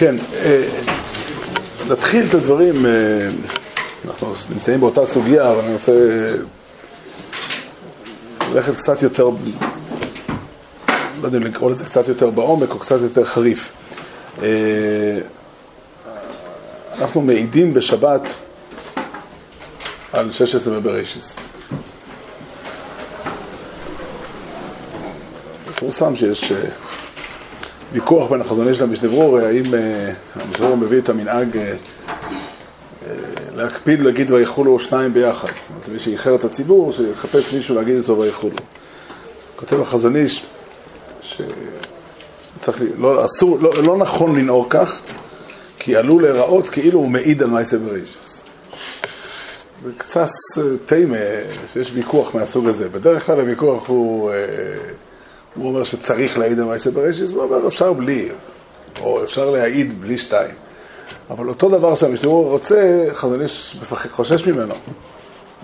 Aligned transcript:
כן, 0.00 0.16
אה, 0.34 0.68
נתחיל 1.88 2.26
את 2.28 2.34
הדברים, 2.34 2.86
אה, 2.86 2.90
אנחנו 4.04 4.34
נמצאים 4.50 4.80
באותה 4.80 5.06
סוגיה, 5.06 5.50
אבל 5.50 5.60
אני 5.60 5.72
רוצה 5.72 5.92
ללכת 8.52 8.76
קצת 8.76 9.02
יותר, 9.02 9.30
לא 11.20 11.26
יודע 11.26 11.38
אם 11.38 11.42
לקרוא 11.42 11.70
לזה 11.70 11.84
קצת 11.84 12.08
יותר 12.08 12.30
בעומק 12.30 12.70
או 12.70 12.78
קצת 12.78 13.00
יותר 13.00 13.24
חריף. 13.24 13.72
אה, 14.42 15.18
אנחנו 16.98 17.20
מעידים 17.20 17.74
בשבת 17.74 18.32
על 20.12 20.32
16 20.32 20.80
בבראשיס. 20.80 21.36
מפורסם 25.70 26.16
שיש 26.16 26.52
ויכוח 27.92 28.30
בין 28.30 28.40
החזון 28.40 28.68
איש 28.68 28.80
למשנה 28.80 29.08
ברור, 29.08 29.38
האם 29.38 29.62
המשנה 30.34 30.66
ברור 30.66 30.76
מביא 30.76 30.98
את 30.98 31.08
המנהג 31.08 31.58
להקפיד 33.56 34.00
להגיד 34.00 34.30
ויכולו 34.30 34.80
שניים 34.80 35.14
ביחד. 35.14 35.48
זאת 35.48 35.56
אומרת, 35.70 35.88
מי 35.88 35.98
שאיחר 35.98 36.34
את 36.34 36.44
הציבור, 36.44 36.92
שיחפש 36.92 37.54
מישהו 37.54 37.74
להגיד 37.74 37.96
איתו 37.96 38.18
ויכולו. 38.18 38.56
כותב 39.56 39.80
החזון 39.80 40.16
איש 40.16 40.46
שצריך, 41.22 42.82
לא, 42.98 43.24
אסור, 43.24 43.58
לא, 43.60 43.82
לא 43.82 43.96
נכון 43.96 44.38
לנהוג 44.38 44.66
כך, 44.70 45.00
כי 45.78 45.96
עלול 45.96 46.22
להיראות 46.22 46.68
כאילו 46.68 46.98
הוא 46.98 47.10
מעיד 47.10 47.42
על 47.42 47.50
מייסה 47.50 47.78
בריש. 47.78 48.08
זה 49.84 49.90
קצת 49.98 50.28
תימה 50.86 51.16
שיש 51.72 51.90
ויכוח 51.94 52.34
מהסוג 52.34 52.68
הזה. 52.68 52.88
בדרך 52.88 53.26
כלל 53.26 53.40
הוויכוח 53.40 53.88
הוא... 53.88 54.30
הוא 55.60 55.68
אומר 55.68 55.84
שצריך 55.84 56.38
להעיד 56.38 56.58
על 56.58 56.64
מעשה 56.64 56.90
בראשיס, 56.90 57.30
הוא 57.30 57.42
אומר 57.42 57.68
אפשר 57.68 57.92
בלי, 57.92 58.28
או 59.00 59.24
אפשר 59.24 59.50
להעיד 59.50 60.00
בלי 60.00 60.18
שתיים. 60.18 60.54
אבל 61.30 61.48
אותו 61.48 61.68
דבר 61.68 61.94
שהמשתמור 61.94 62.50
רוצה, 62.50 63.08
חזון 63.12 63.42
איש 63.42 63.76
חושש 64.10 64.46
ממנו. 64.46 64.74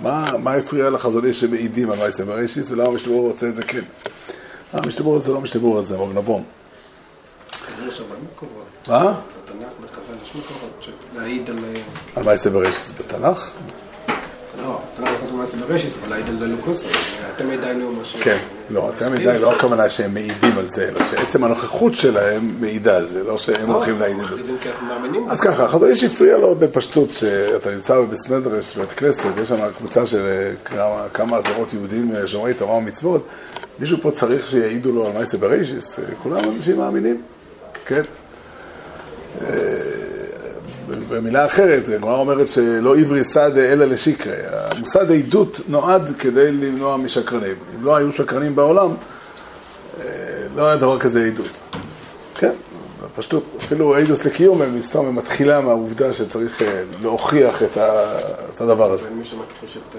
מה, 0.02 0.30
מה 0.38 0.54
הפריע 0.54 0.90
לחזון 0.90 1.26
איש 1.26 1.40
שמעידים 1.40 1.90
על 1.90 1.98
מעשה 1.98 2.24
בראשיס, 2.24 2.70
ולמה 2.70 2.88
המשתמור 2.88 3.28
רוצה 3.28 3.48
את 3.48 3.54
זה 3.54 3.62
כן? 3.62 3.80
המשתמור 4.72 5.16
הזה 5.16 5.32
לא 5.32 5.40
משתמור 5.40 5.78
הזה, 5.78 5.96
רוב 5.96 6.12
נבון. 6.18 6.42
מה? 8.88 9.20
בתנ"ך, 9.44 9.72
בחז"ל, 9.84 10.14
יש 10.22 10.30
מקורות 10.30 10.88
להעיד 11.16 11.50
על... 11.50 11.58
על 12.16 12.22
מעשה 12.22 12.50
בראשיס 12.50 12.92
בתנ"ך? 12.98 13.50
לא, 14.66 14.80
תנ"ך 14.96 15.32
לא 15.60 15.66
בראשיס, 15.66 15.98
אבל 16.02 16.12
מה 17.98 18.04
ש... 18.04 18.16
כן, 18.16 18.38
לא, 18.70 18.90
אתם 18.96 19.12
עדיין 19.12 19.42
לא 19.42 19.52
הכוונה 19.52 19.88
שהם 19.88 20.14
מעידים 20.14 20.58
על 20.58 20.68
זה, 20.68 20.88
אלא 20.88 21.06
שעצם 21.10 21.44
הנוכחות 21.44 21.94
שלהם 21.94 22.56
מעידה 22.60 22.96
על 22.96 23.06
זה, 23.06 23.24
לא 23.24 23.38
שהם 23.38 23.70
הולכים 23.70 24.00
להעיד 24.00 24.16
על 24.18 24.24
זה. 24.24 24.52
אז 25.28 25.40
ככה, 25.40 25.64
החזון 25.64 25.90
איש 25.90 26.04
הפריע 26.04 26.38
לו 26.38 26.54
בפשטות, 26.54 27.10
שאתה 27.10 27.70
נמצא 27.74 28.00
בסמדרש, 28.00 28.76
בבית 28.76 28.92
כנסת, 28.92 29.28
יש 29.42 29.48
שם 29.48 29.68
קבוצה 29.78 30.06
של 30.06 30.52
כמה 31.14 31.38
עשרות 31.38 31.72
יהודים 31.72 32.12
שומרי 32.26 32.54
תורה 32.54 32.74
ומצוות, 32.74 33.26
מישהו 33.78 33.98
פה 34.02 34.10
צריך 34.10 34.46
שיעידו 34.46 34.92
לו 34.92 35.06
על 35.06 35.12
מעשה 35.12 35.38
בראשיס, 35.38 35.98
כולם 36.22 36.40
אנשים 36.56 36.76
מאמינים, 36.76 37.22
כן? 37.86 38.02
במילה 41.08 41.46
אחרת, 41.46 41.88
הגמרא 41.88 42.16
אומרת 42.16 42.48
שלא 42.48 42.96
עברי 42.96 43.24
סד 43.24 43.56
אלא 43.56 43.84
לשקרי. 43.84 44.36
המושג 44.50 45.10
העדות 45.10 45.60
נועד 45.68 46.16
כדי 46.18 46.52
למנוע 46.52 46.96
משקרנים. 46.96 47.54
אם 47.74 47.84
לא 47.84 47.96
היו 47.96 48.12
שקרנים 48.12 48.56
בעולם, 48.56 48.88
לא 50.54 50.66
היה 50.66 50.76
דבר 50.76 50.98
כזה 50.98 51.24
עדות. 51.24 51.50
כן, 52.34 52.52
פשוט, 53.16 53.44
אפילו 53.58 53.96
עדוס 53.96 54.24
לקיום, 54.24 54.62
הם 54.62 54.78
מסתום, 54.78 55.16
מתחילה 55.16 55.60
מהעובדה 55.60 56.12
שצריך 56.12 56.62
להוכיח 57.02 57.62
את 57.62 58.60
הדבר 58.60 58.92
הזה. 58.92 59.10
מי 59.10 59.24
שמכחיש 59.24 59.76
את... 59.76 59.96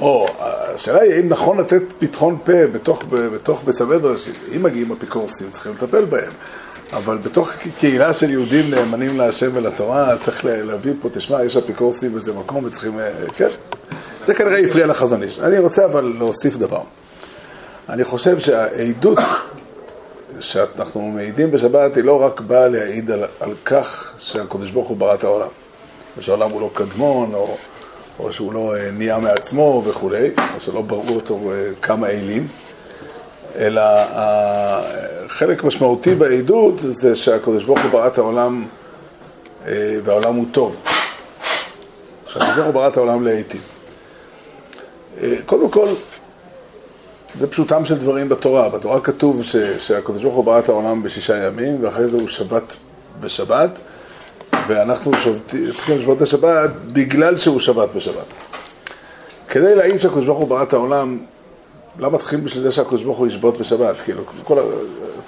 או, 0.00 0.26
השאלה 0.38 1.00
היא 1.00 1.12
האם 1.12 1.28
נכון 1.28 1.60
לתת 1.60 1.82
פתחון 1.98 2.38
פה 2.44 2.66
בתוך, 2.72 3.02
בתוך 3.10 3.64
בסמדרש, 3.64 4.28
אם 4.56 4.62
מגיעים 4.62 4.92
אפיקורסים, 4.92 5.50
צריכים 5.52 5.72
לטפל 5.72 6.04
בהם. 6.04 6.32
אבל 6.96 7.18
בתוך 7.18 7.50
קהילה 7.78 8.12
של 8.12 8.30
יהודים 8.30 8.70
נאמנים 8.70 9.18
להשם 9.18 9.50
ולתורה, 9.54 10.18
צריך 10.20 10.44
להביא 10.44 10.92
פה, 11.02 11.08
תשמע, 11.12 11.44
יש 11.44 11.56
אפיקורסים 11.56 12.12
באיזה 12.12 12.32
מקום 12.32 12.64
וצריכים, 12.64 12.98
כן, 13.36 13.48
זה 14.24 14.34
כנראה 14.34 14.58
הפריע 14.58 14.86
לחזון 14.86 15.22
איש. 15.22 15.38
אני 15.38 15.58
רוצה 15.58 15.84
אבל 15.84 16.14
להוסיף 16.18 16.56
דבר. 16.56 16.82
אני 17.88 18.04
חושב 18.04 18.40
שהעדות 18.40 19.18
שאנחנו 20.40 21.00
מעידים 21.02 21.50
בשבת 21.50 21.96
היא 21.96 22.04
לא 22.04 22.22
רק 22.22 22.40
באה 22.40 22.68
להעיד 22.68 23.10
על, 23.10 23.24
על 23.40 23.52
כך 23.64 24.12
שהקדוש 24.18 24.70
ברוך 24.70 24.88
הוא 24.88 24.96
ברא 24.96 25.14
את 25.14 25.24
העולם, 25.24 25.48
ושהעולם 26.18 26.50
הוא 26.50 26.60
לא 26.60 26.70
קדמון, 26.74 27.34
או, 27.34 27.56
או 28.18 28.32
שהוא 28.32 28.52
לא 28.52 28.74
נהיה 28.92 29.18
מעצמו 29.18 29.82
וכולי, 29.84 30.30
או 30.54 30.60
שלא 30.60 30.82
בראו 30.82 31.14
אותו 31.14 31.52
כמה 31.82 32.08
אלים. 32.08 32.46
אלא 33.56 33.82
חלק 35.34 35.64
משמעותי 35.64 36.14
בעדות 36.14 36.74
זה 36.78 37.16
שהקדוש 37.16 37.64
ברוך 37.64 37.80
הוא 37.82 37.90
ברא 37.90 38.06
את 38.06 38.18
העולם 38.18 38.64
והעולם 40.04 40.34
הוא 40.34 40.46
טוב. 40.52 40.76
שהקדוש 42.26 42.50
ברוך 42.50 42.66
הוא 42.66 42.74
ברא 42.74 42.88
את 42.88 42.96
העולם 42.96 43.24
להיטיב. 43.24 43.60
קודם 45.46 45.70
כל, 45.70 45.94
זה 47.40 47.46
פשוטם 47.46 47.84
של 47.84 47.98
דברים 47.98 48.28
בתורה. 48.28 48.68
בתורה 48.68 49.00
כתוב 49.00 49.42
שהקדוש 49.78 50.22
ברוך 50.22 50.34
הוא 50.34 50.44
ברא 50.44 50.58
את 50.58 50.68
העולם 50.68 51.02
בשישה 51.02 51.36
ימים, 51.36 51.84
ואחרי 51.84 52.08
זה 52.08 52.16
הוא 52.16 52.28
שבת 52.28 52.74
בשבת, 53.20 53.70
ואנחנו 54.68 55.12
צריכים 55.72 55.98
לשבות 55.98 56.18
בשבת 56.18 56.70
בגלל 56.92 57.38
שהוא 57.38 57.60
שבת 57.60 57.88
בשבת. 57.96 58.26
כדי 59.48 59.74
להעיד 59.74 59.98
שהקדוש 59.98 60.24
ברוך 60.24 60.38
הוא 60.38 60.48
ברא 60.48 60.62
את 60.62 60.72
העולם 60.72 61.18
למה 61.98 62.18
צריכים 62.18 62.44
בשביל 62.44 62.62
זה 62.62 62.72
שהקדוש 62.72 63.02
ברוך 63.02 63.18
הוא 63.18 63.26
ישבות 63.26 63.58
בשבת? 63.58 63.96
כאילו, 64.04 64.22
כל... 64.44 64.58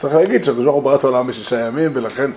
צריך 0.00 0.14
להגיד 0.14 0.44
שהקדוש 0.44 0.64
ברוך 0.64 0.76
הוא 0.76 0.82
ברא 0.82 0.94
את 0.94 1.04
העולם 1.04 1.26
בשישה 1.26 1.60
ימים, 1.60 1.90
ולכן, 1.94 2.30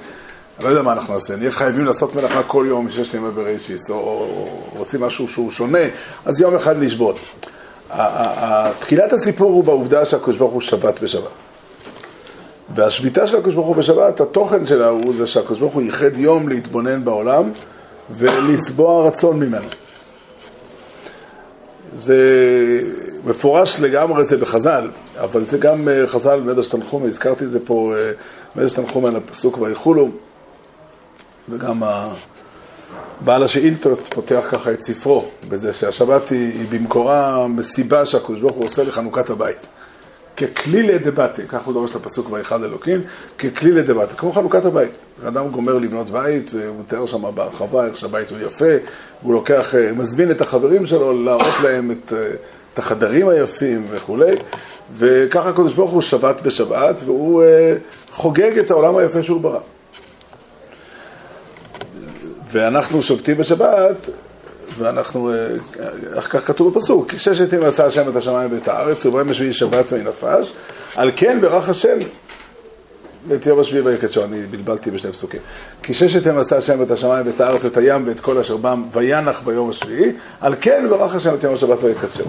אני 0.58 0.66
לא 0.66 0.70
יודע 0.70 0.82
מה 0.82 0.94
אנחנו 0.94 1.14
נעשה, 1.14 1.36
נהיה 1.36 1.52
חייבים 1.52 1.86
לעשות 1.86 2.16
מלאכה 2.16 2.44
כל 2.44 2.66
יום 2.68 2.88
מששת 2.88 3.14
ימי 3.14 3.32
בראשיס, 3.32 3.90
או, 3.90 3.96
או 3.96 4.60
רוצים 4.78 5.02
משהו 5.02 5.28
שהוא 5.28 5.52
שונה, 5.52 5.80
אז 6.26 6.42
יום 6.42 6.56
אחד 6.56 6.78
לשבות. 6.78 7.20
תחילת 8.80 9.14
הסיפור 9.14 9.52
הוא 9.52 9.64
בעובדה 9.64 10.06
שהקדוש 10.06 10.38
ברוך 10.38 10.54
הוא 10.54 10.62
שבת 10.62 11.04
בשבת. 11.04 11.32
והשביתה 12.76 13.28
של 13.28 13.38
הקדוש 13.38 13.56
ברוך 13.56 13.68
הוא 13.68 13.76
בשבת, 13.76 14.22
התוכן 14.22 14.66
שלה 14.66 14.88
הוא 14.88 15.14
זה 15.18 15.28
שהקדוש 15.28 15.60
ברוך 15.60 15.74
הוא 15.74 15.82
ייחד 15.82 16.18
יום 16.18 16.50
להתבונן 16.50 17.06
בעולם 17.06 17.52
ולסבוע 18.18 19.08
רצון 19.08 19.40
ממנו. 19.40 19.68
זה 22.02 22.18
מפורש 23.26 23.80
לגמרי 23.80 24.24
זה 24.24 24.38
בחז"ל, 24.38 24.90
אבל 25.18 25.44
זה 25.44 25.58
גם 25.58 25.88
חז"ל 26.08 26.40
מדרש 26.40 26.68
תנחומי, 26.68 27.08
הזכרתי 27.08 27.46
את 27.46 27.52
זה 27.52 27.60
פה, 27.66 27.94
מדרש 28.56 28.74
תנחומי 28.74 29.08
על 29.08 29.16
הפסוק 29.16 29.58
ויכולו, 29.58 30.10
וגם 31.50 31.84
בעל 33.22 33.44
השאילתות 33.44 34.00
פותח 34.10 34.46
ככה 34.52 34.72
את 34.72 34.84
ספרו, 34.84 35.26
בזה 35.50 35.74
שהשבת 35.74 36.30
היא, 36.30 36.52
היא 36.54 36.68
במקורה 36.70 37.48
מסיבה 37.48 38.06
שהקדוש 38.06 38.42
ברוך 38.42 38.56
הוא 38.56 38.66
עושה 38.66 38.84
לחנוכת 38.84 39.30
הבית. 39.30 39.68
ככלי 40.40 40.84
לדבטה, 40.84 41.42
כך 41.48 41.64
הוא 41.64 41.74
דורש 41.74 41.92
את 41.92 41.96
הפסוק 41.96 42.32
ואחד 42.32 42.64
אלוקים, 42.64 43.02
ככלי 43.40 43.72
לדבטה, 43.72 44.14
כמו 44.14 44.32
חנוכת 44.32 44.66
הבית. 44.66 44.90
אדם 45.28 45.50
גומר 45.50 45.78
לבנות 45.78 46.10
בית, 46.10 46.52
והוא 46.54 46.76
מתאר 46.80 47.06
שם 47.06 47.36
בהרחבה 47.36 47.86
איך 47.86 47.98
שהבית 47.98 48.30
הוא 48.30 48.40
יפה, 48.40 48.66
והוא 49.22 49.34
לוקח, 49.34 49.76
מזמין 49.96 50.32
את 50.32 50.42
החברים 50.42 50.86
שלו 50.86 51.24
להראות 51.24 51.54
להם 51.64 51.92
את, 51.92 52.14
את 52.74 52.80
החדרים 52.80 53.30
היפים 53.30 53.86
וכולי, 53.90 54.32
וככה 54.98 55.50
הקדוש 55.50 55.74
ברוך 55.74 55.92
הוא 55.92 56.02
שבת 56.02 56.42
בשבת, 56.42 57.02
והוא 57.06 57.44
חוגג 58.12 58.58
את 58.58 58.72
העולם 58.72 58.98
היפה 58.98 59.24
שהוא 59.24 59.42
ברא. 59.42 59.60
ואנחנו 62.52 63.04
שובתים 63.04 63.38
בשבת, 63.38 64.10
ואנחנו, 64.78 65.32
איך 66.16 66.32
כך 66.32 66.48
כתוב 66.48 66.74
בפסוק, 66.74 67.14
ששת 67.18 67.54
ימים 67.54 67.68
עשה 67.68 67.86
השם 67.86 68.10
את 68.10 68.16
השמיים 68.16 68.54
ואת 68.54 68.68
הארץ, 68.68 69.06
וביום 69.06 69.30
השביעי 69.30 69.54
שבת 69.54 69.92
וינפש, 69.92 70.54
על 70.96 71.12
כן 71.16 71.42
ברך 71.42 71.70
השם 71.70 71.98
את 73.36 73.46
יום 73.46 73.60
השביעי 73.60 73.84
ויקדשו, 73.84 74.24
אני 74.24 74.42
בלבלתי 74.42 74.92
בשני 74.92 75.12
פסוקים. 75.12 75.40
כי 75.84 75.94
ששת 75.94 76.26
ימים 76.26 76.40
עשה 76.40 76.58
השם 76.58 76.82
את 76.82 76.92
השמיים 76.92 77.28
ואת 77.28 77.42
הארץ 77.42 77.66
ואת 77.66 77.78
הים 77.78 78.08
ואת 78.08 78.20
כל 78.20 78.38
אשר 78.38 78.58
בם 78.58 78.84
וינח 78.94 79.42
ביום 79.46 79.70
השביעי, 79.70 80.12
על 80.42 80.56
כן 80.62 80.86
ברך 80.90 81.16
השם 81.16 81.36
את 81.36 81.44
יום 81.44 81.54
השבת 81.54 81.84
ויקדשו. 81.84 82.24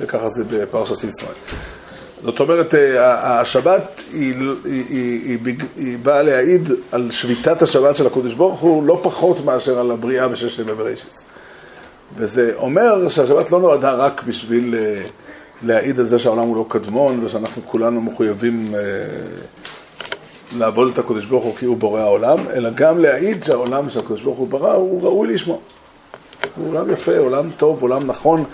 וככה 0.00 0.28
זה 0.28 0.44
בפרשת 0.50 1.04
ישראל. 1.04 1.34
זאת 2.22 2.40
אומרת, 2.40 2.74
השבת 3.22 4.00
היא, 4.12 4.34
היא, 4.64 4.84
היא, 4.88 5.38
היא, 5.44 5.56
היא 5.76 5.98
באה 5.98 6.22
להעיד 6.22 6.70
על 6.92 7.10
שביתת 7.10 7.62
השבת 7.62 7.96
של 7.96 8.06
הקודש 8.06 8.32
ברוך 8.34 8.60
הוא 8.60 8.86
לא 8.86 9.00
פחות 9.02 9.44
מאשר 9.44 9.78
על 9.78 9.90
הבריאה 9.90 10.28
בששת 10.28 10.58
ימי 10.58 10.74
בראשיס. 10.74 11.24
וזה 12.16 12.52
אומר 12.56 13.08
שהשבת 13.08 13.50
לא 13.50 13.60
נועדה 13.60 13.94
רק 13.94 14.22
בשביל 14.22 14.74
להעיד 15.62 16.00
על 16.00 16.06
זה 16.06 16.18
שהעולם 16.18 16.48
הוא 16.48 16.56
לא 16.56 16.66
קדמון 16.68 17.24
ושאנחנו 17.24 17.62
כולנו 17.66 18.00
מחויבים 18.00 18.74
לעבוד 20.58 20.90
את 20.92 20.98
הקדוש 20.98 21.24
ברוך 21.24 21.44
הוא 21.44 21.56
כי 21.56 21.66
הוא 21.66 21.76
בורא 21.76 22.00
העולם, 22.00 22.38
אלא 22.54 22.70
גם 22.70 22.98
להעיד 22.98 23.44
שהעולם 23.44 23.90
שהקדוש 23.90 24.22
ברוך 24.22 24.38
הוא 24.38 24.48
ברא 24.48 24.72
הוא 24.72 25.02
ראוי 25.02 25.34
לשמו. 25.34 25.60
הוא 26.56 26.68
עולם 26.68 26.92
יפה, 26.92 27.18
עולם 27.18 27.50
טוב, 27.56 27.82
עולם 27.82 28.06
נכון, 28.06 28.44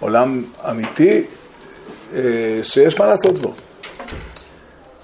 עולם 0.00 0.44
אמיתי, 0.70 1.22
אה, 2.14 2.20
שיש 2.62 2.98
מה 2.98 3.06
לעשות 3.06 3.38
בו. 3.38 3.52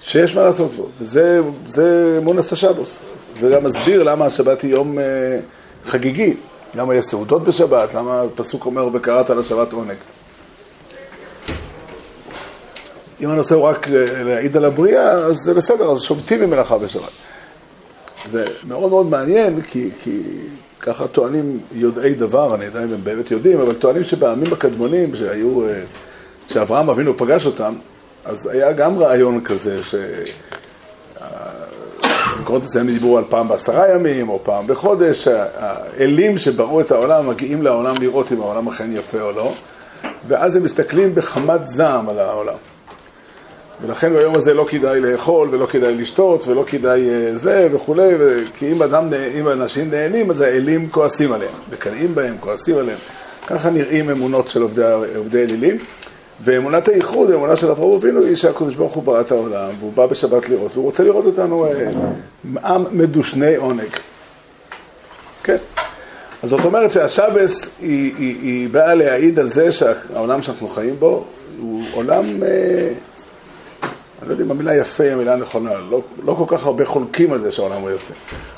שיש 0.01 0.35
מה 0.35 0.43
לעשות 0.43 0.71
בו. 0.71 0.87
וזה 1.01 2.19
מונס 2.21 2.53
השבוס. 2.53 2.99
זה 3.39 3.49
גם 3.49 3.63
מסביר 3.63 4.03
למה 4.03 4.25
השבת 4.25 4.61
היא 4.61 4.71
יום 4.71 4.99
אה, 4.99 5.03
חגיגי. 5.85 6.33
למה 6.75 6.95
יש 6.95 7.05
סעודות 7.05 7.43
בשבת, 7.43 7.93
למה 7.93 8.21
הפסוק 8.21 8.65
אומר 8.65 8.89
וקראת 8.93 9.29
לשבת 9.29 9.73
עונג. 9.73 9.95
אם 13.21 13.29
הנושא 13.29 13.55
הוא 13.55 13.63
רק 13.63 13.87
להעיד 14.25 14.57
על 14.57 14.65
הבריאה, 14.65 15.11
אז 15.11 15.37
זה 15.37 15.53
בסדר, 15.53 15.91
אז 15.91 16.01
שובתים 16.01 16.41
ממלאכה 16.41 16.77
בשבת. 16.77 17.11
זה 18.29 18.45
מאוד 18.67 18.89
מאוד 18.89 19.05
מעניין, 19.05 19.61
כי, 19.61 19.89
כי 20.03 20.21
ככה 20.79 21.07
טוענים 21.07 21.59
יודעי 21.71 22.13
דבר, 22.13 22.55
אני 22.55 22.65
יודע 22.65 22.83
אם 22.83 22.93
הם 22.93 23.03
באמת 23.03 23.31
יודעים, 23.31 23.61
אבל 23.61 23.73
טוענים 23.73 24.03
שבעמים 24.03 24.53
הקדמונים, 24.53 25.15
שהיו, 25.15 25.67
אה, 25.67 25.81
שאברהם 26.47 26.89
אבינו 26.89 27.17
פגש 27.17 27.45
אותם, 27.45 27.73
אז 28.25 28.47
היה 28.47 28.71
גם 28.73 28.99
רעיון 28.99 29.43
כזה, 29.43 29.83
ש... 29.83 29.95
במקומות 32.51 32.69
מסוימים 32.69 32.93
דיברו 32.93 33.17
על 33.17 33.23
פעם 33.29 33.47
בעשרה 33.47 33.95
ימים, 33.95 34.29
או 34.29 34.39
פעם 34.43 34.67
בחודש, 34.67 35.27
האלים 35.27 36.37
שבראו 36.37 36.81
את 36.81 36.91
העולם 36.91 37.27
מגיעים 37.27 37.61
לעולם 37.61 37.95
לראות 37.99 38.31
אם 38.31 38.41
העולם 38.41 38.67
אכן 38.67 38.91
יפה 38.93 39.21
או 39.21 39.31
לא, 39.31 39.53
ואז 40.27 40.55
הם 40.55 40.63
מסתכלים 40.63 41.15
בחמת 41.15 41.67
זעם 41.67 42.09
על 42.09 42.19
העולם. 42.19 42.55
ולכן 43.81 44.13
ביום 44.13 44.35
הזה 44.35 44.53
לא 44.53 44.65
כדאי 44.69 44.99
לאכול, 44.99 45.49
ולא 45.51 45.65
כדאי 45.65 45.95
לשתות, 45.95 46.47
ולא 46.47 46.63
כדאי 46.67 47.09
אה, 47.09 47.37
זה 47.37 47.67
וכולי, 47.71 48.13
כי 48.57 48.71
אם, 48.71 48.83
אדם, 48.83 49.13
אם 49.39 49.47
אנשים 49.47 49.91
נהנים, 49.91 50.31
אז 50.31 50.41
האלים 50.41 50.89
כועסים 50.89 51.33
עליהם, 51.33 51.53
מקנאים 51.71 52.15
בהם, 52.15 52.35
כועסים 52.39 52.77
עליהם. 52.77 52.97
ככה 53.47 53.69
נראים 53.69 54.09
אמונות 54.09 54.47
של 54.47 54.61
עובדי, 54.61 54.83
עובדי 55.15 55.43
אלילים. 55.43 55.77
ואמונת 56.43 56.87
הייחוד, 56.87 57.31
האמונה 57.31 57.55
של 57.55 57.71
אברהם 57.71 57.91
אבינו, 57.91 58.25
היא 58.25 58.35
שהקדוש 58.35 58.75
ברוך 58.75 58.93
הוא 58.93 59.03
ברא 59.03 59.21
את 59.21 59.31
העולם, 59.31 59.69
והוא 59.79 59.93
בא 59.93 60.05
בשבת 60.05 60.49
לראות, 60.49 60.71
והוא 60.73 60.85
רוצה 60.85 61.03
לראות 61.03 61.25
אותנו 61.25 61.65
אה, 61.65 61.89
עם 62.63 62.85
מדושני 62.91 63.55
עונג. 63.55 63.89
כן. 65.43 65.57
אז 66.43 66.49
זאת 66.49 66.65
אומרת 66.65 66.91
שהשבס 66.91 67.69
היא, 67.79 68.13
היא, 68.17 68.35
היא 68.41 68.69
באה 68.69 68.93
להעיד 68.93 69.39
על 69.39 69.49
זה 69.49 69.71
שהעולם 69.71 70.41
שאנחנו 70.41 70.67
חיים 70.67 70.95
בו 70.99 71.25
הוא 71.59 71.83
עולם, 71.93 72.43
אה, 72.43 72.93
אני 74.21 74.29
לא 74.29 74.33
יודע 74.33 74.43
אם 74.43 74.51
המילה 74.51 74.75
יפה 74.75 75.03
היא 75.03 75.11
המילה 75.11 75.33
הנכונה, 75.33 75.71
לא, 75.89 76.01
לא 76.23 76.33
כל 76.33 76.57
כך 76.57 76.65
הרבה 76.65 76.85
חולקים 76.85 77.33
על 77.33 77.41
זה 77.41 77.51
שהעולם 77.51 77.81
הוא 77.81 77.91
יפה, 77.91 78.13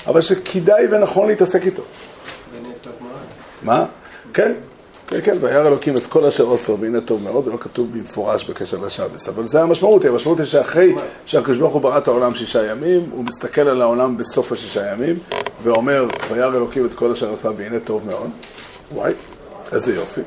אבל 0.06 0.20
שכדאי 0.20 0.86
ונכון 0.90 1.28
להתעסק 1.28 1.66
איתו. 1.66 1.82
מה? 3.62 3.84
כן, 4.34 4.52
כן, 5.06 5.20
כן, 5.24 5.36
וירא 5.40 5.68
אלוקים 5.68 5.94
את 5.96 6.06
כל 6.06 6.24
אשר 6.24 6.54
עשו, 6.54 6.78
והנה 6.80 7.00
טוב 7.00 7.22
מאוד, 7.22 7.44
זה 7.44 7.50
לא 7.50 7.56
כתוב 7.56 7.92
במפורש 7.92 8.44
בקשר 8.44 8.76
לשבס, 8.76 9.28
אבל 9.28 9.46
זה 9.46 9.62
המשמעות, 9.62 10.04
המשמעות 10.04 10.38
היא 10.38 10.46
שאחרי 10.46 10.94
שהקדוש 11.26 11.56
ברוך 11.56 11.72
הוא 11.72 11.82
ברא 11.82 11.98
את 11.98 12.08
העולם 12.08 12.34
שישה 12.34 12.66
ימים, 12.66 13.08
הוא 13.10 13.24
מסתכל 13.24 13.60
על 13.68 13.82
העולם 13.82 14.16
בסוף 14.16 14.52
השישה 14.52 14.92
ימים, 14.92 15.18
ואומר, 15.62 16.06
וירא 16.30 16.56
אלוקים 16.56 16.86
את 16.86 16.92
כל 16.92 17.12
אשר 17.12 17.32
עשה, 17.32 17.50
והנה 17.56 17.80
טוב 17.80 18.06
מאוד, 18.06 18.30
וואי, 18.94 19.12
איזה 19.72 19.94
יופי, 19.94 20.20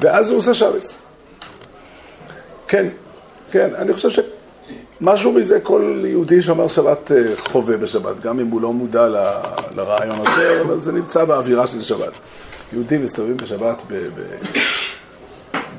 ואז 0.00 0.30
הוא 0.30 0.38
עושה 0.38 0.54
שבס. 0.54 0.96
כן, 2.68 2.86
כן, 3.50 3.70
אני 3.74 3.92
חושב 3.92 4.22
שמשהו 5.00 5.32
מזה 5.32 5.60
כל 5.60 6.02
יהודי 6.04 6.42
שאומר 6.42 6.68
שבת 6.68 7.12
אה, 7.12 7.36
חווה 7.36 7.76
בשבת, 7.76 8.20
גם 8.20 8.40
אם 8.40 8.46
הוא 8.46 8.60
לא 8.60 8.72
מודע 8.72 9.08
לרעיון 9.76 10.26
הזה, 10.26 10.60
אבל 10.60 10.80
זה 10.80 10.92
נמצא 10.92 11.24
באווירה 11.24 11.66
של 11.66 11.82
שבת. 11.82 12.12
יהודים 12.72 13.04
מסתובבים 13.04 13.36
בשבת 13.36 13.82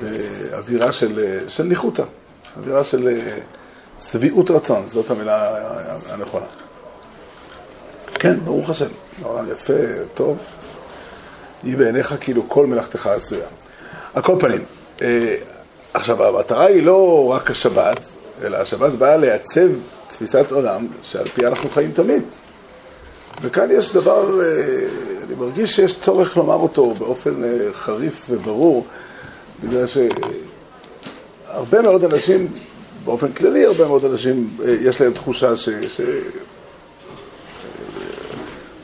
באווירה 0.00 0.92
של, 0.92 1.38
של 1.48 1.62
ניחותא, 1.62 2.02
אווירה 2.56 2.84
של 2.84 3.08
אה, 3.08 3.38
שביעות 4.04 4.50
רצון, 4.50 4.88
זאת 4.88 5.10
המילה 5.10 5.54
הנכונה. 6.12 6.46
כן, 8.14 8.40
ברוך 8.44 8.70
השם, 8.70 8.88
נורא 9.22 9.42
יפה, 9.52 9.72
טוב. 10.14 10.38
יהי 11.64 11.76
בעיניך 11.76 12.14
כאילו 12.20 12.48
כל 12.48 12.66
מלאכתך 12.66 13.06
עשויה. 13.06 13.46
על 14.14 14.22
כל 14.22 14.36
פנים, 14.40 14.64
אה, 15.02 15.36
עכשיו 15.94 16.24
המטרה 16.24 16.66
היא 16.66 16.82
לא 16.82 17.26
רק 17.30 17.50
השבת, 17.50 18.00
אלא 18.42 18.56
השבת 18.56 18.92
באה 18.92 19.16
לייצב 19.16 19.68
תפיסת 20.10 20.50
עולם 20.50 20.86
שעל 21.02 21.28
פיה 21.28 21.48
אנחנו 21.48 21.70
חיים 21.70 21.92
תמיד. 21.92 22.22
וכאן 23.42 23.66
יש 23.70 23.92
דבר, 23.92 24.40
אה, 24.44 24.48
אני 25.28 25.36
מרגיש 25.36 25.76
שיש 25.76 26.00
צורך 26.00 26.36
לומר 26.36 26.54
אותו 26.54 26.94
באופן 26.94 27.44
אה, 27.44 27.72
חריף 27.72 28.26
וברור, 28.30 28.86
בגלל 29.64 29.84
שהרבה 31.46 31.82
מאוד 31.82 32.04
אנשים, 32.04 32.48
באופן 33.04 33.32
כללי 33.32 33.64
הרבה 33.64 33.88
מאוד 33.88 34.04
אנשים, 34.04 34.50
אה, 34.64 34.70
יש 34.80 35.00
להם 35.00 35.12
תחושה 35.12 35.56
ש... 35.56 35.68
ש... 35.68 36.00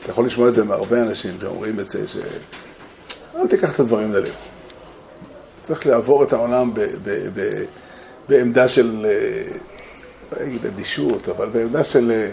אתה 0.03 0.11
יכול 0.11 0.25
לשמוע 0.25 0.49
את 0.49 0.53
זה 0.53 0.63
מהרבה 0.63 1.01
אנשים 1.01 1.31
שאומרים 1.41 1.79
את 1.79 1.89
זה, 1.89 2.07
ש... 2.07 2.17
אל 3.35 3.47
תיקח 3.47 3.75
את 3.75 3.79
הדברים 3.79 4.13
ללב. 4.13 4.35
צריך 5.61 5.87
לעבור 5.87 6.23
את 6.23 6.33
העולם 6.33 6.73
ב... 6.73 6.79
ב... 7.03 7.27
ב... 7.33 7.63
בעמדה 8.29 8.67
של, 8.67 9.05
לא 10.31 10.45
אגיד 10.45 10.65
אדישות, 10.65 11.29
אבל 11.29 11.49
בעמדה 11.49 11.83
של... 11.83 12.29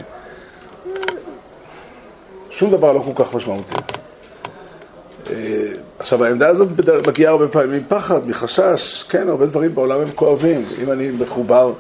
שום 2.51 2.71
דבר 2.71 2.93
לא 2.93 3.01
כל 3.01 3.25
כך 3.25 3.35
משמעותי. 3.35 4.02
אה, 5.31 5.73
עכשיו, 5.99 6.25
העמדה 6.25 6.49
הזאת 6.49 6.69
מגיעה 7.09 7.33
הרבה 7.33 7.49
פעמים 7.49 7.83
מפחד, 7.87 8.29
מחשש, 8.29 9.03
כן, 9.03 9.29
הרבה 9.29 9.47
דברים 9.47 9.75
בעולם 9.75 10.01
הם 10.01 10.11
כואבים. 10.15 10.65
אם 10.83 10.93
אני 10.93 11.11
מחובר, 11.11 11.73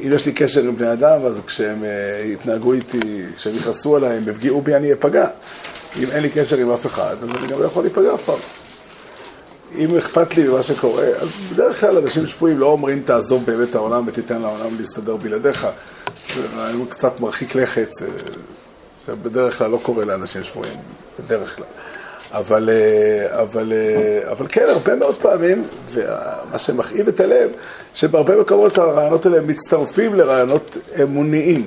אם 0.00 0.12
יש 0.12 0.26
לי 0.26 0.32
קשר 0.32 0.60
עם 0.60 0.76
בני 0.76 0.92
אדם, 0.92 1.26
אז 1.26 1.40
כשהם 1.46 1.82
uh, 1.82 2.26
יתנהגו 2.26 2.72
איתי, 2.72 3.22
כשהם 3.36 3.56
יכעסו 3.56 3.96
עליי, 3.96 4.16
הם 4.16 4.22
יפגיעו 4.28 4.60
בי, 4.60 4.74
אני 4.74 4.92
אפגע. 4.92 5.26
אם 6.02 6.10
אין 6.10 6.22
לי 6.22 6.30
קשר 6.30 6.56
עם 6.56 6.70
אף 6.70 6.86
אחד, 6.86 7.16
אז 7.22 7.28
אני 7.38 7.46
גם 7.46 7.60
לא 7.60 7.64
יכול 7.64 7.84
להיפגע 7.84 8.14
אף 8.14 8.22
פעם. 8.24 8.38
אם 9.78 9.96
אכפת 9.98 10.36
לי 10.36 10.48
ממה 10.48 10.62
שקורה, 10.62 11.04
אז 11.04 11.28
בדרך 11.52 11.80
כלל 11.80 11.98
אנשים 11.98 12.26
שפויים 12.26 12.58
לא 12.58 12.66
אומרים 12.66 13.02
תעזוב 13.02 13.44
באמת 13.46 13.70
את 13.70 13.74
העולם 13.74 14.04
ותיתן 14.06 14.42
לעולם 14.42 14.70
להסתדר 14.80 15.16
בלעדיך. 15.16 15.66
זה 16.34 16.42
קצת 16.90 17.20
מרחיק 17.20 17.54
לכת. 17.54 17.90
אה, 18.02 18.06
זה 19.06 19.14
בדרך 19.14 19.58
כלל 19.58 19.70
לא 19.70 19.80
קורה 19.82 20.04
לאנשים 20.04 20.42
שבויים, 20.44 20.76
בדרך 21.18 21.56
כלל. 21.56 21.64
אבל, 22.34 22.70
אה, 22.70 23.42
אבל, 23.42 23.72
אה, 23.72 24.30
אבל 24.30 24.46
כן, 24.48 24.66
הרבה 24.68 24.94
מאוד 24.94 25.14
פעמים, 25.14 25.64
ומה 25.92 26.58
שמכאיב 26.58 27.08
את 27.08 27.20
הלב, 27.20 27.50
שבהרבה 27.94 28.36
מקומות 28.36 28.78
הרעיונות 28.78 29.26
האלה 29.26 29.40
מצטרפים 29.40 30.14
לרעיונות 30.14 30.76
אמוניים. 31.02 31.66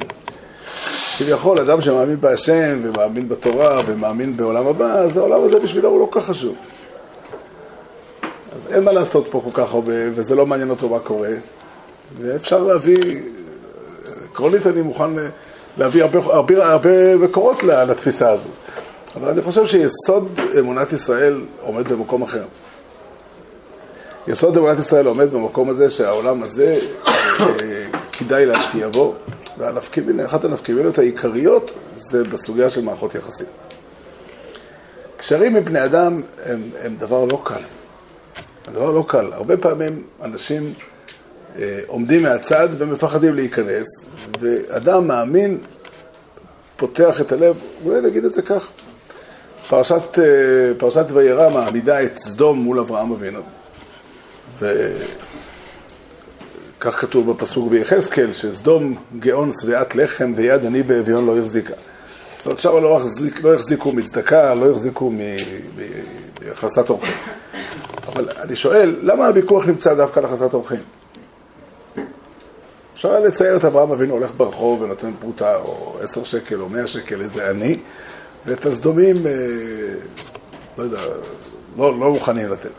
כביכול, 1.17 1.61
אדם 1.61 1.81
שמאמין 1.81 2.21
בהשם 2.21 2.79
ומאמין 2.81 3.29
בתורה 3.29 3.77
ומאמין 3.87 4.37
בעולם 4.37 4.67
הבא, 4.67 4.93
אז 4.93 5.17
העולם 5.17 5.43
הזה 5.43 5.59
בשבילו 5.59 5.89
הוא 5.89 5.99
לא 5.99 6.07
כך 6.11 6.25
חשוב. 6.25 6.55
אז 8.55 8.73
אין 8.73 8.83
מה 8.83 8.91
לעשות 8.91 9.27
פה 9.31 9.41
כל 9.43 9.61
כך 9.63 9.73
הרבה, 9.73 9.93
וזה 10.15 10.35
לא 10.35 10.45
מעניין 10.45 10.69
אותו 10.69 10.89
מה 10.89 10.99
קורה. 10.99 11.33
ואפשר 12.21 12.63
להביא, 12.63 13.21
עקרונית 14.31 14.67
אני 14.67 14.81
מוכן 14.81 15.09
להביא 15.77 16.03
הרבה, 16.03 16.19
הרבה, 16.19 16.71
הרבה 16.71 17.15
מקורות 17.15 17.63
לתפיסה 17.63 18.31
הזו. 18.31 18.49
אבל 19.17 19.29
אני 19.29 19.41
חושב 19.41 19.67
שיסוד 19.67 20.39
אמונת 20.59 20.93
ישראל 20.93 21.41
עומד 21.61 21.87
במקום 21.87 22.21
אחר. 22.21 22.43
יסוד 24.27 24.57
אמונת 24.57 24.79
ישראל 24.79 25.05
עומד 25.05 25.31
במקום 25.31 25.69
הזה 25.69 25.89
שהעולם 25.89 26.43
הזה 26.43 26.79
אה, 27.39 27.45
כדאי 28.11 28.45
להשקיע 28.45 28.87
בו, 28.87 29.15
ואחת 29.57 30.43
הנפקימינות 30.43 30.97
העיקריות 30.97 31.73
זה 31.97 32.23
בסוגיה 32.23 32.69
של 32.69 32.81
מערכות 32.81 33.15
יחסים. 33.15 33.45
קשרים 35.17 35.55
עם 35.55 35.63
בני 35.63 35.85
אדם 35.85 36.21
הם, 36.45 36.61
הם 36.83 36.95
דבר 36.95 37.25
לא 37.25 37.41
קל. 37.43 37.61
דבר 38.71 38.91
לא 38.91 39.05
קל. 39.07 39.33
הרבה 39.33 39.57
פעמים 39.57 40.03
אנשים 40.21 40.73
אה, 41.59 41.79
עומדים 41.87 42.23
מהצד 42.23 42.69
ומפחדים 42.77 43.35
להיכנס, 43.35 43.87
ואדם 44.39 45.07
מאמין 45.07 45.57
פותח 46.77 47.21
את 47.21 47.31
הלב, 47.31 47.55
אולי 47.85 48.01
נגיד 48.01 48.25
את 48.25 48.33
זה 48.33 48.41
כך. 48.41 48.69
פרשת, 49.67 50.19
אה, 50.19 50.23
פרשת 50.77 51.05
וירא 51.13 51.49
מעמידה 51.49 52.03
את 52.03 52.19
סדום 52.19 52.59
מול 52.59 52.79
אברהם 52.79 53.11
אבינו. 53.11 53.41
וכך 54.59 54.71
כתוב 57.01 57.31
בפסוק 57.31 57.69
ביחזקאל, 57.69 58.33
שסדום 58.33 58.95
גאון 59.19 59.51
שבעת 59.61 59.95
לחם 59.95 60.33
ויד 60.35 60.65
עני 60.65 60.83
באביון 60.83 61.25
לא 61.25 61.37
החזיקה. 61.37 61.73
זאת 62.37 62.45
אומרת, 62.45 62.59
שם 62.59 62.77
לא, 62.77 62.97
החזיק, 62.97 63.43
לא 63.43 63.53
החזיקו 63.53 63.91
מצדקה, 63.91 64.53
לא 64.53 64.71
החזיקו 64.71 65.11
מהכנסת 66.41 66.89
אורחים. 66.89 67.15
אבל 68.07 68.29
אני 68.41 68.55
שואל, 68.55 68.95
למה 69.01 69.27
הוויכוח 69.27 69.67
נמצא 69.67 69.93
דווקא 69.93 70.19
על 70.19 70.25
הכנסת 70.25 70.53
אורחים? 70.53 70.79
אפשר 72.93 73.19
לצייר 73.19 73.57
את 73.57 73.65
אברהם 73.65 73.91
אבינו 73.91 74.13
הולך 74.13 74.31
ברחוב 74.37 74.81
ונותן 74.81 75.11
פרוטה, 75.19 75.55
או 75.55 75.97
עשר 76.01 76.23
שקל 76.23 76.61
או 76.61 76.69
מאה 76.69 76.87
שקל 76.87 77.21
איזה 77.21 77.49
עני, 77.49 77.77
ואת 78.47 78.65
הסדומים, 78.65 79.27
אה, 79.27 79.31
לא 80.77 80.83
יודע, 80.83 81.01
לא, 81.77 81.99
לא 81.99 82.09
מוכנים 82.09 82.51
לתת. 82.51 82.69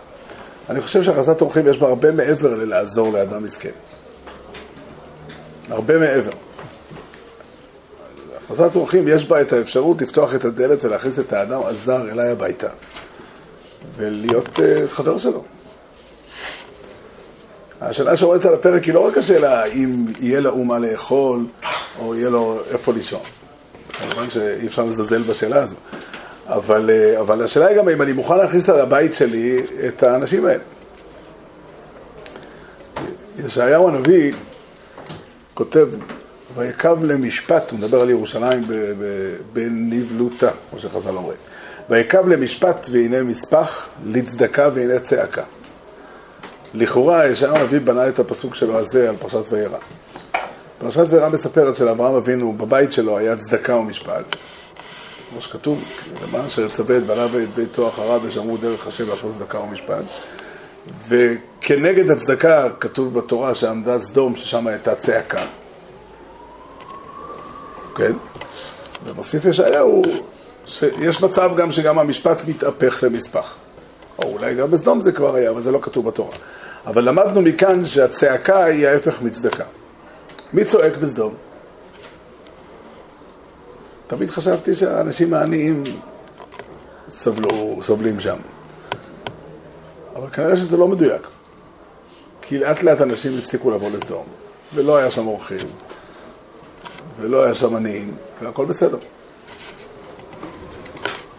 אני 0.70 0.80
חושב 0.80 1.02
שהכנסת 1.02 1.40
אורחים 1.40 1.68
יש 1.68 1.78
בה 1.78 1.88
הרבה 1.88 2.10
מעבר 2.10 2.54
ללעזור 2.54 3.12
לאדם 3.12 3.44
מסכן. 3.44 3.70
הרבה 5.70 5.98
מעבר. 5.98 6.30
הכנסת 8.50 8.76
אורחים 8.76 9.08
יש 9.08 9.26
בה 9.26 9.40
את 9.40 9.52
האפשרות 9.52 10.02
לפתוח 10.02 10.34
את 10.34 10.44
הדלת 10.44 10.84
ולהכניס 10.84 11.18
את 11.18 11.32
האדם 11.32 11.60
הזר 11.64 12.10
אליי 12.10 12.30
הביתה 12.30 12.68
ולהיות 13.96 14.58
uh, 14.58 14.60
חבר 14.88 15.18
שלו. 15.18 15.44
השאלה 17.80 18.16
שעומדת 18.16 18.44
על 18.44 18.54
הפרק 18.54 18.84
היא 18.84 18.94
לא 18.94 19.06
רק 19.06 19.18
השאלה 19.18 19.64
אם 19.64 20.06
יהיה 20.20 20.40
לאום 20.40 20.68
מה 20.68 20.78
לאכול 20.78 21.46
או 21.98 22.14
יהיה 22.14 22.30
לו 22.30 22.60
איפה 22.70 22.92
לישון. 22.92 23.20
כמובן 24.18 24.30
שאי 24.30 24.66
אפשר 24.66 24.84
לזלזל 24.84 25.22
בשאלה 25.22 25.62
הזו. 25.62 25.76
אבל, 26.46 26.90
uh, 26.90 27.20
אבל 27.20 27.44
השאלה 27.44 27.66
היא 27.66 27.78
גם 27.78 27.88
אם 27.88 28.02
אני 28.02 28.12
מוכן 28.12 28.38
להכניס 28.38 28.68
לבית 28.68 29.14
שלי 29.14 29.62
את 29.88 30.02
האנשים 30.02 30.46
האלה. 30.46 30.62
ישעיהו 33.46 33.88
הנביא 33.88 34.32
כותב 35.54 35.88
ויקב 36.56 37.04
למשפט, 37.04 37.70
הוא 37.70 37.78
מדבר 37.78 38.00
על 38.00 38.10
ירושלים 38.10 38.60
בנבלותה, 39.52 40.50
כמו 40.70 40.78
שחז"ל 40.78 41.16
אומרים. 41.16 41.38
ויקב 41.90 42.28
למשפט 42.28 42.87
והנה 42.90 43.22
מספח, 43.22 43.88
לצדקה 44.06 44.70
והנה 44.75 45.00
צעקה. 45.00 45.42
לכאורה 46.75 47.26
ישעיהו 47.28 47.56
הנביא 47.56 47.80
בנה 47.80 48.08
את 48.08 48.18
הפסוק 48.18 48.54
שלו 48.54 48.78
הזה 48.78 49.08
על 49.08 49.16
פרשת 49.16 49.52
וירא. 49.52 49.78
פרשת 50.78 51.04
וירא 51.08 51.28
מספרת 51.28 51.76
שלאברהם 51.76 52.14
אבינו 52.14 52.52
בבית 52.52 52.92
שלו 52.92 53.18
היה 53.18 53.37
צדקה 53.37 53.76
ומשפט. 53.76 54.37
כמו 55.30 55.40
שכתוב, 55.40 55.85
למען 56.23 56.44
אשר 56.47 56.66
יצווה 56.66 56.97
את 56.97 57.02
בניו 57.02 57.28
ואת 57.32 57.49
ביתו 57.49 57.88
אחריו 57.88 58.20
ושמרו 58.25 58.56
דרך 58.56 58.87
השם 58.87 59.08
לעשות 59.08 59.35
צדקה 59.38 59.58
ומשפט. 59.58 60.04
וכנגד 61.08 62.11
הצדקה 62.11 62.68
כתוב 62.80 63.14
בתורה 63.14 63.54
שעמדה 63.54 64.00
סדום 64.00 64.37
ששם 64.37 64.66
הייתה 64.66 64.94
צעקה. 64.94 65.47
כן? 67.97 68.12
ומוסיף 69.04 69.44
ישעיהו 69.44 70.02
שיש 70.66 71.23
מצב 71.23 71.50
גם 71.56 71.73
שגם 71.73 71.99
המשפט 71.99 72.38
מתהפך 72.49 73.02
למספח. 73.02 73.54
או 74.18 74.32
אולי 74.32 74.54
גם 74.54 74.70
בסדום 74.70 75.00
זה 75.00 75.12
כבר 75.12 75.35
היה, 75.35 75.50
אבל 75.50 75.61
זה 75.61 75.73
לא 75.73 75.78
כתוב 75.82 76.06
בתורה. 76.06 76.37
אבל 76.87 77.08
למדנו 77.08 77.42
מכאן 77.42 77.87
שהצעקה 77.87 78.64
היא 78.64 78.88
ההפך 78.88 79.23
מצדקה. 79.23 79.64
מי 80.52 80.64
צועק 80.64 80.97
בסדום? 80.97 81.35
תמיד 84.07 84.31
חשבתי 84.31 84.75
שהאנשים 84.75 85.35
העניים 85.35 85.83
סבלו, 87.11 87.81
סובלים 87.83 88.21
שם. 88.21 88.37
אבל 90.17 90.31
כנראה 90.31 90.57
שזה 90.57 90.76
לא 90.76 90.88
מדויק. 90.88 91.23
כי 92.43 92.59
לאט 92.59 92.83
לאט 92.83 93.00
אנשים 93.00 93.38
הפסיקו 93.38 93.71
לבוא 93.71 93.90
לסדום, 93.90 94.25
ולא 94.75 94.97
היה 94.97 95.11
שם 95.11 95.26
אורחים, 95.26 95.67
ולא 97.21 97.45
היה 97.45 97.55
שם 97.55 97.76
עניים, 97.76 98.14
והכל 98.43 98.64
בסדר. 98.64 98.99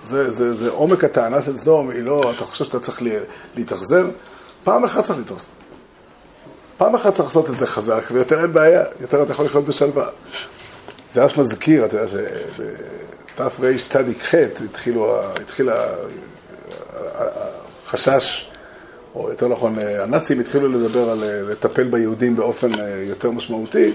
זה, 0.06 0.32
זה, 0.32 0.54
זה 0.54 0.70
עומק 0.70 1.04
הטענה 1.04 1.42
של 1.42 1.58
סדום, 1.58 1.90
היא 1.90 2.02
לא, 2.02 2.22
אתה 2.36 2.46
חושב 2.46 2.66
שאתה 2.66 2.80
צריך 2.80 3.02
להתאכזר? 3.56 4.10
פעם 4.64 4.84
אחת 4.84 5.06
צריך 5.06 5.20
להתאכזר. 5.20 5.59
פעם 6.80 6.96
אחת 6.96 7.14
צריך 7.14 7.30
לעשות 7.30 7.50
את 7.50 7.56
זה 7.56 7.68
חזק, 7.68 8.04
ויותר 8.12 8.42
אין 8.42 8.54
בעיה, 8.54 8.84
יותר 9.02 9.24
אתה 9.24 9.32
יכול 9.32 9.46
לחיות 9.46 9.66
בשלווה. 9.66 10.08
זה 11.14 11.22
ממש 11.22 11.38
מזכיר, 11.38 11.86
אתה 11.86 11.98
יודע 11.98 12.12
שבתרצ"ח 13.38 14.36
התחיל 15.42 15.70
החשש, 17.88 18.50
או 19.16 19.30
יותר 19.30 19.48
נכון, 19.48 19.80
הנאצים 19.80 20.40
התחילו 20.40 20.70
לדבר 20.70 21.10
על 21.10 21.24
לטפל 21.52 21.84
ביהודים 21.84 22.36
באופן 22.36 22.70
יותר 23.04 23.32
משמעותי, 23.32 23.92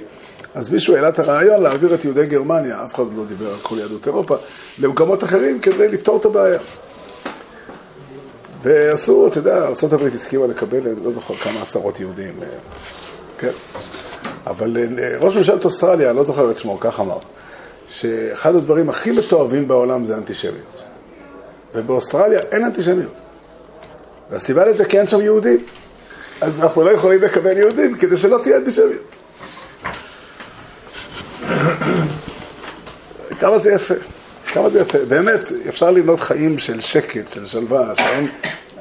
אז 0.54 0.72
מישהו 0.72 0.94
העלה 0.94 1.08
את 1.08 1.18
הרעיון 1.18 1.62
להעביר 1.62 1.94
את 1.94 2.04
יהודי 2.04 2.26
גרמניה, 2.26 2.84
אף 2.86 2.94
אחד 2.94 3.04
לא 3.16 3.24
דיבר 3.28 3.46
על 3.46 3.58
כל 3.62 3.78
יהדות 3.78 4.06
אירופה, 4.06 4.36
למקומות 4.78 5.24
אחרים 5.24 5.60
כדי 5.60 5.88
לפתור 5.88 6.16
את 6.20 6.24
הבעיה. 6.24 6.58
ועשו, 8.64 9.26
אתה 9.26 9.38
יודע, 9.38 9.56
ארה"ב 9.56 10.14
הסכימה 10.14 10.46
לקבל, 10.46 10.88
אני 10.88 11.04
לא 11.04 11.12
זוכר 11.12 11.34
כמה 11.34 11.62
עשרות 11.62 12.00
יהודים, 12.00 12.34
אה, 12.42 12.46
כן. 13.38 13.50
אבל 14.46 14.76
אה, 14.98 15.18
ראש 15.18 15.36
ממשלת 15.36 15.64
אוסטרליה, 15.64 16.08
אני 16.10 16.16
לא 16.16 16.24
זוכר 16.24 16.50
את 16.50 16.58
שמו, 16.58 16.80
כך 16.80 17.00
אמר, 17.00 17.18
שאחד 17.88 18.54
הדברים 18.54 18.90
הכי 18.90 19.10
מתועבים 19.10 19.68
בעולם 19.68 20.06
זה 20.06 20.16
אנטישמיות. 20.16 20.82
ובאוסטרליה 21.74 22.38
אין 22.38 22.64
אנטישמיות. 22.64 23.12
והסיבה 24.30 24.64
לזה 24.64 24.84
כי 24.84 24.98
אין 24.98 25.06
שם 25.06 25.20
יהודים. 25.20 25.64
אז 26.40 26.60
אנחנו 26.62 26.84
לא 26.84 26.90
יכולים 26.90 27.22
לקבל 27.22 27.56
יהודים 27.58 27.96
כדי 27.96 28.16
שלא 28.16 28.38
תהיה 28.42 28.56
אנטישמיות. 28.56 29.16
כמה 33.40 33.58
זה 33.58 33.72
יפה, 33.72 33.94
כמה 34.54 34.68
זה 34.70 34.80
יפה. 34.80 34.98
באמת, 35.08 35.40
אפשר 35.68 35.90
לבנות 35.90 36.20
חיים 36.20 36.58
של 36.58 36.80
שקט, 36.80 37.32
של 37.32 37.46
שלווה, 37.46 37.94
שאין... 37.94 38.28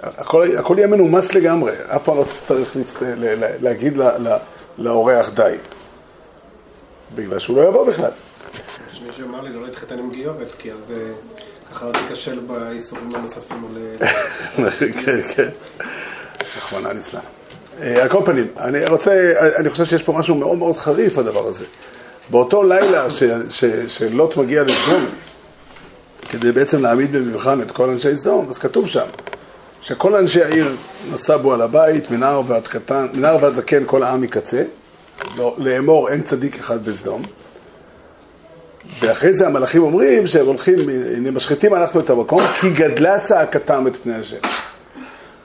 הכל, 0.01 0.58
הכל 0.58 0.75
יהיה 0.77 0.88
מנומס 0.88 1.36
לגמרי, 1.36 1.72
אף 1.96 2.03
פעם 2.03 2.18
לא 2.18 2.24
תצטרך 2.24 2.75
להצט... 2.75 3.03
להגיד 3.62 3.98
לאורח 4.77 5.30
די. 5.30 5.56
בגלל 7.15 7.39
שהוא 7.39 7.58
לא 7.58 7.68
יבוא 7.68 7.88
בכלל. 7.88 8.12
יש 8.94 9.01
מישהו 9.08 9.27
אמר 9.27 9.42
לי 9.42 9.53
לא 9.53 9.62
להתחתן 9.65 10.00
עם 10.00 10.12
גיורת, 10.12 10.51
כי 10.58 10.72
אז 10.72 10.92
אה, 10.92 10.98
ככה 11.72 11.86
לא 11.86 11.92
תיכשל 11.92 12.39
באיסורים 12.39 13.10
הנוספים 13.15 13.65
על... 13.70 13.77
כן, 15.06 15.22
כן. 15.36 15.50
רחמנא 16.58 16.88
ליצלן. 16.88 17.22
אה, 17.82 18.03
על 18.03 18.10
כל 18.10 18.22
פנים, 18.25 18.48
אני 18.58 18.86
רוצה, 18.86 19.34
אני 19.58 19.70
חושב 19.70 19.86
שיש 19.86 20.03
פה 20.03 20.13
משהו 20.13 20.36
מאוד 20.36 20.58
מאוד 20.58 20.77
חריף 20.77 21.13
בדבר 21.13 21.48
הזה. 21.48 21.65
באותו 22.30 22.63
לילה 22.63 23.08
שלוט 23.88 24.38
מגיע 24.38 24.63
לסדום, 24.63 25.06
כדי 26.34 26.52
בעצם 26.52 26.82
להעמיד 26.82 27.12
במבחן 27.12 27.62
את 27.62 27.72
כל 27.72 27.90
אנשי 27.90 28.18
סדום, 28.18 28.50
אז 28.50 28.58
כתוב 28.58 28.88
שם 28.88 29.06
שכל 29.82 30.16
אנשי 30.16 30.44
העיר 30.44 30.75
נסבו 31.13 31.54
על 31.54 31.62
הבית, 31.62 32.12
מנער 32.12 32.42
ועד 32.48 32.68
קטן, 32.68 33.08
מנער 33.13 33.38
ועד 33.42 33.54
זקן 33.54 33.84
כל 33.86 34.04
העם 34.04 34.22
מקצה, 34.22 34.63
לא, 35.38 35.56
לאמור 35.58 36.10
אין 36.10 36.22
צדיק 36.22 36.60
אחד 36.60 36.86
בסדום. 36.86 37.22
ואחרי 39.00 39.34
זה 39.34 39.48
המלאכים 39.48 39.84
אומרים 39.84 40.28
שהם 40.28 40.46
הולכים, 40.46 40.80
משחיתים 41.32 41.75
אנחנו 41.75 42.00
את 42.00 42.10
המקום, 42.10 42.42
כי 42.62 42.70
גדלה 42.70 43.20
צעקתם 43.20 43.88
את 43.88 43.96
פני 44.04 44.16
השם. 44.16 44.38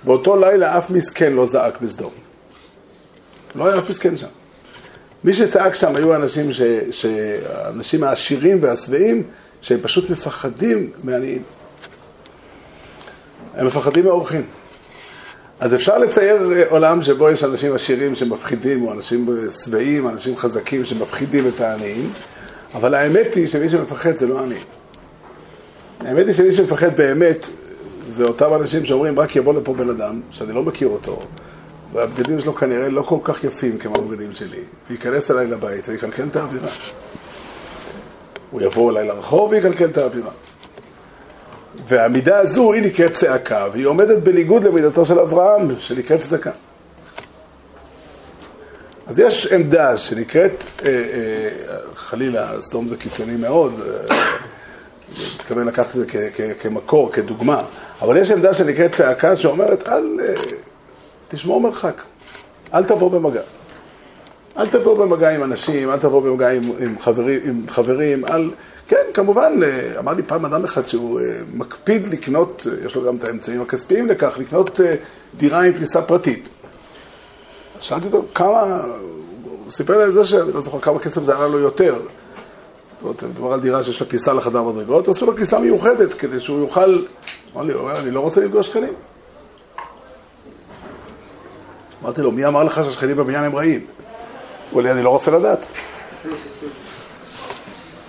באותו 0.04 0.36
לילה 0.36 0.78
אף 0.78 0.90
מסכן 0.90 1.32
לא 1.32 1.46
זעק 1.46 1.80
בסדום. 1.80 2.12
לא 3.54 3.66
היה 3.66 3.78
אף 3.78 3.90
מסכן 3.90 4.16
שם. 4.16 4.26
מי 5.24 5.34
שצעק 5.34 5.74
שם 5.74 5.96
היו 5.96 6.14
אנשים, 6.14 6.52
ש, 6.52 7.06
האנשים 7.54 8.04
העשירים 8.04 8.62
והשבעים, 8.62 9.22
שהם 9.60 9.78
פשוט 9.82 10.10
מפחדים 10.10 10.90
מעניים. 11.04 11.42
הם 13.54 13.66
מפחדים 13.66 14.04
מאורחים. 14.04 14.42
אז 15.60 15.74
אפשר 15.74 15.98
לצייר 15.98 16.66
עולם 16.68 17.02
שבו 17.02 17.30
יש 17.30 17.44
אנשים 17.44 17.74
עשירים 17.74 18.16
שמפחידים, 18.16 18.86
או 18.86 18.92
אנשים 18.92 19.48
שבעים, 19.64 20.08
אנשים 20.08 20.36
חזקים 20.36 20.84
שמפחידים 20.84 21.48
את 21.48 21.60
העניים, 21.60 22.10
אבל 22.74 22.94
האמת 22.94 23.34
היא 23.34 23.46
שמי 23.46 23.68
שמפחד 23.68 24.16
זה 24.16 24.26
לא 24.26 24.42
עני. 24.42 24.58
האמת 26.00 26.26
היא 26.26 26.34
שמי 26.34 26.52
שמפחד 26.52 26.96
באמת, 26.96 27.46
זה 28.08 28.24
אותם 28.24 28.54
אנשים 28.54 28.86
שאומרים, 28.86 29.20
רק 29.20 29.36
יבוא 29.36 29.54
לפה 29.54 29.74
בן 29.74 29.90
אדם, 29.90 30.20
שאני 30.30 30.52
לא 30.52 30.62
מכיר 30.62 30.88
אותו, 30.88 31.20
והבגדים 31.92 32.40
שלו 32.40 32.54
כנראה 32.54 32.88
לא 32.88 33.02
כל 33.02 33.18
כך 33.24 33.44
יפים 33.44 33.78
כמו 33.78 33.94
הבגדים 33.96 34.32
שלי, 34.32 34.60
וייכנס 34.90 35.30
אליי 35.30 35.46
לבית 35.46 35.88
ויקלקל 35.88 36.26
את 36.30 36.36
האווירה. 36.36 36.68
הוא 38.50 38.62
יבוא 38.62 38.90
אליי 38.90 39.06
לרחוב 39.06 39.50
ויקלקל 39.50 39.84
את 39.84 39.96
האווירה. 39.96 40.30
והמידה 41.88 42.38
הזו 42.38 42.72
היא 42.72 42.82
נקראת 42.82 43.12
צעקה, 43.12 43.66
והיא 43.72 43.86
עומדת 43.86 44.22
בניגוד 44.22 44.64
למידתו 44.64 45.06
של 45.06 45.18
אברהם, 45.18 45.76
שנקראת 45.78 46.20
צדקה. 46.20 46.50
אז 49.06 49.18
יש 49.18 49.46
עמדה 49.46 49.96
שנקראת, 49.96 50.64
אה, 50.84 50.88
אה, 50.88 51.78
חלילה, 51.94 52.60
סדום 52.60 52.88
זה 52.88 52.96
קיצוני 52.96 53.36
מאוד, 53.36 53.80
אה, 53.80 54.16
מתכוון 55.34 55.66
לקחת 55.66 55.86
את 55.86 55.94
זה 55.94 56.04
כמקור, 56.60 57.12
כדוגמה, 57.12 57.62
אבל 58.00 58.16
יש 58.16 58.30
עמדה 58.30 58.54
שנקראת 58.54 58.92
צעקה 58.92 59.36
שאומרת, 59.36 59.88
אל 59.88 60.18
אה, 60.20 60.34
תשמור 61.28 61.60
מרחק, 61.60 62.02
אל 62.74 62.84
תבוא 62.84 63.10
במגע. 63.10 63.42
אל 64.58 64.66
תבוא 64.66 64.98
במגע 64.98 65.30
עם 65.30 65.42
אנשים, 65.42 65.90
אל 65.90 65.98
תבוא 65.98 66.22
במגע 66.22 66.50
עם, 66.50 66.62
עם, 66.78 66.98
חברים, 66.98 67.40
עם 67.44 67.68
חברים, 67.68 68.24
אל... 68.24 68.50
כן, 68.88 69.04
כמובן, 69.14 69.60
אה, 69.62 69.98
אמר 69.98 70.12
לי 70.12 70.22
פעם 70.22 70.44
אדם 70.44 70.64
אחד 70.64 70.86
שהוא 70.86 71.20
אה, 71.20 71.24
מקפיד 71.54 72.06
לקנות, 72.06 72.66
אה, 72.70 72.86
יש 72.86 72.94
לו 72.94 73.04
גם 73.04 73.16
את 73.16 73.28
האמצעים 73.28 73.62
הכספיים 73.62 74.08
לכך, 74.08 74.38
לקנות 74.38 74.80
דירה 75.36 75.62
עם 75.62 75.72
כניסה 75.72 76.02
פרטית. 76.02 76.48
שאלתי 77.80 78.06
אותו, 78.06 78.22
כמה, 78.34 78.82
הוא 79.44 79.72
סיפר 79.72 79.98
לי 79.98 80.04
על 80.04 80.12
זה 80.12 80.24
שאני 80.24 80.52
לא 80.52 80.60
זוכר 80.60 80.80
כמה 80.80 80.98
כסף 80.98 81.22
זה 81.22 81.36
עלה 81.36 81.48
לו 81.48 81.58
יותר. 81.58 81.94
זאת 81.94 83.02
אומרת, 83.02 83.22
מדובר 83.22 83.52
על 83.52 83.60
דירה 83.60 83.82
שיש 83.82 84.00
לה 84.00 84.06
כניסה 84.06 84.32
לחדר 84.32 84.62
מדרגות, 84.62 85.08
עשו 85.08 85.26
לו 85.26 85.36
כניסה 85.36 85.58
מיוחדת 85.58 86.12
כדי 86.12 86.40
שהוא 86.40 86.60
יוכל... 86.60 86.98
אמר 87.54 87.62
לי, 87.64 87.74
אומר, 87.74 88.00
אני 88.00 88.10
לא 88.10 88.20
רוצה 88.20 88.44
לפגוש 88.44 88.66
שכנים. 88.66 88.92
אמרתי 92.02 92.22
לו, 92.22 92.32
מי 92.32 92.46
אמר 92.46 92.64
לך 92.64 92.80
שהשכנים 92.84 93.16
בבניין 93.16 93.44
הם 93.44 93.56
רעים? 93.56 93.86
הוא 94.70 94.78
אומר 94.78 94.82
לי, 94.82 94.90
אני 94.90 95.02
לא 95.02 95.10
רוצה 95.10 95.30
לדעת. 95.30 95.58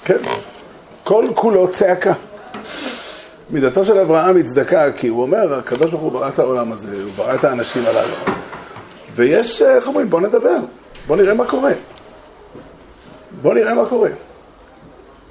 כן, 0.06 0.18
כל 1.04 1.26
כולו 1.36 1.72
צעקה. 1.72 2.14
מידתו 3.50 3.86
של 3.86 3.98
אברהם 3.98 4.36
היא 4.36 4.46
צדקה, 4.46 4.92
כי 4.96 5.08
הוא 5.08 5.22
אומר, 5.22 5.54
הקדוש 5.54 5.92
ברוך 5.92 6.02
הוא 6.02 6.12
ברא 6.12 6.30
את 6.30 6.40
העולם 6.40 6.72
הזה, 6.72 7.04
הוא 7.04 7.12
ברא 7.16 7.36
את 7.36 7.44
האנשים 7.44 7.84
הללו. 7.86 8.16
ויש, 9.16 9.62
איך 9.62 9.88
אומרים, 9.88 10.10
בוא 10.10 10.22
נדבר, 10.22 10.58
בוא 11.08 11.18
נראה 11.18 11.34
מה 11.34 11.46
קורה. 11.46 11.72
בוא 13.42 13.54
נראה 13.54 13.74
מה 13.74 13.86
קורה. 13.86 14.10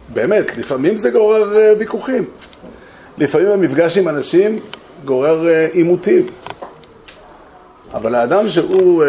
באמת, 0.09 0.59
לפעמים 0.59 0.99
זה 0.99 1.11
גורר 1.11 1.59
אה, 1.59 1.73
ויכוחים. 1.79 2.25
לפעמים 3.19 3.49
המפגש 3.49 3.99
עם 3.99 4.09
אנשים 4.09 4.57
גורר 5.05 5.49
אה, 5.49 5.67
עימותים. 5.73 6.27
אבל 7.95 8.15
האדם 8.15 8.49
שהוא 8.49 9.05
אה, 9.05 9.09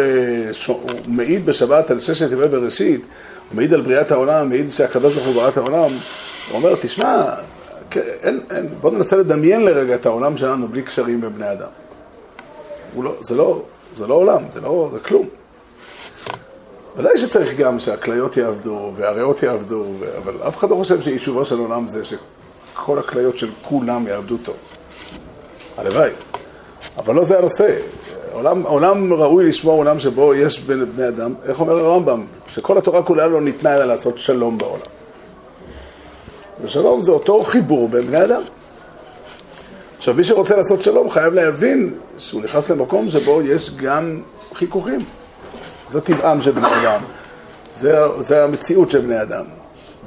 הוא 0.66 0.90
מעיד 1.08 1.46
בשבת 1.46 1.90
על 1.90 2.00
ששת 2.00 2.32
ימי 2.32 2.48
בראשית, 2.48 3.00
הוא 3.00 3.56
מעיד 3.56 3.74
על 3.74 3.80
בריאת 3.80 4.10
העולם, 4.10 4.48
מעיד 4.48 4.70
שהקדוש 4.70 5.14
ברוך 5.14 5.26
הוא 5.26 5.34
ברא 5.34 5.48
את 5.48 5.56
העולם, 5.56 5.80
הוא 5.80 5.90
אומר, 6.52 6.74
תשמע, 6.80 7.34
כן, 7.90 8.00
אין, 8.22 8.40
אין, 8.50 8.68
בוא 8.80 8.90
ננסה 8.90 9.16
לדמיין 9.16 9.64
לרגע 9.64 9.94
את 9.94 10.06
העולם 10.06 10.36
שלנו 10.36 10.68
בלי 10.68 10.82
קשרים 10.82 11.20
בין 11.20 11.32
בני 11.32 11.52
אדם. 11.52 11.68
לא, 12.98 13.14
זה, 13.20 13.36
לא, 13.36 13.62
זה 13.96 14.06
לא 14.06 14.14
עולם, 14.14 14.42
זה 14.54 14.60
לא, 14.60 14.90
זה 14.92 15.00
כלום. 15.00 15.26
ודאי 16.96 17.18
שצריך 17.18 17.56
גם 17.56 17.80
שהכליות 17.80 18.36
יעבדו 18.36 18.92
והריאות 18.96 19.42
יעבדו, 19.42 19.84
אבל 20.18 20.34
אף 20.48 20.56
אחד 20.56 20.70
לא 20.70 20.74
חושב 20.74 21.00
שיישובו 21.00 21.44
של 21.44 21.58
עולם 21.58 21.88
זה 21.88 22.02
שכל 22.04 22.98
הכליות 22.98 23.38
של 23.38 23.50
כולם 23.62 24.06
יעבדו 24.06 24.36
טוב. 24.38 24.56
הלוואי. 25.78 26.10
אבל 26.98 27.14
לא 27.14 27.24
זה 27.24 27.38
הנושא. 27.38 27.76
עולם, 28.32 28.62
עולם 28.62 29.12
ראוי 29.12 29.48
לשמור 29.48 29.76
עולם 29.76 30.00
שבו 30.00 30.34
יש 30.34 30.60
בין 30.60 30.84
בני 30.96 31.08
אדם, 31.08 31.34
איך 31.48 31.60
אומר 31.60 31.78
הרמב"ם? 31.78 32.24
שכל 32.46 32.78
התורה 32.78 33.02
כולה 33.02 33.26
לא 33.26 33.40
ניתנה 33.40 33.74
אלא 33.74 33.84
לעשות 33.84 34.18
שלום 34.18 34.58
בעולם. 34.58 34.82
ושלום 36.62 37.02
זה 37.02 37.12
אותו 37.12 37.44
חיבור 37.44 37.88
בין 37.88 38.00
בני 38.02 38.24
אדם. 38.24 38.42
עכשיו, 39.98 40.14
מי 40.14 40.24
שרוצה 40.24 40.56
לעשות 40.56 40.82
שלום 40.82 41.10
חייב 41.10 41.34
להבין 41.34 41.94
שהוא 42.18 42.42
נכנס 42.42 42.70
למקום 42.70 43.10
שבו 43.10 43.42
יש 43.42 43.70
גם 43.76 44.20
חיכוכים. 44.54 45.00
זה 45.90 46.00
טבעם 46.00 46.42
של 46.42 46.50
בני 46.50 46.66
אדם, 46.82 47.00
זה, 47.74 47.98
זה 48.18 48.44
המציאות 48.44 48.90
של 48.90 49.00
בני 49.00 49.22
אדם. 49.22 49.44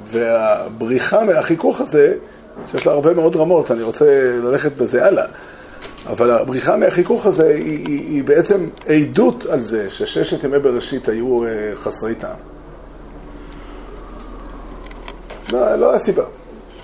והבריחה 0.05 1.23
מהחיכוך 1.23 1.81
הזה, 1.81 2.13
שיש 2.71 2.87
לה 2.87 2.93
הרבה 2.93 3.13
מאוד 3.13 3.35
רמות, 3.35 3.71
אני 3.71 3.83
רוצה 3.83 4.05
ללכת 4.43 4.71
בזה 4.77 5.05
הלאה, 5.05 5.25
אבל 6.07 6.31
הבריחה 6.31 6.77
מהחיכוך 6.77 7.25
הזה 7.25 7.47
היא, 7.47 7.87
היא, 7.87 7.99
היא 7.99 8.23
בעצם 8.23 8.67
עדות 8.87 9.45
על 9.45 9.61
זה 9.61 9.89
שששת 9.89 10.43
ימי 10.43 10.59
בראשית 10.59 11.09
היו 11.09 11.45
אה, 11.45 11.49
חסרי 11.75 12.15
טעם. 12.15 12.37
לא, 15.53 15.75
לא 15.75 15.95
הסיבה. 15.95 16.23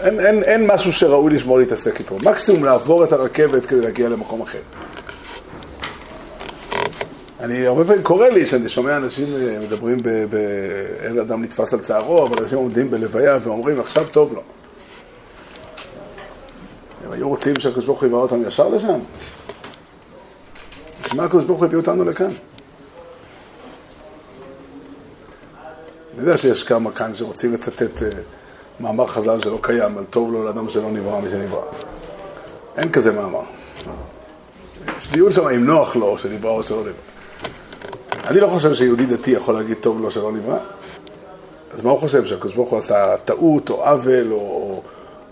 אין, 0.01 0.19
אין, 0.19 0.43
אין 0.43 0.67
משהו 0.67 0.93
שראוי 0.93 1.33
לשמור 1.33 1.59
להתעסק 1.59 1.99
איתו. 1.99 2.15
מקסימום 2.23 2.63
לעבור 2.63 3.03
את 3.03 3.13
הרכבת 3.13 3.65
כדי 3.65 3.81
להגיע 3.81 4.09
למקום 4.09 4.41
אחר. 4.41 4.59
אני, 7.39 7.67
הרבה 7.67 7.85
פעמים 7.85 8.03
קורה 8.03 8.29
לי 8.29 8.45
שאני 8.45 8.69
שומע 8.69 8.97
אנשים 8.97 9.25
אה, 9.25 9.59
מדברים, 9.59 9.97
ב, 9.97 10.09
ב, 10.09 10.35
אין 11.03 11.19
אדם 11.19 11.43
נתפס 11.43 11.73
על 11.73 11.79
צערו, 11.79 12.27
אבל 12.27 12.43
אנשים 12.43 12.57
עומדים 12.57 12.91
בלוויה 12.91 13.37
ואומרים, 13.43 13.79
עכשיו 13.79 14.05
טוב 14.11 14.33
לו. 14.33 14.41
הם 17.09 17.13
היו 17.13 17.29
רוצים 17.29 17.59
שהקדוש 17.59 17.85
ברוך 17.85 17.99
הוא 17.99 18.07
יבוא 18.07 18.21
אותם 18.21 18.47
ישר 18.47 18.69
לשם? 18.69 18.99
מה 21.15 21.23
הקדוש 21.23 21.45
ברוך 21.45 21.59
הוא 21.59 21.65
הביא 21.65 21.77
אותנו 21.77 22.03
לכאן? 22.05 22.29
אני 26.13 26.21
יודע 26.21 26.37
שיש 26.37 26.63
כמה 26.63 26.91
כאן 26.91 27.15
שרוצים 27.15 27.53
לצטט 27.53 28.03
אה, 28.03 28.09
מאמר 28.79 29.07
חז"ל 29.07 29.41
שלא 29.41 29.59
קיים, 29.61 29.97
על 29.97 30.03
טוב 30.09 30.33
לו 30.33 30.43
לאדם 30.43 30.69
שלא 30.69 30.91
נברא 30.91 31.19
משנברא. 31.19 31.61
אין 32.77 32.91
כזה 32.91 33.11
מאמר. 33.11 33.43
יש 34.97 35.11
דיון 35.11 35.31
שם 35.31 35.47
אם 35.47 35.65
נוח 35.65 35.95
לו 35.95 36.17
שנברא 36.19 36.51
או 36.51 36.63
שלא 36.63 36.79
נברא. 36.79 38.27
אני 38.27 38.39
לא 38.39 38.47
חושב 38.47 38.73
שיהודי 38.73 39.05
דתי 39.05 39.31
יכול 39.31 39.53
להגיד 39.53 39.77
טוב 39.81 40.01
לו 40.01 40.11
שלא 40.11 40.31
נברא. 40.31 40.57
אז 41.73 41.83
מה 41.83 41.91
הוא 41.91 41.99
חושב, 41.99 42.25
שהקדוש 42.25 42.55
ברוך 42.55 42.69
הוא 42.69 42.79
עשה 42.79 43.15
טעות 43.25 43.69
או 43.69 43.83
עוול 43.83 44.31
או, 44.31 44.81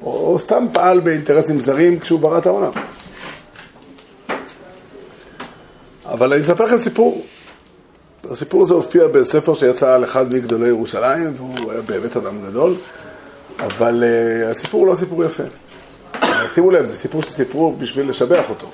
או, 0.02 0.34
או, 0.34 0.40
סתם 0.40 0.66
פעל 0.74 1.00
באינטרסים 1.00 1.62
זרים 1.62 2.00
כשהוא 2.00 2.20
ברא 2.20 2.38
את 2.38 2.46
העולם? 2.46 2.72
אבל 6.06 6.34
אני 6.34 6.42
אספר 6.42 6.66
לכם 6.66 6.78
סיפור. 6.78 7.26
הסיפור 8.32 8.64
הזה 8.64 8.74
הופיע 8.74 9.08
בספר 9.08 9.56
שיצא 9.56 9.94
על 9.94 10.04
אחד 10.04 10.34
מגדולי 10.34 10.68
ירושלים, 10.68 11.34
והוא 11.38 11.72
היה 11.72 11.82
באמת 11.82 12.18
אדם 12.18 12.42
גדול, 12.50 12.74
אבל 13.60 14.04
uh, 14.04 14.52
הסיפור 14.52 14.82
הוא 14.82 14.88
לא 14.88 14.96
סיפור 14.96 15.24
יפה. 15.24 15.44
שימו 16.54 16.72
לב, 16.72 16.86
זה 16.86 16.96
סיפור 16.96 17.24
שסיפרו 17.24 17.76
בשביל 17.80 18.10
לשבח 18.10 18.50
אותו. 18.50 18.68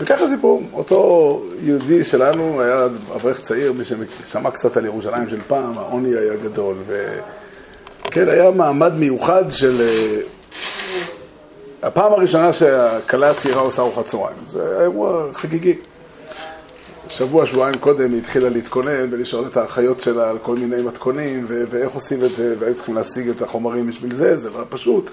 וככה 0.00 0.28
סיפור, 0.28 0.62
אותו 0.72 1.42
יהודי 1.62 2.04
שלנו 2.04 2.60
היה 2.60 2.76
אברך 3.14 3.40
צעיר, 3.40 3.72
מי 3.72 3.84
ששמע 3.84 4.50
קצת 4.50 4.76
על 4.76 4.84
ירושלים 4.84 5.28
של 5.30 5.40
פעם, 5.46 5.78
העוני 5.78 6.16
היה 6.16 6.36
גדול, 6.36 6.76
וכן, 8.06 8.28
היה 8.28 8.50
מעמד 8.50 8.94
מיוחד 8.94 9.44
של... 9.50 9.86
הפעם 11.86 12.12
הראשונה 12.12 12.52
שהכלה 12.52 13.30
הצעירה 13.30 13.60
עושה 13.60 13.82
ארוחת 13.82 14.04
צהריים, 14.04 14.36
זה 14.50 14.80
אירוע 14.80 15.32
חגיגי. 15.34 15.74
שבוע, 17.08 17.46
שבועיים 17.46 17.78
קודם 17.78 18.12
היא 18.12 18.18
התחילה 18.18 18.48
להתכונן 18.48 19.08
ולשאול 19.10 19.46
את 19.46 19.56
האחיות 19.56 20.00
שלה 20.00 20.30
על 20.30 20.38
כל 20.38 20.56
מיני 20.56 20.82
מתכונים 20.82 21.44
ו- 21.48 21.64
ואיך 21.70 21.92
עושים 21.92 22.24
את 22.24 22.30
זה, 22.30 22.54
והיו 22.58 22.74
צריכים 22.74 22.94
להשיג 22.94 23.28
את 23.28 23.42
החומרים 23.42 23.86
בשביל 23.86 24.14
זה, 24.14 24.36
זה 24.36 24.50
לא 24.50 24.64
פשוט. 24.68 25.10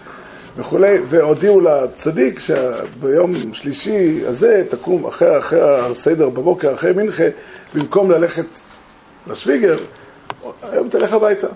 וכולי, 0.58 0.98
והודיעו 1.10 1.62
לצדיק 1.62 2.40
שביום 2.40 3.54
שלישי 3.54 4.26
הזה 4.28 4.64
תקום 4.70 5.06
אחרי, 5.06 5.40
אחרי 5.40 5.80
הסדר 5.80 6.30
בבוקר, 6.30 6.74
אחרי 6.74 6.94
מנחה, 6.94 7.28
במקום 7.76 8.12
ללכת 8.12 8.46
לשוויגר, 9.28 9.78
היום 10.62 10.90
תלך 10.90 11.14
הביתה 11.14 11.48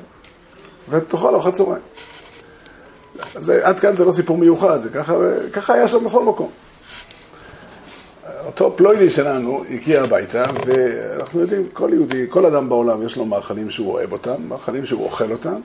ותאכל 0.90 1.34
ארוחת 1.34 1.54
צהריים. 1.54 1.84
עד 3.64 3.80
כאן 3.80 3.96
זה 3.96 4.06
לא 4.06 4.12
סיפור 4.12 4.38
מיוחד, 4.38 4.82
זה 4.82 4.90
ככה, 4.90 5.14
ככה 5.54 5.74
היה 5.74 5.88
שם 5.88 6.06
בכל 6.06 6.24
מקום. 6.24 6.50
אותו 8.46 8.74
פלוידי 8.76 9.10
שלנו 9.10 9.64
הגיע 9.70 10.04
הביתה, 10.04 10.44
ואנחנו 10.66 11.42
יודעים, 11.42 11.68
כל 11.74 11.90
יהודי, 11.94 12.26
כל 12.30 12.46
אדם 12.46 12.70
בעולם 12.70 13.06
יש 13.06 13.16
לו 13.16 13.26
מאכלים 13.26 13.70
שהוא 13.70 13.94
אוהב 13.94 14.12
אותם, 14.12 14.36
מאכלים 14.48 14.86
שהוא 14.86 15.04
אוכל 15.04 15.32
אותם, 15.32 15.56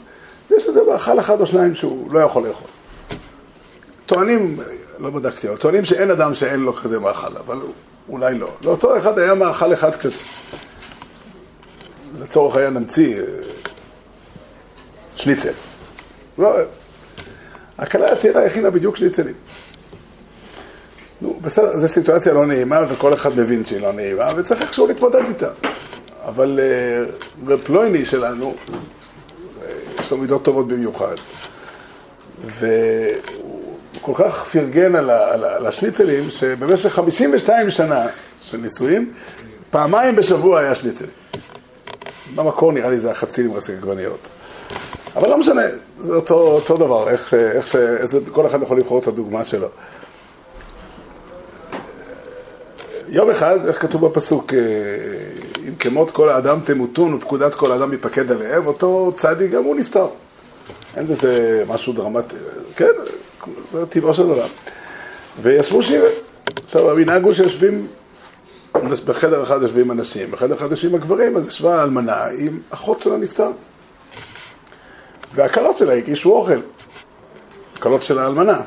ויש 0.51 0.67
איזה 0.67 0.81
מאכל 0.93 1.21
אחד 1.21 1.41
או 1.41 1.47
שניים 1.47 1.75
שהוא 1.75 2.13
לא 2.13 2.19
יכול 2.19 2.49
לאכול. 2.49 2.69
טוענים, 4.07 4.61
לא 4.99 5.11
בדקתי, 5.11 5.49
אבל 5.49 5.57
טוענים 5.57 5.85
שאין 5.85 6.11
אדם 6.11 6.35
שאין 6.35 6.61
לו 6.61 6.73
כזה 6.75 6.99
מאכל, 6.99 7.37
אבל 7.37 7.59
אולי 8.09 8.39
לא. 8.39 8.49
לאותו 8.65 8.99
אחד 8.99 9.19
היה 9.19 9.35
מאכל 9.35 9.73
אחד 9.73 9.97
כזה. 9.97 10.19
לצורך 12.21 12.57
העניין 12.57 12.75
נמציא 12.75 13.21
אה, 13.21 13.25
שניצל. 15.17 15.53
לא, 16.39 16.55
הכלה 17.83 18.13
הצעירה 18.13 18.47
הכינה 18.47 18.71
בדיוק 18.71 18.97
שניצלים. 18.97 19.35
נו, 21.21 21.39
בסדר, 21.43 21.79
זו 21.79 21.89
סיטואציה 21.89 22.33
לא 22.33 22.47
נעימה, 22.47 22.81
וכל 22.89 23.15
אחד 23.15 23.39
מבין 23.39 23.65
שהיא 23.65 23.81
לא 23.81 23.93
נעימה, 23.93 24.29
וצריך 24.37 24.63
איכשהו 24.63 24.87
להתמודד 24.87 25.23
איתה. 25.29 25.49
אבל 26.25 26.61
רב 27.47 27.51
אה, 27.51 27.57
פלויני 27.65 28.05
שלנו, 28.05 28.55
אה, 28.73 29.69
יש 30.01 30.11
לו 30.11 30.17
מידות 30.17 30.45
טובות 30.45 30.69
במיוחד, 30.69 31.15
והוא 32.45 33.77
כל 34.01 34.13
כך 34.17 34.45
פרגן 34.53 34.95
על, 34.95 35.11
על, 35.11 35.45
על 35.45 35.67
השניצלים, 35.67 36.31
שבמשך 36.31 36.89
52 36.93 37.71
שנה 37.71 38.07
של 38.43 38.59
נישואים, 38.59 39.13
פעמיים 39.71 40.17
בשבוע 40.17 40.61
היה 40.61 40.75
שניצלים. 40.75 41.11
במקור 42.35 42.73
נראה 42.73 42.91
לי 42.91 42.99
זה 42.99 43.11
החצי 43.11 43.45
עם 43.45 43.53
רסק 43.53 43.71
עגבניות. 43.71 44.29
אבל 45.17 45.29
לא 45.29 45.39
משנה, 45.39 45.63
זה 46.01 46.15
אותו, 46.15 46.35
אותו 46.35 46.77
דבר, 46.77 47.09
איך, 47.09 47.35
איך 47.35 47.67
ש... 47.67 47.77
כל 48.33 48.47
אחד 48.47 48.63
יכול 48.63 48.79
לבחור 48.79 48.99
את 48.99 49.07
הדוגמה 49.07 49.45
שלו. 49.45 49.69
יום 53.09 53.31
אחד, 53.31 53.67
איך 53.67 53.83
כתוב 53.83 54.07
בפסוק, 54.07 54.55
אה, 54.55 54.59
אם 55.69 55.75
כמות 55.75 56.11
כל 56.11 56.29
האדם 56.29 56.61
תמותון 56.65 57.15
ופקודת 57.15 57.55
כל 57.55 57.73
האדם 57.73 57.93
ייפקד 57.93 58.33
עליהם, 58.33 58.67
אותו 58.67 59.13
צדיק 59.17 59.51
גם 59.51 59.65
הוא 59.65 59.77
נפטר. 59.77 60.07
אין 60.97 61.07
בזה 61.07 61.65
משהו 61.69 61.93
דרמטי, 61.93 62.37
כן, 62.77 62.93
זה 63.73 63.87
טבעו 63.87 64.15
של 64.15 64.23
עולם. 64.23 64.49
וישבו 65.43 65.83
שבעה. 65.83 66.09
עכשיו, 66.65 66.91
המנהג 66.91 67.25
הוא 67.25 67.33
שיושבים 67.33 67.87
בחדר 69.07 69.43
אחד 69.43 69.63
יושבים 69.63 69.91
אנשים, 69.91 70.31
בחדר 70.31 70.55
אחד 70.55 70.71
יושבים 70.71 70.95
הגברים, 70.95 71.37
אז 71.37 71.49
ישבה 71.49 71.81
האלמנה 71.81 72.25
עם 72.39 72.59
אחות 72.71 73.01
שלה 73.01 73.17
נפטר. 73.17 73.51
והכלות 75.35 75.79
שלה 75.79 75.93
הגישו 75.93 76.33
אוכל. 76.33 76.61
הכלות 77.77 78.03
של 78.03 78.19
האלמנה. 78.19 78.61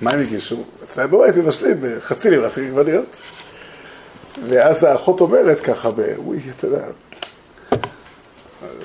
מה 0.00 0.10
הם 0.10 0.20
הגישו? 0.20 0.64
אצלם 0.84 1.10
בבית 1.10 1.36
מבשלים 1.36 1.84
לירה 2.24 2.46
עשרים 2.46 2.78
עגבניות. 2.78 3.04
ואז 4.48 4.84
האחות 4.84 5.20
אומרת 5.20 5.60
ככה, 5.60 5.90
אוי, 6.16 6.40
אתה 6.56 6.66
יודע, 6.66 6.84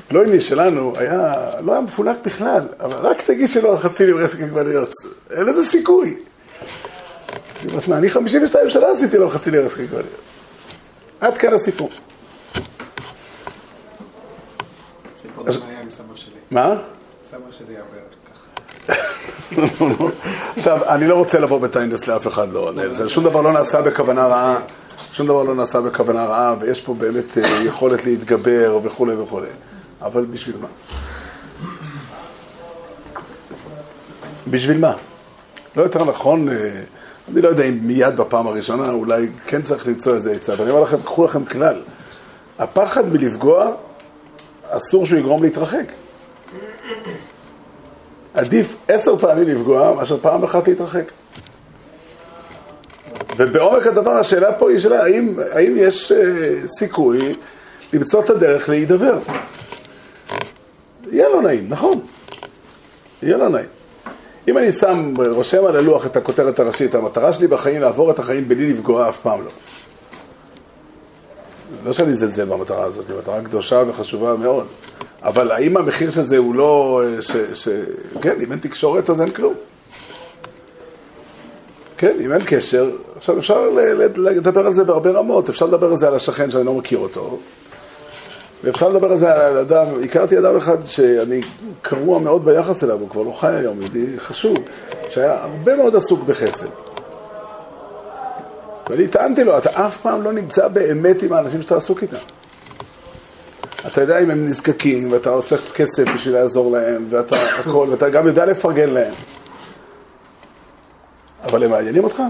פלויני 0.07 0.39
שלנו 0.39 0.93
היה, 0.97 1.33
לא 1.63 1.71
היה 1.71 1.81
מפונק 1.81 2.17
בכלל, 2.25 2.67
אבל 2.79 2.93
רק 2.93 3.21
תגיד 3.21 3.47
שלא 3.47 3.77
חצי 3.81 4.03
עשרים 4.23 4.47
עגבניות. 4.47 4.89
אין 5.31 5.45
לזה 5.45 5.65
סיכוי. 5.65 6.17
אז 7.55 7.63
היא 7.63 7.71
אומרת, 7.71 7.87
מה, 7.87 7.97
אני 7.97 8.09
52 8.09 8.69
שנה 8.69 8.91
עשיתי 8.91 9.17
לו 9.17 9.29
חצי 9.29 9.57
עשרים 9.57 9.87
עגבניות. 9.87 10.19
עד 11.21 11.37
כאן 11.37 11.53
הסיפור. 11.53 11.89
מה? 16.51 16.81
ככה. 18.31 19.65
עכשיו, 20.55 20.89
אני 20.89 21.07
לא 21.07 21.15
רוצה 21.15 21.39
לבוא 21.39 21.59
בטיינדס 21.59 22.07
לאף 22.07 22.27
אחד, 22.27 22.53
לא. 22.53 22.71
זה- 22.95 23.09
שום 23.09 23.23
דבר 23.23 23.41
לא 23.41 23.53
נעשה 23.53 23.81
בכוונה 23.81 24.27
רעה, 24.27 24.57
שום 25.11 25.27
דבר 25.27 25.43
לא 25.43 25.55
נעשה 25.55 25.81
בכוונה 25.81 26.25
רעה, 26.25 26.55
ויש 26.59 26.81
פה 26.81 26.93
באמת 26.93 27.37
אה, 27.37 27.63
יכולת 27.63 28.05
להתגבר 28.05 28.79
וכולי 28.83 29.15
וכולי. 29.15 29.47
אבל 30.01 30.25
בשביל 30.25 30.55
מה? 30.61 30.67
בשביל 34.47 34.77
מה? 34.79 34.93
לא 35.75 35.83
יותר 35.83 36.05
נכון, 36.05 36.49
אה, 36.49 36.55
אני 37.33 37.41
לא 37.41 37.49
יודע 37.49 37.63
אם 37.63 37.79
מיד 37.81 38.17
בפעם 38.17 38.47
הראשונה, 38.47 38.91
אולי 38.91 39.27
כן 39.47 39.61
צריך 39.61 39.87
למצוא 39.87 40.15
איזה 40.15 40.31
עצה, 40.31 40.53
אבל 40.53 40.61
אני 40.63 40.71
אומר 40.71 40.83
לכם, 40.83 40.97
קחו 41.01 41.25
לכם 41.25 41.45
כלל. 41.45 41.81
הפחד 42.59 43.13
מלפגוע, 43.13 43.71
אסור 44.69 45.05
שהוא 45.05 45.19
יגרום 45.19 45.43
להתרחק. 45.43 45.85
עדיף 48.35 48.75
עשר 48.87 49.17
פעמים 49.17 49.47
לפגוע 49.47 49.93
מאשר 49.93 50.17
פעם 50.21 50.43
אחת 50.43 50.67
להתרחק. 50.67 51.11
ובעומק 53.37 53.87
הדבר, 53.87 54.11
השאלה 54.11 54.53
פה 54.53 54.71
היא 54.71 54.79
שאלה, 54.79 55.03
האם, 55.03 55.39
האם 55.51 55.73
יש 55.77 56.11
אה, 56.11 56.17
סיכוי 56.77 57.19
למצוא 57.93 58.23
את 58.23 58.29
הדרך 58.29 58.69
להידבר? 58.69 59.19
יהיה 61.11 61.29
לא 61.29 61.41
נעים, 61.41 61.65
נכון. 61.69 61.99
יהיה 63.23 63.37
לא 63.37 63.49
נעים. 63.49 63.67
אם 64.47 64.57
אני 64.57 64.71
שם, 64.71 65.13
רושם 65.27 65.65
על 65.65 65.75
הלוח 65.75 66.05
את 66.05 66.17
הכותרת 66.17 66.59
הראשית, 66.59 66.95
המטרה 66.95 67.33
שלי 67.33 67.47
בחיים 67.47 67.81
לעבור 67.81 68.11
את 68.11 68.19
החיים 68.19 68.47
בלי 68.47 68.73
לפגוע, 68.73 69.09
אף 69.09 69.19
פעם 69.21 69.41
לא. 69.41 69.51
לא 71.85 71.93
שאני 71.93 72.13
זלזל 72.13 72.45
במטרה 72.45 72.83
הזאת, 72.83 73.09
היא 73.09 73.17
מטרה 73.17 73.41
קדושה 73.41 73.83
וחשובה 73.87 74.35
מאוד. 74.35 74.67
אבל 75.25 75.51
האם 75.51 75.77
המחיר 75.77 76.11
של 76.11 76.23
זה 76.23 76.37
הוא 76.37 76.55
לא... 76.55 77.01
אה, 77.05 77.21
ש, 77.21 77.31
ש... 77.53 77.67
כן, 78.21 78.35
אם 78.43 78.51
אין 78.51 78.59
תקשורת 78.59 79.09
אז 79.09 79.21
אין 79.21 79.31
כלום. 79.31 79.53
כן, 81.97 82.15
אם 82.25 82.33
אין 82.33 82.41
קשר, 82.45 82.89
עכשיו 83.17 83.39
אפשר 83.39 83.69
לדבר 84.17 84.67
על 84.67 84.73
זה 84.73 84.83
בהרבה 84.83 85.11
רמות, 85.11 85.49
אפשר 85.49 85.65
לדבר 85.65 85.91
על 85.91 85.97
זה 85.97 86.07
על 86.07 86.15
השכן 86.15 86.51
שאני 86.51 86.65
לא 86.65 86.73
מכיר 86.73 86.97
אותו, 86.97 87.37
ואפשר 88.63 88.89
לדבר 88.89 89.11
על 89.11 89.17
זה 89.17 89.33
על 89.33 89.57
אדם, 89.57 89.85
הכרתי 90.03 90.37
אדם 90.39 90.57
אחד 90.57 90.85
שאני 90.85 91.41
קרוע 91.81 92.19
מאוד 92.19 92.45
ביחס 92.45 92.83
אליו, 92.83 92.99
הוא 92.99 93.09
כבר 93.09 93.23
לא 93.23 93.31
חי 93.31 93.53
היום, 93.53 93.81
יהודי 93.81 94.19
חשוב, 94.19 94.57
שהיה 95.09 95.43
הרבה 95.43 95.75
מאוד 95.75 95.95
עסוק 95.95 96.23
בחסד. 96.23 96.67
ואני 98.89 99.07
טענתי 99.07 99.43
לו, 99.43 99.57
אתה 99.57 99.87
אף 99.87 100.01
פעם 100.01 100.21
לא 100.21 100.31
נמצא 100.33 100.67
באמת 100.67 101.23
עם 101.23 101.33
האנשים 101.33 101.61
שאתה 101.61 101.77
עסוק 101.77 102.01
איתם. 102.01 102.17
אתה 103.87 104.01
יודע 104.01 104.19
אם 104.19 104.29
הם 104.29 104.47
נזקקים, 104.47 105.11
ואתה 105.11 105.29
אוסף 105.29 105.71
כסף 105.73 106.03
בשביל 106.15 106.33
לעזור 106.33 106.71
להם, 106.71 107.05
ואתה 107.09 107.35
הכל, 107.59 107.87
ואתה 107.91 108.09
גם 108.09 108.27
יודע 108.27 108.45
לפרגן 108.45 108.89
להם. 108.89 109.13
אבל 111.43 111.63
הם 111.63 111.71
מעניינים 111.71 112.03
אותך? 112.03 112.21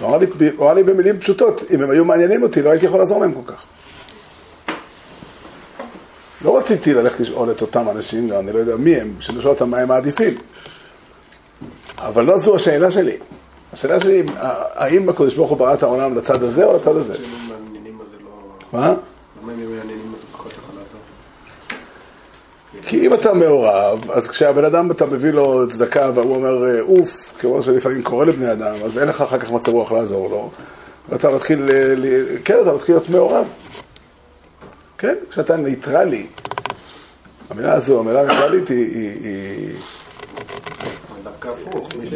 הוא 0.00 0.08
אמר, 0.08 0.16
לי, 0.16 0.26
הוא 0.56 0.66
אמר 0.66 0.74
לי 0.74 0.82
במילים 0.82 1.20
פשוטות, 1.20 1.62
אם 1.70 1.82
הם 1.82 1.90
היו 1.90 2.04
מעניינים 2.04 2.42
אותי, 2.42 2.62
לא 2.62 2.70
הייתי 2.70 2.86
יכול 2.86 3.00
לעזור 3.00 3.20
להם 3.20 3.34
כל 3.34 3.52
כך. 3.52 3.64
לא 6.44 6.58
רציתי 6.58 6.94
ללכת 6.94 7.20
לשאול 7.20 7.50
את 7.50 7.62
אותם 7.62 7.88
אנשים, 7.88 8.32
אני 8.32 8.52
לא 8.52 8.58
יודע 8.58 8.76
מי 8.76 8.96
הם, 8.96 9.14
לשאול 9.18 9.54
אותם 9.54 9.70
מה 9.70 9.78
הם 9.78 9.88
מעדיפים. 9.88 10.34
אבל 11.98 12.24
לא 12.24 12.38
זו 12.38 12.56
השאלה 12.56 12.90
שלי. 12.90 13.16
השאלה 13.72 14.00
שלי, 14.00 14.22
האם 14.74 15.08
הקדוש 15.08 15.34
ברוך 15.34 15.50
הוא 15.50 15.58
ברא 15.58 15.74
את 15.74 15.82
העולם 15.82 16.16
לצד 16.16 16.42
הזה 16.42 16.64
או 16.64 16.76
לצד 16.76 16.96
הזה? 16.96 17.14
לא... 17.14 18.68
מה? 18.72 18.94
למה 19.42 19.52
אם 19.52 19.58
הם 19.60 19.76
מעניינים 19.76 20.14
אז 20.14 20.20
זה 20.20 20.26
פחות 20.32 20.52
יכול 20.52 20.74
לעזור? 20.74 21.00
כי 22.86 23.06
אם 23.06 23.14
אתה 23.14 23.34
מעורב, 23.34 24.10
אז 24.10 24.28
כשהבן 24.28 24.64
אדם, 24.64 24.90
אתה 24.90 25.06
מביא 25.06 25.30
לו 25.30 25.68
צדקה 25.68 26.10
והוא 26.14 26.34
אומר 26.34 26.64
אה, 26.64 26.80
אוף, 26.80 27.16
כמו 27.40 27.62
שלפעמים 27.62 28.02
קורה 28.02 28.24
לבני 28.24 28.52
אדם, 28.52 28.74
אז 28.84 28.98
אין 28.98 29.08
לך 29.08 29.20
אחר 29.20 29.38
כך 29.38 29.50
מצב 29.52 29.72
רוח 29.72 29.92
לעזור 29.92 30.30
לו, 30.30 30.50
ואתה 31.08 31.30
מתחיל, 31.30 31.62
ל- 31.62 31.94
ל- 32.06 32.36
כן, 32.44 32.58
אתה 32.62 32.72
מתחיל 32.74 32.94
להיות 32.94 33.08
מעורב. 33.08 33.44
כן, 34.98 35.14
כשאתה 35.30 35.56
ניטרלי. 35.56 36.26
המילה 37.50 37.72
הזו, 37.72 38.00
המילה 38.00 38.22
ניטרלית 38.22 38.68
היא, 38.68 39.68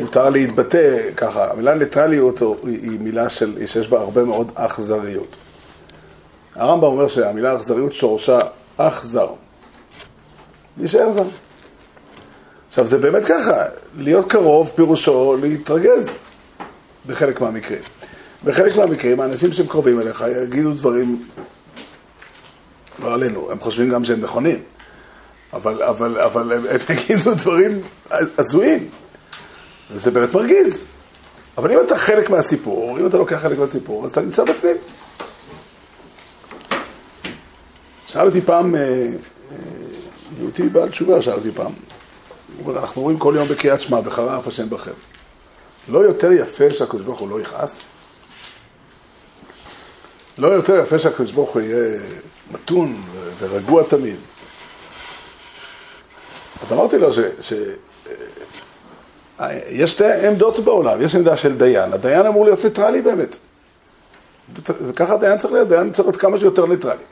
מותר 0.00 0.30
להתבטא 0.30 0.98
ככה, 1.16 1.50
המילה 1.50 1.74
ניטרליות 1.74 2.40
היא 2.66 3.00
מילה 3.00 3.30
של, 3.30 3.66
שיש 3.66 3.88
בה 3.88 4.00
הרבה 4.00 4.24
מאוד 4.24 4.50
אכזריות. 4.54 5.36
הרמב"ם 6.54 6.84
אומר 6.84 7.08
שהמילה 7.08 7.56
אכזריות 7.56 7.92
שורשה 7.92 8.38
אכזר. 8.76 9.28
להישאר 10.78 11.12
זר. 11.12 11.24
עכשיו 12.68 12.86
זה 12.86 12.98
באמת 12.98 13.24
ככה, 13.24 13.64
להיות 13.96 14.30
קרוב 14.30 14.72
פירושו 14.74 15.36
להתרגז 15.42 16.10
בחלק 17.06 17.40
מהמקרים. 17.40 17.82
בחלק 18.44 18.76
מהמקרים 18.76 19.20
האנשים 19.20 19.52
שהם 19.52 19.66
קרובים 19.66 20.00
אליך 20.00 20.24
יגידו 20.42 20.72
דברים, 20.72 21.22
לא 23.02 23.14
עלינו, 23.14 23.50
הם 23.50 23.60
חושבים 23.60 23.90
גם 23.90 24.04
שהם 24.04 24.20
נכונים, 24.20 24.62
אבל, 25.52 25.82
אבל, 25.82 26.20
אבל 26.20 26.52
הם, 26.52 26.62
הם 26.70 26.80
יגידו 26.88 27.34
דברים 27.34 27.80
הזויים. 28.38 28.88
וזה 29.90 30.10
באמת 30.10 30.34
מרגיז. 30.34 30.86
אבל 31.58 31.72
אם 31.72 31.78
אתה 31.86 31.98
חלק 31.98 32.30
מהסיפור, 32.30 32.98
אם 33.00 33.06
אתה 33.06 33.16
לוקח 33.16 33.36
חלק 33.36 33.58
מהסיפור, 33.58 34.04
אז 34.04 34.10
אתה 34.10 34.20
נמצא 34.20 34.44
בפנים. 34.44 34.76
שאל 38.06 38.26
אותי 38.26 38.40
פעם, 38.40 38.74
אה, 38.74 38.80
אה, 38.80 39.56
יהודי 40.38 40.68
בעל 40.68 40.88
תשובה, 40.88 41.22
שאל 41.22 41.34
אותי 41.34 41.50
פעם, 41.50 41.72
אנחנו 42.76 43.02
רואים 43.02 43.18
כל 43.18 43.34
יום 43.36 43.48
בקריאת 43.48 43.80
שמע, 43.80 43.98
וחרה 44.04 44.38
אף 44.38 44.46
השם 44.46 44.70
בכם. 44.70 44.90
לא 45.88 45.98
יותר 45.98 46.32
יפה 46.32 46.70
שהקדוש 46.70 47.02
ברוך 47.02 47.20
הוא 47.20 47.30
לא 47.30 47.40
יכעס? 47.40 47.80
לא 50.38 50.48
יותר 50.48 50.78
יפה 50.78 50.98
שהקדוש 50.98 51.32
ברוך 51.32 51.50
הוא 51.50 51.62
יהיה 51.62 52.00
מתון 52.50 53.02
ורגוע 53.38 53.82
תמיד. 53.82 54.16
אז 56.62 56.72
אמרתי 56.72 56.98
לו 56.98 57.12
ש... 57.12 57.18
ש... 57.40 57.52
אה, 59.40 59.86
שתי 59.86 60.26
עמדות 60.26 60.58
בעולם, 60.58 61.02
יש 61.02 61.14
עמדה 61.14 61.36
של 61.36 61.56
דיין, 61.56 61.92
הדיין 61.92 62.26
אמור 62.26 62.44
להיות 62.44 62.64
ניטרלי 62.64 63.02
באמת. 63.02 63.36
ככה 64.96 65.16
דיין 65.16 65.38
צריך 65.38 65.52
להיות, 65.52 65.68
דיין 65.68 65.92
צריך 65.92 66.08
להיות 66.08 66.20
כמה 66.20 66.38
שיותר 66.38 66.66
ניטרלי. 66.66 67.02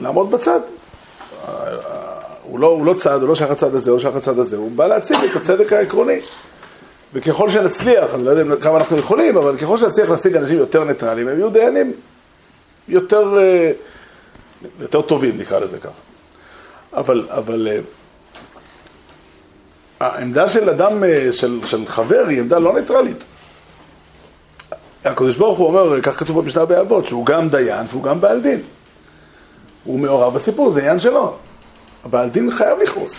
לעמוד 0.00 0.30
בצד. 0.30 0.60
הוא 2.48 2.58
לא, 2.58 2.66
הוא 2.66 2.86
לא 2.86 2.94
צד, 2.98 3.20
הוא 3.20 3.28
לא 3.28 3.34
שייך 3.34 3.50
לצד 3.50 3.74
הזה, 3.74 3.90
הוא 3.90 3.96
לא 3.96 4.02
שייך 4.02 4.16
לצד 4.16 4.38
הזה, 4.38 4.56
הוא 4.56 4.70
בא 4.70 4.86
להציג 4.86 5.16
את 5.30 5.36
הצדק 5.36 5.72
העקרוני. 5.72 6.18
וככל 7.14 7.48
שנצליח, 7.48 8.14
אני 8.14 8.24
לא 8.24 8.30
יודע 8.30 8.56
כמה 8.56 8.76
אנחנו 8.76 8.96
יכולים, 8.96 9.36
אבל 9.36 9.58
ככל 9.58 9.78
שנצליח 9.78 10.08
להשיג 10.08 10.36
אנשים 10.36 10.56
יותר 10.58 10.84
ניטרלים, 10.84 11.28
הם 11.28 11.38
יהיו 11.38 11.50
דיינים 11.50 11.92
יותר, 12.88 13.38
אה, 13.38 13.72
יותר 14.80 15.02
טובים, 15.02 15.38
נקרא 15.38 15.58
לזה 15.58 15.78
ככה. 15.78 15.90
אבל, 16.92 17.26
אבל 17.30 17.68
אה, 17.70 17.78
העמדה 20.00 20.48
של 20.48 20.70
אדם, 20.70 21.04
אה, 21.04 21.32
של, 21.32 21.60
של 21.66 21.86
חבר, 21.86 22.24
היא 22.28 22.40
עמדה 22.40 22.58
לא 22.58 22.80
ניטרלית. 22.80 23.24
הקדוש 25.04 25.36
ברוך 25.36 25.58
הוא 25.58 25.66
אומר, 25.66 26.00
כך 26.02 26.18
כתוב 26.20 26.40
במשנה 26.40 26.64
באבות, 26.64 27.06
שהוא 27.06 27.26
גם 27.26 27.48
דיין 27.48 27.86
והוא 27.90 28.02
גם 28.02 28.20
בעל 28.20 28.40
דין. 28.40 28.60
הוא 29.84 29.98
מעורב 29.98 30.34
בסיפור, 30.34 30.70
זה 30.70 30.80
עניין 30.80 31.00
שלו. 31.00 31.36
הבעל 32.06 32.28
דין 32.28 32.50
חייב 32.50 32.78
לכעוס. 32.78 33.12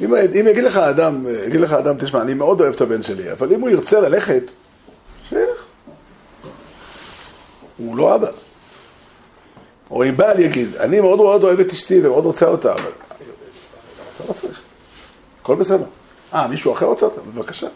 אם, 0.00 0.14
אם 0.14 0.46
יגיד 0.48 0.64
לך 0.64 0.76
אדם, 0.76 1.26
יגיד 1.46 1.60
לך 1.60 1.72
אדם, 1.72 1.98
תשמע, 1.98 2.22
אני 2.22 2.34
מאוד 2.34 2.60
אוהב 2.60 2.74
את 2.74 2.80
הבן 2.80 3.02
שלי, 3.02 3.32
אבל 3.32 3.52
אם 3.52 3.60
הוא 3.60 3.70
ירצה 3.70 4.00
ללכת, 4.00 4.42
שילך. 5.28 5.64
הוא 7.76 7.96
לא 7.96 8.14
אבא. 8.14 8.30
או 9.90 10.04
אם 10.04 10.16
בעל 10.16 10.40
יגיד, 10.40 10.76
אני 10.76 11.00
מאוד 11.00 11.18
מאוד 11.18 11.44
אוהב 11.44 11.60
את 11.60 11.72
אשתי 11.72 12.00
ומאוד 12.00 12.24
רוצה 12.24 12.46
אותה, 12.46 12.72
אבל 12.72 12.90
אתה 14.16 14.24
לא 14.28 14.32
צריך. 14.32 14.60
הכל 15.42 15.54
בסדר. 15.54 15.86
אה, 16.34 16.46
מישהו 16.46 16.72
אחר 16.72 16.86
רוצה 16.86 17.06
אותה? 17.06 17.20
בבקשה. 17.20 17.66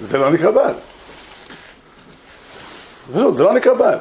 זה 0.00 0.18
לא 0.18 0.30
נקרא 0.30 0.50
בעל. 0.50 0.74
זה 3.30 3.42
לא 3.42 3.54
נקרא 3.54 3.74
בעל. 3.74 3.98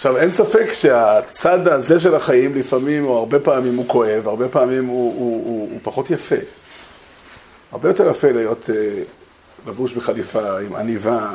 עכשיו, 0.00 0.16
אין 0.16 0.30
ספק 0.30 0.72
שהצד 0.72 1.68
הזה 1.68 2.00
של 2.00 2.14
החיים 2.14 2.54
לפעמים, 2.54 3.04
או 3.04 3.18
הרבה 3.18 3.38
פעמים 3.38 3.76
הוא 3.76 3.88
כואב, 3.88 4.28
הרבה 4.28 4.48
פעמים 4.48 4.86
הוא, 4.86 5.14
הוא, 5.16 5.46
הוא, 5.46 5.68
הוא 5.70 5.80
פחות 5.82 6.10
יפה. 6.10 6.36
הרבה 7.72 7.88
יותר 7.88 8.10
יפה 8.10 8.30
להיות 8.30 8.70
אה, 8.70 9.02
לבוש 9.66 9.92
בחליפה 9.92 10.58
עם 10.58 10.76
עניבה, 10.76 11.34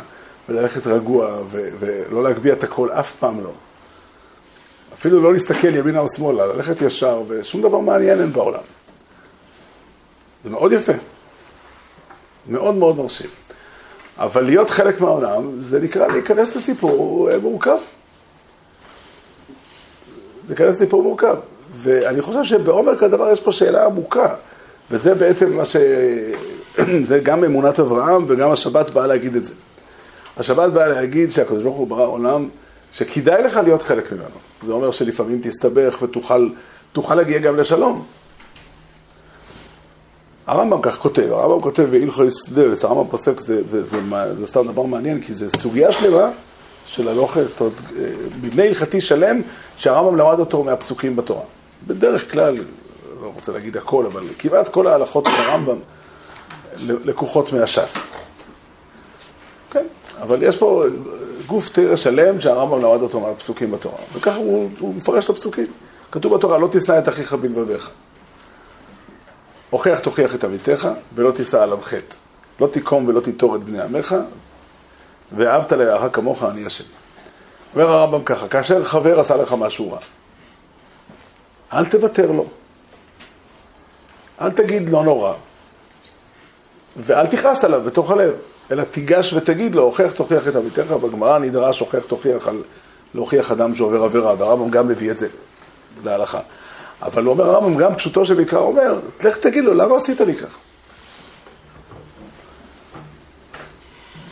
וללכת 0.49 0.87
רגוע, 0.87 1.41
ו, 1.51 1.69
ולא 1.79 2.23
להגביה 2.23 2.53
את 2.53 2.63
הכל, 2.63 2.91
אף 2.91 3.15
פעם 3.15 3.43
לא. 3.43 3.51
אפילו 4.93 5.21
לא 5.21 5.33
להסתכל 5.33 5.75
ימינה 5.75 5.99
או 5.99 6.09
שמאלה, 6.09 6.45
ללכת 6.45 6.81
ישר, 6.81 7.23
ושום 7.27 7.61
דבר 7.61 7.79
מעניין 7.79 8.21
אין 8.21 8.33
בעולם. 8.33 8.63
זה 10.43 10.49
מאוד 10.49 10.71
יפה. 10.71 10.93
מאוד 12.47 12.75
מאוד 12.75 12.97
מרשים. 12.97 13.29
אבל 14.17 14.43
להיות 14.43 14.69
חלק 14.69 15.01
מהעולם, 15.01 15.61
זה 15.61 15.81
נקרא 15.81 16.07
להיכנס 16.07 16.55
לסיפור 16.55 17.31
אה, 17.31 17.37
מורכב. 17.37 17.77
להיכנס 20.59 20.75
לסיפור 20.75 21.03
מורכב. 21.03 21.35
ואני 21.81 22.21
חושב 22.21 22.43
שבעומק 22.43 23.03
הדבר 23.03 23.31
יש 23.31 23.39
פה 23.39 23.51
שאלה 23.51 23.85
עמוקה, 23.85 24.35
וזה 24.91 25.15
בעצם 25.15 25.57
מה 25.57 25.65
ש... 25.65 25.75
זה 27.09 27.19
גם 27.23 27.43
אמונת 27.43 27.79
אברהם 27.79 28.25
וגם 28.27 28.51
השבת 28.51 28.89
באה 28.89 29.07
להגיד 29.07 29.35
את 29.35 29.45
זה. 29.45 29.53
השבת 30.37 30.71
באה 30.71 30.87
להגיד 30.87 31.31
שהקדוש 31.31 31.63
ברוך 31.63 31.75
הוא 31.75 31.87
ברא 31.87 32.05
עולם 32.07 32.49
שכדאי 32.93 33.43
לך 33.43 33.59
להיות 33.63 33.81
חלק 33.81 34.11
ממנו. 34.11 34.25
זה 34.65 34.71
אומר 34.71 34.91
שלפעמים 34.91 35.41
תסתבך 35.43 36.01
ותוכל 36.01 37.15
להגיע 37.15 37.39
גם 37.39 37.59
לשלום. 37.59 38.05
הרמב"ם 40.47 40.81
כך 40.81 40.97
כותב, 40.97 41.31
הרמב"ם 41.31 41.61
כותב 41.61 41.83
בהלכויס 41.91 42.49
דרס, 42.49 42.83
הרמב"ם 42.83 43.07
פוסק, 43.11 43.39
זה, 43.39 43.67
זה, 43.67 43.83
זה, 43.83 43.99
זה, 44.09 44.35
זה 44.39 44.47
סתם 44.47 44.67
דבר 44.67 44.83
מעניין, 44.83 45.21
כי 45.21 45.33
זה 45.33 45.49
סוגיה 45.49 45.91
שלמה 45.91 46.29
של 46.87 47.09
הלוכה, 47.09 47.43
זאת 47.43 47.59
אומרת, 47.59 47.73
מבנה 48.41 48.63
הלכתי 48.63 49.01
שלם 49.01 49.41
שהרמב"ם 49.77 50.15
למד 50.15 50.39
אותו 50.39 50.63
מהפסוקים 50.63 51.15
בתורה. 51.15 51.43
בדרך 51.87 52.31
כלל, 52.31 52.57
לא 53.21 53.31
רוצה 53.35 53.51
להגיד 53.51 53.77
הכל, 53.77 54.05
אבל 54.05 54.23
כמעט 54.39 54.67
כל 54.67 54.87
ההלכות 54.87 55.25
של 55.25 55.41
הרמב"ם 55.41 55.77
לקוחות 56.77 57.53
מהש"ס. 57.53 57.97
כן, 59.71 59.85
אבל 60.21 60.43
יש 60.43 60.57
פה 60.57 60.83
גוף 61.47 61.69
תרא 61.69 61.95
שלם 61.95 62.41
שהרמב"ם 62.41 62.81
למד 62.81 63.01
אותו 63.01 63.19
מהפסוקים 63.19 63.71
בתורה, 63.71 63.97
וככה 64.13 64.37
הוא, 64.37 64.69
הוא 64.79 64.95
מפרש 64.95 65.25
את 65.25 65.29
הפסוקים. 65.29 65.67
כתוב 66.11 66.35
בתורה, 66.35 66.57
לא 66.57 66.67
תשנא 66.71 66.99
את 66.99 67.09
אחיך 67.09 67.33
בלבביך. 67.33 67.89
הוכח 69.69 69.99
תוכיח 70.03 70.35
את 70.35 70.43
עמיתך, 70.43 70.87
ולא 71.15 71.31
תישא 71.31 71.61
עליו 71.61 71.79
חטא. 71.81 72.15
לא 72.59 72.67
תיקום 72.67 73.07
ולא 73.07 73.19
תיטור 73.19 73.55
את 73.55 73.63
בני 73.63 73.81
עמך, 73.81 74.15
ואהבת 75.31 75.71
לרעך 75.71 76.15
כמוך, 76.15 76.43
אני 76.43 76.65
השם. 76.65 76.83
אומר 77.75 77.87
הרמב"ם 77.87 78.23
ככה, 78.23 78.47
כאשר 78.47 78.83
חבר 78.83 79.19
עשה 79.19 79.35
לך 79.35 79.55
משהו 79.59 79.91
רע, 79.91 79.99
אל 81.73 81.85
תוותר 81.85 82.31
לו. 82.31 82.45
אל 84.41 84.51
תגיד 84.51 84.89
לא 84.89 85.03
נורא, 85.03 85.33
ואל 86.97 87.27
תכעס 87.27 87.63
עליו 87.63 87.81
בתוך 87.81 88.11
הלב, 88.11 88.33
אלא 88.71 88.83
תיגש 88.83 89.33
ותגיד 89.33 89.75
לו, 89.75 89.83
הוכח 89.83 90.11
תוכיח 90.15 90.47
את 90.47 90.55
עמיתך, 90.55 90.91
בגמרא 90.91 91.39
נדרש 91.39 91.79
הוכח 91.79 92.03
תוכיח 92.07 92.47
על 92.47 92.61
להוכיח 93.15 93.51
אדם 93.51 93.75
שעובר 93.75 94.03
עבירה, 94.03 94.33
והרמב"ם 94.37 94.69
גם 94.69 94.87
מביא 94.87 95.11
את 95.11 95.17
זה 95.17 95.27
להלכה. 96.03 96.39
אבל 97.01 97.23
הוא 97.23 97.33
אומר 97.33 97.49
הרמב"ם, 97.49 97.77
גם 97.77 97.95
פשוטו 97.95 98.25
של 98.25 98.41
מקרא 98.41 98.59
אומר, 98.59 98.99
לך 99.23 99.37
תגיד 99.37 99.63
לו, 99.63 99.73
למה 99.73 99.97
עשית 99.97 100.21
לי 100.21 100.35
כך? 100.35 100.57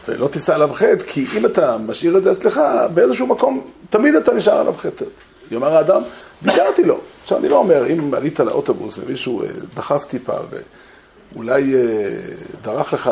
ולא 0.08 0.28
תישא 0.28 0.56
עליו 0.56 0.74
חטא, 0.74 1.04
כי 1.08 1.26
אם 1.38 1.46
אתה 1.46 1.78
משאיר 1.78 2.18
את 2.18 2.24
זה 2.24 2.32
אצלך, 2.32 2.62
באיזשהו 2.94 3.28
מקום, 3.28 3.68
תמיד 3.89 4.16
אתה 4.16 4.34
נשאר 4.34 4.58
עליו 4.58 4.74
חטא. 4.74 5.06
יאמר 5.52 5.78
האדם, 5.78 6.02
ויתרתי 6.42 6.84
לו. 6.84 7.00
עכשיו, 7.24 7.38
אני 7.38 7.50
לא 7.50 7.58
אומר, 7.58 7.88
אם 7.88 8.13
עלית 8.13 8.39
לאוטובוס 8.39 8.98
ומישהו 8.98 9.44
אה, 9.44 9.48
דחף 9.76 10.06
טיפה, 10.06 10.34
ואולי 11.34 11.76
אה, 11.76 11.80
דרך 12.62 12.94
לך 12.94 13.08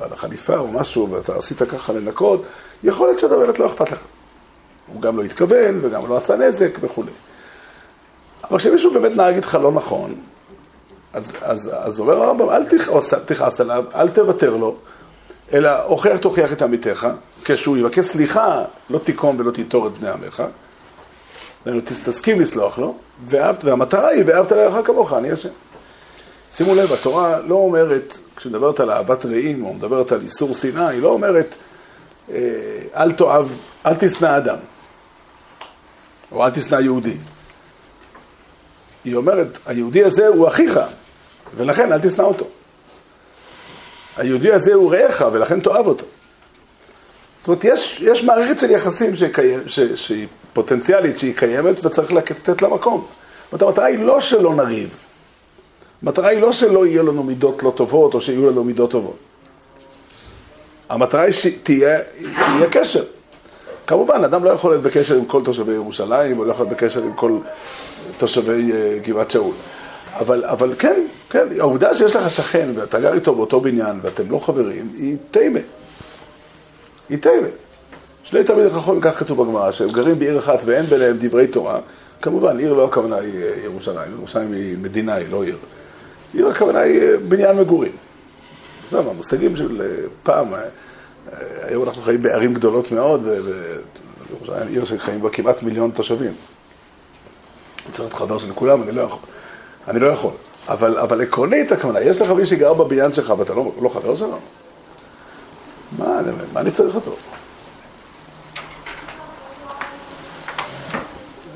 על 0.00 0.12
החליפה 0.12 0.56
או 0.56 0.68
משהו, 0.68 1.10
ואתה 1.10 1.36
עשית 1.36 1.62
ככה 1.62 1.92
לנקות, 1.92 2.42
יכול 2.84 3.08
להיות 3.08 3.18
שאתה 3.18 3.36
באמת 3.36 3.58
לא 3.58 3.66
אכפת 3.66 3.90
לך. 3.90 3.98
הוא 4.92 5.02
גם 5.02 5.16
לא 5.16 5.22
התכוון, 5.22 5.78
וגם 5.82 6.08
לא 6.08 6.16
עשה 6.16 6.36
נזק 6.36 6.70
וכולי. 6.80 7.10
אבל 8.50 8.58
כשמישהו 8.58 8.90
באמת 8.90 9.16
נהג 9.16 9.34
איתך 9.34 9.58
לא 9.62 9.72
נכון, 9.72 10.14
אז, 11.12 11.32
אז, 11.42 11.70
אז 11.74 12.00
אומר 12.00 12.22
הרמב"ם, 12.22 12.50
אל 12.50 12.64
תכעס 13.26 13.60
עליו, 13.60 13.84
אל 13.94 14.08
תוותר 14.08 14.56
לו, 14.56 14.76
אלא 15.52 15.70
הוכח 15.84 16.16
תוכיח 16.20 16.52
את 16.52 16.62
עמיתך, 16.62 17.08
כשהוא 17.44 17.76
יבקש 17.76 18.04
סליחה, 18.04 18.64
לא 18.90 18.98
תיקום 18.98 19.36
ולא 19.38 19.50
תיטור 19.50 19.86
את 19.86 19.92
בני 19.92 20.10
עמך, 20.10 20.42
תסכים 22.04 22.40
לסלוח 22.40 22.78
לו, 22.78 22.96
ואהבת, 23.28 23.64
והמטרה 23.64 24.08
היא, 24.08 24.24
ואהבת 24.26 24.52
לרעך 24.52 24.86
כמוך, 24.86 25.12
אני 25.12 25.30
השם. 25.30 25.48
שימו 26.54 26.74
לב, 26.74 26.92
התורה 26.92 27.40
לא 27.40 27.54
אומרת, 27.54 28.18
כשמדברת 28.36 28.80
על 28.80 28.90
אהבת 28.90 29.26
רעים, 29.26 29.64
או 29.64 29.74
מדברת 29.74 30.12
על 30.12 30.20
איסור 30.20 30.56
שנאה, 30.56 30.88
היא 30.88 31.02
לא 31.02 31.08
אומרת, 31.08 31.54
אה, 32.30 32.38
אל 32.96 33.12
תאהב, 33.12 33.46
אל 33.86 33.94
תשנא 33.98 34.36
אדם, 34.36 34.58
או 36.32 36.44
אל 36.44 36.50
תשנא 36.50 36.80
יהודי. 36.80 37.16
היא 39.04 39.16
אומרת, 39.16 39.58
היהודי 39.66 40.04
הזה 40.04 40.28
הוא 40.28 40.48
אחיך, 40.48 40.80
ולכן 41.56 41.92
אל 41.92 42.00
תשנא 42.00 42.22
אותו. 42.22 42.46
היהודי 44.16 44.52
הזה 44.52 44.74
הוא 44.74 44.94
רעך, 44.94 45.24
ולכן 45.32 45.60
תאהב 45.60 45.86
אותו. 45.86 46.04
זאת 47.40 47.48
אומרת, 47.48 47.64
יש, 47.64 48.00
יש 48.00 48.24
מערכת 48.24 48.60
של 48.60 48.70
יחסים 48.70 49.16
שקיים, 49.16 49.60
ש, 49.66 49.80
שהיא 49.80 50.26
פוטנציאלית, 50.52 51.18
שהיא 51.18 51.36
קיימת, 51.36 51.84
וצריך 51.84 52.12
לתת 52.12 52.62
לה 52.62 52.68
מקום. 52.68 53.06
זאת 53.52 53.62
אומרת, 53.62 53.62
המטרה 53.62 53.84
היא 53.84 53.98
לא 53.98 54.20
שלא 54.20 54.54
נריב. 54.54 55.02
המטרה 56.02 56.28
היא 56.28 56.40
לא 56.40 56.52
שלא 56.52 56.86
יהיו 56.86 57.02
לנו 57.02 57.22
מידות 57.22 57.62
לא 57.62 57.72
טובות, 57.76 58.14
או 58.14 58.20
שיהיו 58.20 58.50
לנו 58.50 58.64
מידות 58.64 58.90
טובות. 58.90 59.16
המטרה 60.88 61.22
היא 61.22 61.32
שתהיה 61.32 61.98
קשר. 62.70 63.04
כמובן, 63.86 64.24
אדם 64.24 64.44
לא 64.44 64.50
יכול 64.50 64.70
להיות 64.70 64.82
בקשר 64.82 65.14
עם 65.14 65.24
כל 65.24 65.44
תושבי 65.44 65.72
ירושלים, 65.72 66.38
או 66.38 66.44
לא 66.44 66.52
יכול 66.52 66.66
להיות 66.66 66.76
בקשר 66.76 67.02
עם 67.02 67.12
כל 67.12 67.38
תושבי 68.18 68.72
uh, 68.72 69.08
גבעת 69.08 69.30
שאול. 69.30 69.54
אבל, 70.20 70.44
אבל 70.44 70.74
כן, 70.78 71.00
כן, 71.30 71.46
העובדה 71.58 71.94
שיש 71.94 72.16
לך 72.16 72.30
שכן 72.30 72.68
ואתה 72.74 73.00
גר 73.00 73.14
איתו 73.14 73.34
באותו 73.34 73.60
בניין 73.60 73.98
ואתם 74.02 74.30
לא 74.30 74.38
חברים, 74.38 74.92
היא 74.96 75.16
תימה. 75.30 75.60
היא 77.08 77.18
תימה. 77.18 77.48
שני 78.24 78.44
תלמידי 78.44 78.70
חכמים, 78.70 79.00
כך 79.00 79.18
כתוב 79.18 79.42
בגמרא, 79.42 79.72
שהם 79.72 79.90
גרים 79.90 80.18
בעיר 80.18 80.38
אחת 80.38 80.58
ואין 80.64 80.86
ביניהם 80.86 81.16
דברי 81.20 81.46
תורה. 81.46 81.80
כמובן, 82.22 82.58
עיר 82.58 82.72
לא 82.72 82.84
הכוונה 82.84 83.16
היא 83.16 83.42
אה, 83.44 83.52
ירושלים, 83.64 84.12
ירושלים 84.18 84.52
היא 84.52 84.76
מדינה, 84.78 85.14
היא 85.14 85.28
לא 85.30 85.44
עיר. 85.44 85.56
עיר 86.34 86.48
הכוונה 86.48 86.80
היא 86.80 87.02
אה, 87.02 87.16
בניין 87.28 87.56
מגורים. 87.56 87.92
לא, 88.92 88.98
המושגים 88.98 89.56
של 89.56 89.82
פעם, 90.22 90.46
היום 91.62 91.84
אנחנו 91.84 92.02
חיים 92.02 92.22
בערים 92.22 92.54
גדולות 92.54 92.92
מאוד, 92.92 93.26
וירושלים 93.26 94.68
עיר 94.68 94.84
שחיים 94.84 95.22
בה 95.22 95.30
כמעט 95.30 95.62
מיליון 95.62 95.90
תושבים. 95.90 96.32
צריך 97.90 98.00
להיות 98.00 98.12
חבר 98.12 98.38
של 98.38 98.52
כולם, 98.54 98.82
אני 98.82 98.92
לא 98.92 99.02
יכול. 99.02 99.20
אני 99.88 100.00
לא 100.00 100.12
יכול. 100.12 100.32
אבל, 100.68 100.98
אבל 100.98 101.22
עקרונית 101.22 101.72
הכוונה, 101.72 102.00
יש 102.00 102.20
לך 102.20 102.30
מי 102.30 102.46
שגר 102.46 102.72
בבניין 102.72 103.12
שלך 103.12 103.34
ואתה 103.38 103.54
לא, 103.54 103.72
לא 103.82 103.88
חבר 103.88 104.16
שלנו? 104.16 104.38
מה, 105.98 106.20
מה 106.52 106.60
אני 106.60 106.70
צריך 106.70 106.94
אותו? 106.94 107.16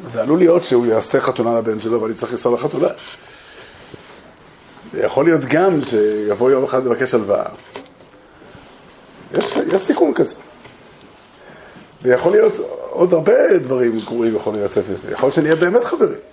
זה 0.06 0.22
עלול 0.22 0.38
להיות 0.38 0.64
שהוא 0.64 0.86
יעשה 0.86 1.20
חתונה 1.20 1.58
לבן 1.58 1.80
שלו 1.80 2.02
ואני 2.02 2.14
צריך 2.14 2.32
לנסוע 2.32 2.54
לחתונה. 2.54 2.88
זה 4.92 5.02
יכול 5.02 5.24
להיות 5.24 5.40
גם 5.44 5.82
שיבוא 5.82 6.50
יום 6.50 6.64
אחד 6.64 6.84
לבקש 6.84 7.14
הלוואה. 7.14 7.44
יש, 9.34 9.56
יש 9.72 9.82
סיכון 9.82 10.14
כזה. 10.14 10.34
ויכול 12.02 12.32
להיות 12.32 12.52
עוד 12.90 13.12
הרבה 13.12 13.58
דברים 13.58 13.98
גרועים 13.98 14.36
יכולים 14.36 14.64
לצאת 14.64 14.84
מזה. 14.92 15.12
יכול 15.12 15.26
להיות 15.26 15.34
שנהיה 15.34 15.54
באמת 15.54 15.84
חברים. 15.84 16.29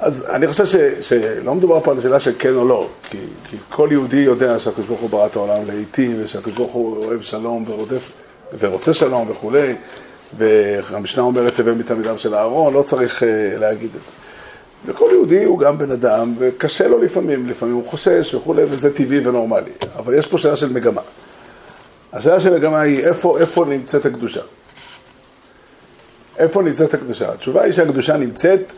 אז 0.00 0.26
אני 0.30 0.46
חושב 0.46 0.66
ש, 0.66 0.76
שלא 1.00 1.54
מדובר 1.54 1.80
פה 1.80 1.92
על 1.92 2.00
שאלה 2.00 2.20
של 2.20 2.32
כן 2.38 2.54
או 2.54 2.68
לא, 2.68 2.88
כי, 3.10 3.18
כי 3.50 3.56
כל 3.70 3.88
יהודי 3.92 4.16
יודע 4.16 4.58
שהקדוש 4.58 4.86
ברוך 4.86 5.00
הוא 5.00 5.10
ברא 5.10 5.26
את 5.26 5.36
העולם 5.36 5.62
לעיתים, 5.66 6.16
ושהקדוש 6.24 6.54
ברוך 6.54 6.72
הוא 6.72 7.04
אוהב 7.04 7.22
שלום 7.22 7.64
ורודף, 7.68 8.10
ורוצה 8.58 8.94
שלום 8.94 9.30
וכולי, 9.30 9.74
והמשנה 10.38 11.22
אומרת 11.22 11.60
הווה 11.60 11.74
מתלמידיו 11.74 12.18
של 12.18 12.34
אהרון, 12.34 12.74
לא 12.74 12.82
צריך 12.82 13.22
uh, 13.22 13.26
להגיד 13.58 13.90
את 13.94 14.00
זה. 14.00 14.10
וכל 14.86 15.08
יהודי 15.12 15.44
הוא 15.44 15.58
גם 15.58 15.78
בן 15.78 15.90
אדם, 15.90 16.34
וקשה 16.38 16.88
לו 16.88 17.02
לפעמים, 17.02 17.48
לפעמים 17.48 17.74
הוא 17.74 17.86
חושש 17.86 18.34
וכולי, 18.34 18.64
וזה 18.64 18.94
טבעי 18.94 19.28
ונורמלי. 19.28 19.70
אבל 19.96 20.14
יש 20.14 20.26
פה 20.26 20.38
שאלה 20.38 20.56
של 20.56 20.72
מגמה. 20.72 21.02
השאלה 22.12 22.40
של 22.40 22.54
מגמה 22.54 22.80
היא 22.80 23.04
איפה, 23.06 23.38
איפה 23.38 23.64
נמצאת 23.64 24.06
הקדושה. 24.06 24.40
איפה 26.38 26.62
נמצאת 26.62 26.94
הקדושה? 26.94 27.32
התשובה 27.32 27.62
היא 27.62 27.72
שהקדושה 27.72 28.16
נמצאת 28.16 28.72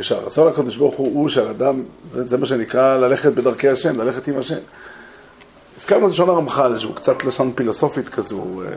כשהרצון 0.00 0.48
הקדוש 0.48 0.76
ברוך 0.76 0.94
הוא 0.94 1.14
הוא 1.14 1.28
של 1.28 1.48
אדם, 1.48 1.82
זה, 2.12 2.28
זה 2.28 2.36
מה 2.36 2.46
שנקרא 2.46 2.96
ללכת 2.96 3.32
בדרכי 3.32 3.68
השם, 3.68 4.00
ללכת 4.00 4.28
עם 4.28 4.38
השם. 4.38 4.58
הזכרנו 5.76 6.06
את 6.06 6.12
לשון 6.12 6.28
הרמח"ל, 6.28 6.78
שהוא 6.78 6.94
קצת 6.94 7.24
לשון 7.24 7.52
פילוסופית 7.54 8.08
כזו, 8.08 8.62
אה, 8.62 8.68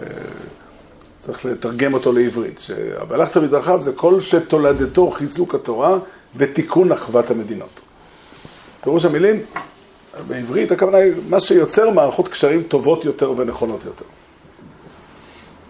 צריך 1.19 1.45
לתרגם 1.45 1.93
אותו 1.93 2.11
לעברית, 2.11 2.59
שהלכת 2.59 3.37
בדרכיו 3.37 3.81
זה 3.83 3.91
כל 3.95 4.21
שתולדתו 4.21 5.11
חיזוק 5.11 5.55
התורה 5.55 5.97
ותיקון 6.35 6.91
אחוות 6.91 7.31
המדינות. 7.31 7.81
פירוש 8.83 9.05
המילים, 9.05 9.39
בעברית 10.27 10.71
הכוונה 10.71 10.97
היא 10.97 11.13
מה 11.29 11.39
שיוצר 11.39 11.89
מערכות 11.89 12.27
קשרים 12.27 12.63
טובות 12.63 13.05
יותר 13.05 13.33
ונכונות 13.37 13.85
יותר. 13.85 14.05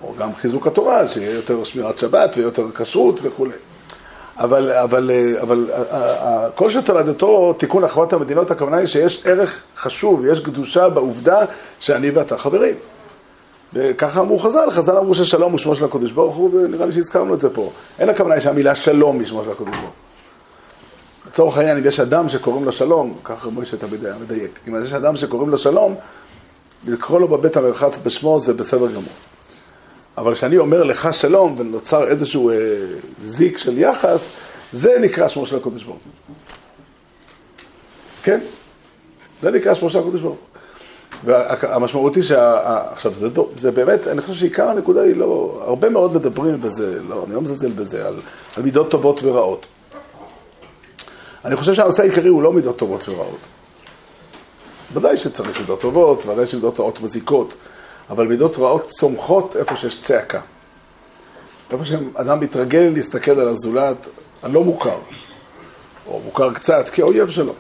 או 0.02 0.14
גם 0.20 0.36
חיזוק 0.36 0.68
התורה, 0.68 1.08
שיהיה 1.08 1.32
יותר 1.32 1.64
שמירת 1.64 2.00
שבת 2.00 2.38
ויותר 2.38 2.72
כשרות 2.72 3.20
וכולי. 3.24 3.52
אבל, 4.40 4.72
אבל, 4.72 5.12
אבל 5.42 5.70
כל 6.56 6.70
שתולדתו 6.70 7.54
תיקון 7.54 7.84
אחוות 7.84 8.14
המדינות, 8.14 8.52
הכוונה 8.52 8.78
היא 8.78 8.88
שיש 8.88 9.26
ערך 9.26 9.64
חשוב, 9.78 10.26
יש 10.26 10.40
קדושה 10.40 10.90
בעובדה 10.90 11.46
שאני 11.80 12.10
ואתה 12.10 12.38
חברים. 12.38 12.76
וככה 13.74 14.20
אמרו 14.20 14.40
חז"ל, 14.40 14.72
חז"ל 14.72 14.98
אמרו 14.98 15.16
ששלום 15.16 15.52
הוא 15.52 15.60
שמו 15.60 15.76
של 15.76 15.86
הקדוש 15.86 16.12
ברוך 16.12 16.36
הוא, 16.36 16.50
ונראה 16.54 16.86
לי 16.86 16.92
שהזכרנו 16.92 17.34
את 17.34 17.40
זה 17.40 17.50
פה. 17.50 17.72
אין 18.00 18.10
הכוונה 18.10 18.34
היא 18.36 18.42
שהמילה 18.42 18.76
שלום 18.76 19.20
היא 19.20 19.28
שמו 19.28 19.44
של 19.44 19.52
הקדוש 19.52 19.70
ברוך 19.70 19.82
הוא. 19.82 19.90
לצורך 21.28 21.58
העניין, 21.58 21.78
אם 21.78 21.88
יש 21.88 22.00
אדם 22.00 22.30
שקוראים 22.30 22.66
לו 22.66 22.72
שלום, 22.72 23.18
ככה 23.24 23.50
מוישה 23.50 23.78
תמיד 23.78 24.06
היה 24.06 24.16
מדייק, 24.22 24.60
אם 24.68 24.84
יש 24.84 24.94
אדם 24.94 25.16
שקוראים 25.16 25.50
לו 25.50 25.58
שלום, 25.58 25.96
לקרוא 26.88 27.20
לו 27.20 27.28
בבית 27.28 27.58
המרחץ 27.58 28.00
בשמו 28.04 28.40
זה 28.40 28.54
בסדר 28.54 28.88
גמור. 28.88 29.04
אבל 30.18 30.34
כשאני 30.34 30.58
אומר 30.58 30.84
לך 30.84 31.10
שלום 31.14 31.56
ונוצר 31.58 32.08
איזשהו 32.08 32.50
אה, 32.50 32.56
זיק 33.22 33.58
של 33.58 33.78
יחס, 33.78 34.30
זה 34.74 34.98
נקרא 35.02 35.28
שמו 35.28 35.46
של 35.46 35.58
הקדוש 35.58 35.84
ברוך. 35.84 35.98
כן? 38.24 38.40
זה 39.42 39.52
נקרא 39.52 39.74
שמו 39.74 39.90
של 39.90 40.00
הקדוש 40.00 40.22
ברוך. 40.22 40.38
והמשמעות 41.24 42.16
היא 42.16 42.24
שה... 42.24 42.92
עכשיו, 42.92 43.14
זה, 43.14 43.30
דו, 43.30 43.50
זה 43.58 43.72
באמת, 43.72 44.08
אני 44.08 44.22
חושב 44.22 44.34
שעיקר 44.34 44.70
הנקודה 44.70 45.02
היא 45.02 45.16
לא... 45.16 45.62
הרבה 45.66 45.90
מאוד 45.90 46.14
מדברים 46.14 46.62
בזה, 46.62 47.00
לא, 47.10 47.24
אני 47.26 47.36
לא 47.36 47.42
מזלזל 47.42 47.72
בזה, 47.72 48.08
על, 48.08 48.16
על 48.58 48.64
מידות 48.64 48.92
טובות 48.92 49.24
ורעות. 49.24 49.68
אני 51.46 51.56
חושב 51.56 51.74
שהנושא 51.74 52.02
העיקרי 52.02 52.30
הוא 52.30 52.44
לא 52.44 52.54
מידות 52.54 52.78
טובות 52.78 53.10
ורעות. 53.10 53.40
ודאי 54.94 55.18
שצריך 55.18 55.60
מידות 55.60 55.82
טובות, 55.82 56.26
ודאי 56.26 56.46
שמידות 56.46 56.80
רעות 56.80 57.02
מזיקות. 57.02 57.54
אבל 58.10 58.28
מידות 58.28 58.58
רעות 58.58 58.90
צומחות 58.90 59.56
איפה 59.56 59.78
שיש 59.78 60.02
צעקה. 60.02 60.42
איפה 61.72 61.86
שאדם 61.86 62.40
מתרגל 62.40 62.92
להסתכל 62.94 63.32
על 63.32 63.48
הזולת 63.48 63.98
הלא 64.44 64.64
מוכר, 64.64 65.00
או 66.08 66.22
מוכר 66.26 66.54
קצת, 66.54 66.90
כאויב 66.90 67.30
שלו. 67.30 67.54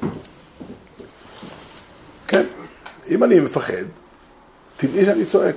כן, 2.28 2.46
אם 3.10 3.24
אני 3.24 3.40
מפחד, 3.40 3.84
טבעי 4.78 5.06
שאני 5.06 5.26
צועק. 5.26 5.56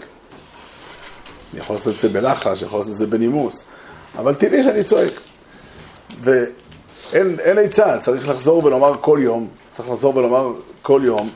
אני 1.52 1.60
יכול 1.60 1.76
לעשות 1.76 1.94
את 1.94 1.98
זה 1.98 2.08
בלחש, 2.08 2.62
יכול 2.62 2.78
לעשות 2.78 2.92
את 2.92 2.98
זה 2.98 3.06
בנימוס, 3.06 3.64
אבל 4.18 4.34
טבעי 4.34 4.62
שאני 4.62 4.84
צועק. 4.84 5.12
ואין 6.20 7.58
עצה, 7.64 7.98
צריך 8.00 8.28
לחזור 8.28 8.64
ולומר 8.64 8.94
כל 9.00 9.18
יום, 9.22 9.48
צריך 9.76 9.88
לחזור 9.88 10.16
ולומר 10.16 10.52
כל 10.82 11.02
יום, 11.04 11.30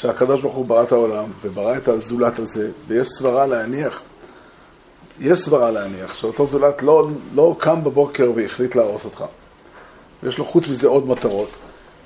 שהקדוש 0.00 0.40
ברוך 0.40 0.54
הוא 0.54 0.66
ברא 0.66 0.82
את 0.82 0.92
העולם 0.92 1.24
וברא 1.42 1.76
את 1.76 1.88
הזולת 1.88 2.38
הזה, 2.38 2.70
ויש 2.86 3.08
סברה 3.08 3.46
להניח, 3.46 4.00
יש 5.20 5.38
סברה 5.38 5.70
להניח 5.70 6.14
שאותו 6.14 6.46
זולת 6.46 6.82
לא, 6.82 7.08
לא 7.34 7.56
קם 7.58 7.84
בבוקר 7.84 8.32
והחליט 8.36 8.74
להרוס 8.74 9.04
אותך. 9.04 9.24
ויש 10.22 10.38
לו 10.38 10.44
חוץ 10.44 10.64
מזה 10.68 10.88
עוד 10.88 11.08
מטרות, 11.08 11.52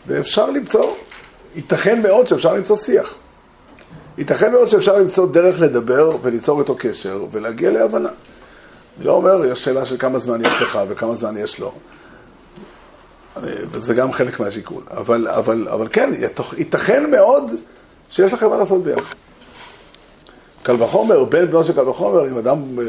ואפשר 0.06 0.50
למצוא, 0.50 0.92
ייתכן 1.56 2.02
מאוד 2.02 2.26
שאפשר 2.26 2.54
למצוא 2.54 2.76
שיח. 2.76 3.14
ייתכן 4.18 4.52
מאוד 4.52 4.68
שאפשר 4.68 4.96
למצוא 4.96 5.26
דרך 5.26 5.60
לדבר 5.60 6.16
וליצור 6.22 6.60
איתו 6.60 6.76
קשר 6.78 7.24
ולהגיע 7.32 7.70
להבנה. 7.70 8.10
אני 8.98 9.06
לא 9.06 9.12
אומר, 9.12 9.44
יש 9.44 9.64
שאלה 9.64 9.86
של 9.86 9.96
כמה 9.98 10.18
זמן 10.18 10.44
יש 10.44 10.62
לך 10.62 10.78
וכמה 10.88 11.16
זמן 11.16 11.36
יש 11.36 11.58
לו. 11.58 11.72
וזה 13.42 13.94
גם 13.94 14.12
חלק 14.12 14.40
מהשיקול. 14.40 14.82
אבל, 14.90 15.28
אבל, 15.28 15.68
אבל 15.68 15.88
כן, 15.92 16.10
ייתכן 16.56 17.10
מאוד 17.10 17.50
שיש 18.12 18.32
לכם 18.32 18.50
מה 18.50 18.56
לעשות 18.56 18.82
ביחד. 18.82 19.14
קל 20.62 20.82
וחומר, 20.82 21.24
בן 21.24 21.46
בנו 21.46 21.64
של 21.64 21.72
קל 21.72 21.88
וחומר, 21.88 22.24
עם 22.24 22.38
אדם 22.38 22.78
אה, 22.78 22.84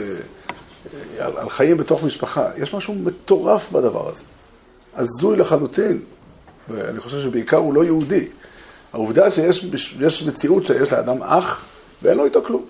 אה, 1.19 1.25
על, 1.25 1.38
על 1.38 1.49
חיים 1.49 1.77
בתוך 1.77 2.03
משפחה, 2.03 2.49
יש 2.57 2.73
משהו 2.73 2.93
מטורף 2.93 3.71
בדבר 3.71 4.09
הזה. 4.09 4.23
הזוי 4.95 5.38
לחלוטין, 5.38 5.99
ואני 6.69 6.99
חושב 6.99 7.21
שבעיקר 7.21 7.57
הוא 7.57 7.73
לא 7.73 7.83
יהודי. 7.83 8.27
העובדה 8.93 9.31
שיש 9.31 10.23
מציאות 10.27 10.65
שיש 10.65 10.91
לאדם 10.91 11.23
אח 11.23 11.65
ואין 12.01 12.17
לו 12.17 12.25
איתו 12.25 12.43
כלום. 12.43 12.65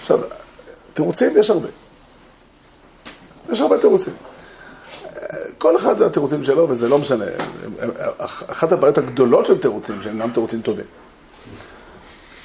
עכשיו, 0.00 0.20
תירוצים 0.94 1.36
יש 1.36 1.50
הרבה. 1.50 1.68
יש 3.52 3.60
הרבה 3.60 3.80
תירוצים. 3.80 4.12
כל 5.58 5.76
אחד 5.76 5.98
זה 5.98 6.06
התירוצים 6.06 6.44
שלו, 6.44 6.68
וזה 6.68 6.88
לא 6.88 6.98
משנה. 6.98 7.24
אחת 8.48 8.72
הבעיות 8.72 8.98
הגדולות 8.98 9.46
של 9.46 9.58
תירוצים, 9.58 10.02
שהם 10.02 10.18
גם 10.18 10.30
תירוצים 10.30 10.60
טובים. 10.60 10.84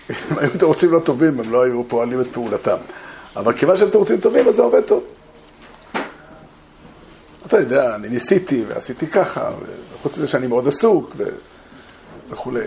אם 0.10 0.38
היו 0.38 0.50
תירוצים 0.60 0.92
לא 0.92 1.00
טובים, 1.00 1.40
הם 1.40 1.52
לא 1.52 1.64
היו 1.64 1.84
פועלים 1.88 2.22
את 2.22 2.28
פעולתם. 2.34 2.78
אבל 3.36 3.54
כיוון 3.54 3.78
שהם 3.78 3.90
תירוצים 3.90 4.20
טובים, 4.20 4.48
אז 4.48 4.56
זה 4.56 4.62
עובד 4.62 4.82
טוב. 4.82 5.04
אתה 7.48 7.60
יודע, 7.60 7.96
אני 7.96 8.10
ניסיתי, 8.10 8.64
ועשיתי 8.68 9.08
ככה, 9.08 9.52
וחוץ 9.94 10.18
מזה 10.18 10.28
שאני 10.28 10.48
מאוד 10.48 10.68
עסוק, 10.68 11.14
ו... 11.18 11.24
וכולי. 12.30 12.64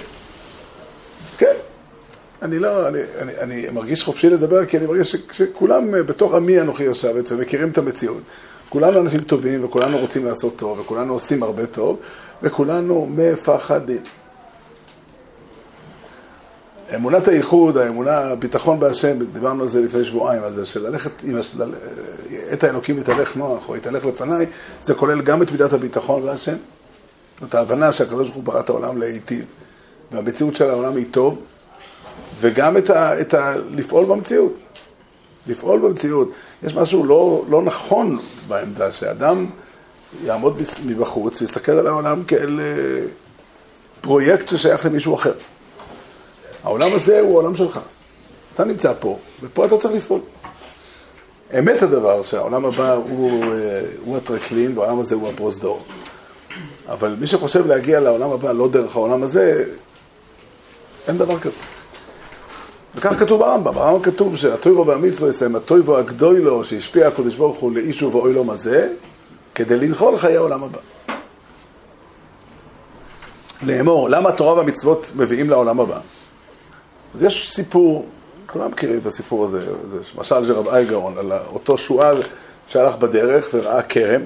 כן, 1.39 1.55
אני 2.43 2.59
לא, 2.59 2.89
אני, 2.89 2.99
אני, 3.19 3.33
אני 3.39 3.69
מרגיש 3.73 4.03
חופשי 4.03 4.31
לדבר, 4.31 4.67
כי 4.67 4.79
אני 4.79 4.87
מרגיש 4.87 5.17
שכולם 5.33 6.07
בתוך 6.07 6.35
עמי 6.35 6.61
אנוכי 6.61 6.83
יושב, 6.83 7.17
בעצם 7.17 7.41
מכירים 7.41 7.71
את 7.71 7.79
המציאות. 7.79 8.23
כולנו 8.75 9.01
אנשים 9.01 9.21
טובים, 9.21 9.65
וכולנו 9.65 9.99
רוצים 9.99 10.27
לעשות 10.27 10.57
טוב, 10.57 10.79
וכולנו 10.81 11.13
עושים 11.13 11.43
הרבה 11.43 11.67
טוב, 11.67 11.99
וכולנו 12.43 13.09
מפחדים. 13.17 14.01
אמונת 16.95 17.29
הייחוד, 17.29 17.77
האמונה, 17.77 18.19
הביטחון 18.19 18.81
בהשם, 18.81 19.19
דיברנו 19.33 19.63
על 19.63 19.69
זה 19.69 19.81
לפני 19.81 20.05
שבועיים, 20.05 20.43
על 20.43 20.53
זה 20.53 20.67
של 20.67 20.89
ללכת, 20.89 21.11
עת 22.51 22.65
האלוקים 22.65 22.99
יתהלך 22.99 23.37
נוח, 23.37 23.69
או 23.69 23.77
יתהלך 23.77 24.05
לפניי, 24.05 24.47
זה 24.83 24.95
כולל 24.95 25.23
גם 25.23 25.43
את 25.43 25.53
מידת 25.53 25.73
הביטחון 25.73 26.23
בהשם, 26.23 26.57
זאת 27.41 27.55
ההבנה 27.55 27.93
שהקדוש 27.93 28.29
ברוך 28.29 28.35
הוא 28.35 28.45
ברא 28.45 28.61
את 28.61 28.69
העולם 28.69 28.99
להיטיב, 28.99 29.45
והמציאות 30.13 30.57
של 30.57 30.71
העולם 30.71 30.97
היא 30.97 31.07
טוב, 31.11 31.39
וגם 32.41 32.77
את 32.77 32.91
ה, 32.91 33.21
את 33.21 33.35
ה, 33.35 33.55
לפעול 33.71 34.05
במציאות. 34.05 34.55
לפעול 35.47 35.81
במציאות. 35.81 36.31
יש 36.65 36.75
משהו 36.75 37.05
לא, 37.05 37.45
לא 37.49 37.63
נכון 37.63 38.19
בעמדה, 38.49 38.93
שאדם 38.93 39.47
יעמוד 40.25 40.61
מבחוץ 40.87 41.41
ויסתכל 41.41 41.73
על 41.73 41.87
העולם 41.87 42.25
כאל 42.25 42.61
אה, 42.61 43.07
פרויקט 44.01 44.49
ששייך 44.49 44.87
למישהו 44.87 45.15
אחר. 45.15 45.33
העולם 46.65 46.89
הזה 46.95 47.21
הוא 47.21 47.33
העולם 47.33 47.57
שלך. 47.57 47.81
אתה 48.55 48.65
נמצא 48.65 48.93
פה, 49.01 49.19
ופה 49.43 49.65
אתה 49.65 49.79
צריך 49.79 49.95
לפעול. 49.95 50.21
אמת 51.59 51.83
הדבר 51.83 52.23
שהעולם 52.23 52.65
הבא 52.65 52.93
הוא, 52.93 53.45
אה, 53.45 53.81
הוא 54.05 54.17
הטרקלין 54.17 54.79
והעולם 54.79 55.01
הזה 55.01 55.15
הוא 55.15 55.29
הפרוזדור. 55.29 55.83
אבל 56.89 57.17
מי 57.21 57.27
שחושב 57.27 57.67
להגיע 57.67 58.01
לעולם 58.01 58.31
הבא 58.31 58.53
לא 58.53 58.69
דרך 58.69 58.97
העולם 58.97 59.23
הזה, 59.23 59.65
אין 61.09 61.19
דבר 61.19 61.39
כזה. 61.39 61.61
וכך 62.97 63.19
כתוב 63.19 63.41
ברמב"ם, 63.41 63.75
ברמב"ם 63.75 64.03
כתוב 64.03 64.37
שהטויבו 64.37 64.87
והמצווה 64.87 65.31
הם 65.47 65.57
הטויבו 65.57 65.99
הגדולו 65.99 66.65
שהשפיע 66.65 67.09
הקדוש 67.09 67.35
ברוך 67.35 67.59
הוא 67.59 67.73
לאישו 67.73 68.13
ואוילום 68.13 68.51
הזה, 68.51 68.93
כדי 69.55 69.77
לנחול 69.77 70.17
חיי 70.17 70.37
העולם 70.37 70.65
הבא. 70.65 70.79
לאמור, 73.63 74.11
למה 74.11 74.29
התורה 74.29 74.55
והמצוות 74.55 75.11
מביאים 75.17 75.51
לעולם 75.51 75.81
הבא? 75.81 76.01
אז 77.15 77.23
יש 77.23 77.51
סיפור, 77.53 78.07
כולם 78.47 78.71
מכירים 78.71 78.99
את 78.99 79.07
הסיפור 79.07 79.47
הזה, 79.47 79.61
זה 79.61 79.99
משל 80.15 80.47
של 80.47 80.53
רב 80.53 80.69
אייגרון, 80.69 81.19
על 81.19 81.33
אותו 81.33 81.79
שועל 81.79 82.23
שהלך 82.69 82.97
בדרך 82.97 83.49
וראה 83.55 83.83
כרם, 83.83 84.21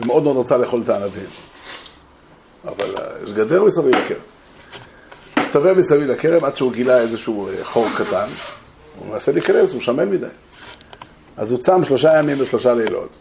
ומאוד 0.00 0.22
מאוד 0.22 0.36
רצה 0.36 0.56
לאכול 0.56 0.80
את 0.84 0.88
הענבים. 0.88 1.26
אבל 2.64 2.94
יש 3.24 3.32
גדר 3.32 3.64
מסביב 3.64 3.94
לכרם. 3.94 4.20
הסתובב 5.50 5.78
מסביב 5.78 6.02
לכרם 6.02 6.44
עד 6.44 6.56
שהוא 6.56 6.72
גילה 6.72 6.98
איזשהו 6.98 7.48
אה, 7.48 7.64
חור 7.64 7.88
קטן, 7.96 8.26
הוא 8.98 9.12
מנסה 9.12 9.32
להיכנס, 9.32 9.72
הוא 9.72 9.80
שמן 9.80 10.08
מדי. 10.08 10.26
אז 11.36 11.50
הוא 11.50 11.58
צם 11.58 11.84
שלושה 11.84 12.10
ימים 12.18 12.36
ושלושה 12.40 12.72
לילות. 12.72 13.16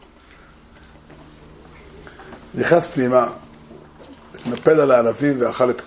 נכנס 2.55 2.87
פנימה, 2.87 3.27
התנפל 4.35 4.79
על 4.79 4.91
הענבים 4.91 5.41
ואכל 5.41 5.69
את 5.69 5.81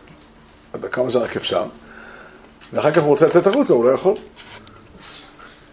כמה 0.93 1.11
שרק 1.11 1.37
אפשר, 1.37 1.65
ואחר 2.73 2.91
כך 2.91 3.03
הוא 3.03 3.09
רוצה 3.09 3.27
לצאת 3.27 3.47
החוצה, 3.47 3.73
הוא 3.73 3.85
לא 3.85 3.91
יכול. 3.91 4.15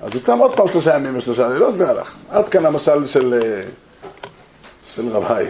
אז 0.01 0.13
הוא 0.13 0.21
צם 0.21 0.37
עוד 0.37 0.55
פעם 0.55 0.67
שלושה 0.67 0.95
ימים 0.95 1.17
ושלושה 1.17 1.49
לילות 1.49 1.75
והלך. 1.77 2.15
עד 2.29 2.49
כאן 2.49 2.65
המשל 2.65 3.07
של, 3.07 3.33
אה, 3.33 3.61
של 4.83 5.07
רב 5.07 5.23
האי. 5.23 5.47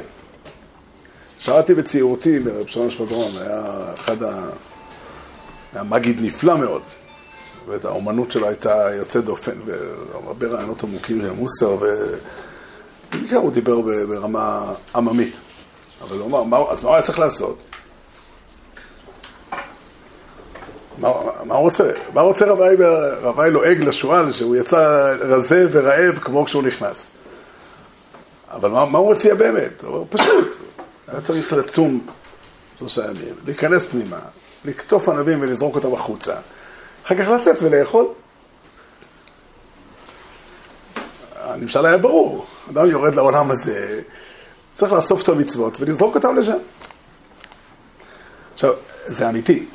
שמעתי 1.40 1.74
בצעירותי 1.74 2.40
ברב 2.40 2.68
שלום 2.68 2.90
שבדרון, 2.90 3.32
היה 3.38 3.64
אחד 3.96 4.24
ה... 4.24 4.50
היה 5.74 5.84
מגיד 5.84 6.18
נפלא 6.22 6.58
מאוד. 6.58 6.82
ואת 7.68 7.86
האומנות 7.86 8.32
שלו 8.32 8.48
הייתה 8.48 8.88
יוצאת 8.98 9.26
דופן, 9.26 9.58
והרבה 9.66 10.48
רעיונות 10.48 10.84
עמוקים 10.84 11.22
של 11.22 11.32
מוסר, 11.32 11.78
ובעיקר 13.12 13.38
הוא 13.38 13.52
דיבר 13.52 13.82
ברמה 13.82 14.74
עממית. 14.96 15.36
אבל 16.02 16.18
הוא 16.18 16.28
אמר, 16.28 16.44
מה, 16.44 16.58
אז 16.70 16.84
מה 16.84 16.90
הוא 16.90 16.96
היה 16.96 17.06
צריך 17.06 17.20
לעשות? 17.20 17.58
מה, 20.98 21.14
מה 21.44 21.56
הוא 21.56 21.62
רוצה? 21.62 21.92
מה 22.14 22.22
רוצה 22.22 22.46
רבי, 22.46 22.84
רבי 23.22 23.52
לועג 23.52 23.80
לשועל 23.80 24.32
שהוא 24.32 24.56
יצא 24.56 25.16
רזה 25.20 25.68
ורעב 25.72 26.20
כמו 26.20 26.46
כשהוא 26.46 26.64
נכנס? 26.64 27.12
אבל 28.52 28.70
מה, 28.70 28.86
מה 28.86 29.00
הוא 29.00 29.14
מציע 29.14 29.36
באמת? 29.36 29.84
הוא 29.84 30.06
פשוט, 30.10 30.58
היה 31.08 31.22
צריך 31.22 31.54
לצום 31.54 32.08
שלושה 32.80 33.06
ימים, 33.06 33.34
להיכנס 33.46 33.86
פנימה, 33.86 34.20
לקטוף 34.66 35.10
ענבים 35.10 35.42
ולזרוק 35.42 35.76
אותם 35.76 35.94
החוצה, 35.94 36.36
אחר 37.06 37.16
כך 37.16 37.30
לצאת 37.30 37.58
ולאכול. 37.62 38.08
הנמשל 41.36 41.86
היה 41.86 41.98
ברור, 41.98 42.46
אדם 42.72 42.86
יורד 42.86 43.16
לעולם 43.16 43.52
הזה, 43.52 44.02
צריך 44.74 44.94
לאסוף 44.94 45.24
את 45.24 45.30
המצוות 45.30 45.78
ולזרוק 45.80 46.16
אותם 46.16 46.36
לשם. 46.36 46.58
עכשיו, 48.54 48.74
זה 49.08 49.30
אמיתי. 49.30 49.66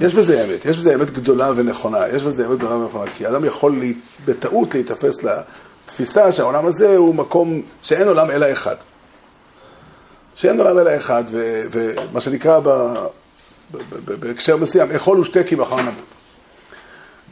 יש 0.00 0.14
בזה 0.14 0.44
אמת, 0.44 0.64
יש 0.64 0.76
בזה 0.76 0.94
אמת 0.94 1.10
גדולה 1.10 1.50
ונכונה, 1.56 2.08
יש 2.08 2.22
בזה 2.22 2.46
אמת 2.46 2.58
גדולה 2.58 2.74
ונכונה, 2.74 3.10
כי 3.10 3.26
אדם 3.26 3.44
יכול 3.44 3.72
לה, 3.72 3.86
בטעות 4.24 4.74
להיתפס 4.74 5.16
לתפיסה 5.22 6.32
שהעולם 6.32 6.66
הזה 6.66 6.96
הוא 6.96 7.14
מקום 7.14 7.62
שאין 7.82 8.08
עולם 8.08 8.30
אלא 8.30 8.52
אחד. 8.52 8.76
שאין 10.34 10.60
עולם 10.60 10.78
אלא 10.78 10.96
אחד, 10.96 11.24
ומה 11.70 12.20
שנקרא 12.20 12.60
בהקשר 14.04 14.56
מסוים, 14.56 14.90
אכול 14.90 15.20
ושתה 15.20 15.44
כי 15.44 15.54
מחר 15.54 15.80
נמות. 15.80 15.94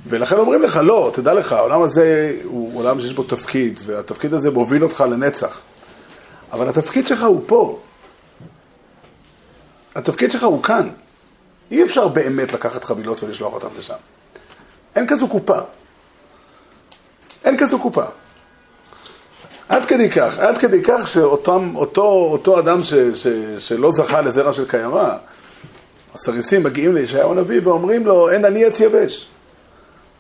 ולכן 0.07 0.37
אומרים 0.37 0.63
לך, 0.63 0.77
לא, 0.77 1.11
תדע 1.15 1.35
לך, 1.35 1.53
העולם 1.53 1.83
הזה 1.83 2.37
הוא 2.45 2.79
עולם 2.79 3.01
שיש 3.01 3.13
בו 3.13 3.23
תפקיד, 3.23 3.81
והתפקיד 3.87 4.35
הזה 4.35 4.51
מוביל 4.51 4.83
אותך 4.83 5.05
לנצח. 5.11 5.61
אבל 6.53 6.69
התפקיד 6.69 7.07
שלך 7.07 7.23
הוא 7.23 7.43
פה. 7.47 7.81
התפקיד 9.95 10.33
שלך 10.33 10.43
הוא 10.43 10.63
כאן. 10.63 10.89
אי 11.71 11.83
אפשר 11.83 12.09
באמת 12.09 12.53
לקחת 12.53 12.85
חבילות 12.85 13.23
ולשלוח 13.23 13.55
אותן 13.55 13.67
לשם. 13.79 13.95
אין 14.97 15.07
כזו 15.07 15.29
קופה. 15.29 15.59
אין 17.45 17.59
כזו 17.59 17.79
קופה. 17.79 18.05
עד 19.69 19.85
כדי 19.85 20.11
כך, 20.11 20.39
עד 20.39 20.59
כדי 20.59 20.83
כך 20.85 21.09
שאותו 21.09 21.61
אותו 22.33 22.59
אדם 22.59 22.85
ש, 22.85 22.95
ש, 22.95 23.27
שלא 23.59 23.93
זכה 23.93 24.21
לזרע 24.21 24.53
של 24.53 24.69
קיימא, 24.69 25.09
הסריסים 26.15 26.63
מגיעים 26.63 26.95
לישעיהו 26.95 27.33
הנביא 27.33 27.61
ואומרים 27.65 28.07
לו, 28.07 28.31
אין 28.31 28.45
אני 28.45 28.65
עץ 28.65 28.81
יבש. 28.81 29.29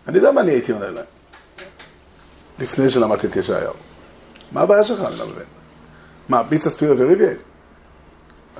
אני 0.09 0.17
יודע 0.17 0.33
מה 0.33 0.41
אני 0.41 0.53
הייתי 0.53 0.73
עונה 0.73 0.91
להם, 0.91 1.05
לפני 2.59 2.91
שלמדתי 2.91 3.27
את 3.27 3.37
ישעיהו. 3.37 3.75
מה 4.53 4.61
הבעיה 4.61 4.85
שלך, 4.85 5.01
אני 5.01 5.19
לא 5.19 5.27
מבין. 5.27 5.45
מה, 6.29 6.43
ביצה 6.43 6.71
ספירה 6.71 6.95
וריביה? 6.99 7.31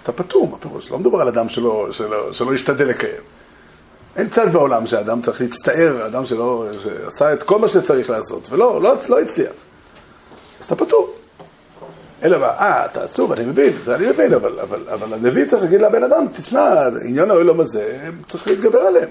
אתה 0.03 0.13
פטור, 0.13 0.49
מה 0.49 0.59
פירוש? 0.59 0.91
לא 0.91 0.99
מדובר 0.99 1.21
על 1.21 1.29
אדם 1.29 1.49
שלא, 1.49 1.89
שלא, 1.93 2.33
שלא 2.33 2.55
ישתדל 2.55 2.85
לקיים. 2.85 3.23
אין 4.17 4.29
צד 4.29 4.53
בעולם 4.53 4.87
שאדם 4.87 5.23
צריך 5.23 5.41
להצטער, 5.41 6.07
אדם 6.07 6.27
שלא, 6.27 6.67
שעשה 6.83 7.33
את 7.33 7.43
כל 7.43 7.59
מה 7.59 7.69
שצריך 7.69 8.11
לעשות, 8.11 8.51
ולא, 8.51 8.83
לא, 8.83 8.95
לא 9.09 9.21
הצליח. 9.21 9.53
אז 10.61 10.67
אתה 10.67 10.77
פטור. 10.77 11.15
אלא 12.23 12.39
מה, 12.39 12.47
אה, 12.47 12.85
אתה 12.85 13.05
עצוב, 13.05 13.33
אני 13.33 13.45
מבין, 13.45 13.73
זה 13.85 13.95
אני 13.95 14.07
מבין, 14.07 14.35
אבל, 14.35 14.61
אבל, 14.61 14.81
אבל 14.93 15.15
הנביא 15.15 15.45
צריך 15.45 15.63
להגיד 15.63 15.81
לבן 15.81 16.05
אדם, 16.05 16.27
תשמע, 16.37 16.89
עניין 17.05 17.31
העולם 17.31 17.61
הזה, 17.61 17.99
צריך 18.27 18.49
להתגבר 18.49 18.79
עליהם. 18.79 19.09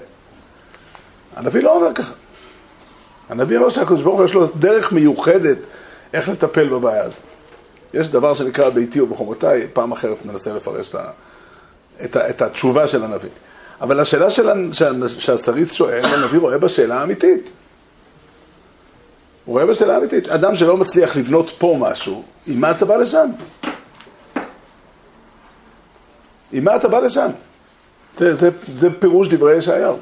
הנביא 1.36 1.62
לא 1.62 1.76
אומר 1.76 1.94
ככה. 1.94 2.12
הנביא 3.28 3.56
אומר 3.56 3.68
שהקדוש 3.68 4.02
ברוך 4.02 4.18
הוא 4.18 4.24
יש 4.24 4.34
לו 4.34 4.46
דרך 4.46 4.92
מיוחדת 4.92 5.58
איך 6.14 6.28
לטפל 6.28 6.68
בבעיה 6.68 7.02
הזאת. 7.02 7.20
יש 7.94 8.08
דבר 8.08 8.34
שנקרא 8.34 8.68
ביתי 8.68 9.00
ובחומותיי, 9.00 9.66
פעם 9.72 9.92
אחרת 9.92 10.16
ננסה 10.26 10.52
לפרש 10.52 10.88
את, 10.88 10.94
ה, 10.94 11.04
את, 12.04 12.16
ה, 12.16 12.30
את 12.30 12.42
התשובה 12.42 12.86
של 12.86 13.04
הנביא. 13.04 13.30
אבל 13.80 14.00
השאלה 14.00 14.30
של, 14.30 14.72
שהסריס 15.08 15.72
שואל, 15.72 16.04
הנביא 16.04 16.38
רואה 16.38 16.58
בה 16.58 16.68
שאלה 16.68 17.02
אמיתית. 17.02 17.50
הוא 19.44 19.52
רואה 19.52 19.66
בה 19.66 19.74
שאלה 19.74 19.96
אמיתית. 19.96 20.28
אדם 20.28 20.56
שלא 20.56 20.76
מצליח 20.76 21.16
לבנות 21.16 21.50
פה 21.58 21.76
משהו, 21.80 22.22
עם 22.46 22.60
מה 22.60 22.70
אתה 22.70 22.84
בא 22.84 22.96
לשם? 22.96 23.30
עם 26.52 26.64
מה 26.64 26.76
אתה 26.76 26.88
בא 26.88 26.98
לשם? 26.98 27.28
זה, 28.18 28.34
זה, 28.34 28.50
זה 28.74 29.00
פירוש 29.00 29.28
דברי 29.28 29.56
ישעיהו. 29.56 29.98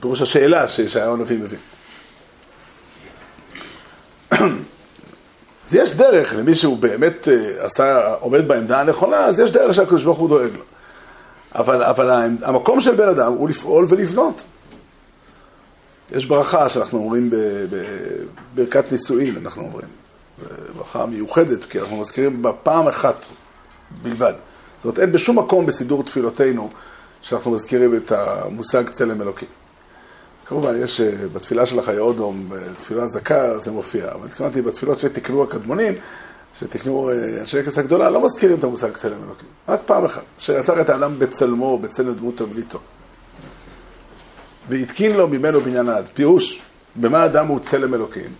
פירוש 0.00 0.22
השאלה 0.22 0.68
שישעיהו 0.68 1.14
הנביא 1.14 1.38
מביא. 1.38 1.58
אז 5.66 5.74
יש 5.74 5.96
דרך 5.96 6.34
למי 6.34 6.54
שהוא 6.54 6.78
באמת 6.78 7.28
אה, 7.28 7.64
עשה, 7.64 8.14
עומד 8.20 8.48
בעמדה 8.48 8.80
הנכונה, 8.80 9.16
אז 9.16 9.40
יש 9.40 9.50
דרך 9.50 9.74
שהקדוש 9.74 10.04
ברוך 10.04 10.18
הוא 10.18 10.28
דואג 10.28 10.50
לו. 10.54 10.62
אבל, 11.54 11.82
אבל 11.82 12.10
המקום 12.42 12.80
של 12.80 12.94
בן 12.94 13.08
אדם 13.08 13.32
הוא 13.32 13.48
לפעול 13.48 13.86
ולבנות. 13.90 14.42
יש 16.12 16.26
ברכה 16.26 16.68
שאנחנו 16.68 16.98
אומרים 16.98 17.30
בברכת 18.54 18.92
נישואין, 18.92 19.36
אנחנו 19.36 19.62
אומרים. 19.62 19.88
ברכה 20.76 21.06
מיוחדת, 21.06 21.64
כי 21.64 21.80
אנחנו 21.80 21.96
מזכירים 21.96 22.42
בה 22.42 22.52
פעם 22.52 22.88
אחת 22.88 23.16
בלבד. 24.02 24.32
זאת 24.76 24.84
אומרת, 24.84 24.98
אין 24.98 25.12
בשום 25.12 25.38
מקום 25.38 25.66
בסידור 25.66 26.02
תפילותינו 26.02 26.70
שאנחנו 27.22 27.50
מזכירים 27.50 27.96
את 27.96 28.12
המושג 28.12 28.90
צלם 28.90 29.22
אלוקים. 29.22 29.48
כמובן, 30.46 30.82
יש 30.84 31.00
אה, 31.00 31.12
בתפילה 31.32 31.66
של 31.66 31.78
החיי 31.78 31.98
אודום, 31.98 32.48
בתפילה 32.48 33.08
זכה, 33.08 33.58
זה 33.58 33.70
מופיע, 33.70 34.12
אבל 34.12 34.26
התכוונתי 34.26 34.62
בתפילות 34.62 35.00
שתקנו 35.00 35.42
הקדמונים, 35.42 35.94
שתקנו 36.60 37.10
אה, 37.10 37.40
אנשי 37.40 37.62
כנסת 37.62 37.78
הגדולה, 37.78 38.10
לא 38.10 38.24
מזכירים 38.24 38.58
את 38.58 38.64
המושג 38.64 38.96
צלם 38.96 39.18
אלוקים. 39.24 39.48
רק 39.68 39.80
פעם 39.86 40.04
אחת, 40.04 40.22
שיצר 40.38 40.80
את 40.80 40.88
האדם 40.88 41.18
בצלמו, 41.18 41.78
בצלם 41.78 42.14
דמות 42.14 42.36
תבליטו. 42.36 42.78
והתקין 44.68 45.16
לו 45.16 45.28
ממנו 45.28 45.60
בניין 45.60 45.88
עד. 45.88 46.04
פירוש, 46.14 46.60
במה 46.96 47.22
האדם 47.22 47.46
הוא 47.46 47.60
צלם 47.60 47.94
אלוקים? 47.94 48.30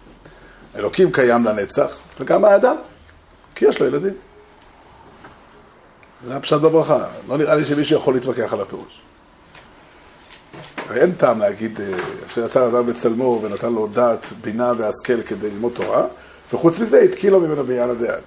אלוקים 0.77 1.13
קיים 1.13 1.45
לנצח, 1.45 1.97
וגם 2.21 2.45
האדם, 2.45 2.77
כי 3.55 3.65
יש 3.65 3.81
לו 3.81 3.87
ילדים. 3.87 4.15
זה 6.25 6.37
הפשט 6.37 6.61
בברכה. 6.61 7.05
לא 7.29 7.39
נראה 7.39 7.55
לי 7.55 7.65
שמישהו 7.65 7.97
יכול 7.97 8.15
להתווכח 8.15 8.53
על 8.53 8.61
הפירוש. 8.61 9.01
ואין 10.89 11.13
טעם 11.13 11.41
להגיד 11.41 11.81
אה, 11.81 11.87
אשר 12.27 12.45
יצר 12.45 12.69
אדם 12.69 12.87
בצלמו 12.87 13.41
ונתן 13.43 13.73
לו 13.73 13.87
דעת, 13.87 14.33
בינה 14.41 14.73
והשכל 14.77 15.23
כדי 15.23 15.51
ללמוד 15.51 15.73
תורה, 15.75 16.07
וחוץ 16.53 16.79
מזה 16.79 17.01
התקין 17.01 17.31
לו 17.31 17.41
ממנו 17.41 17.65
בעניין 17.65 17.91
הדעת. 17.91 18.23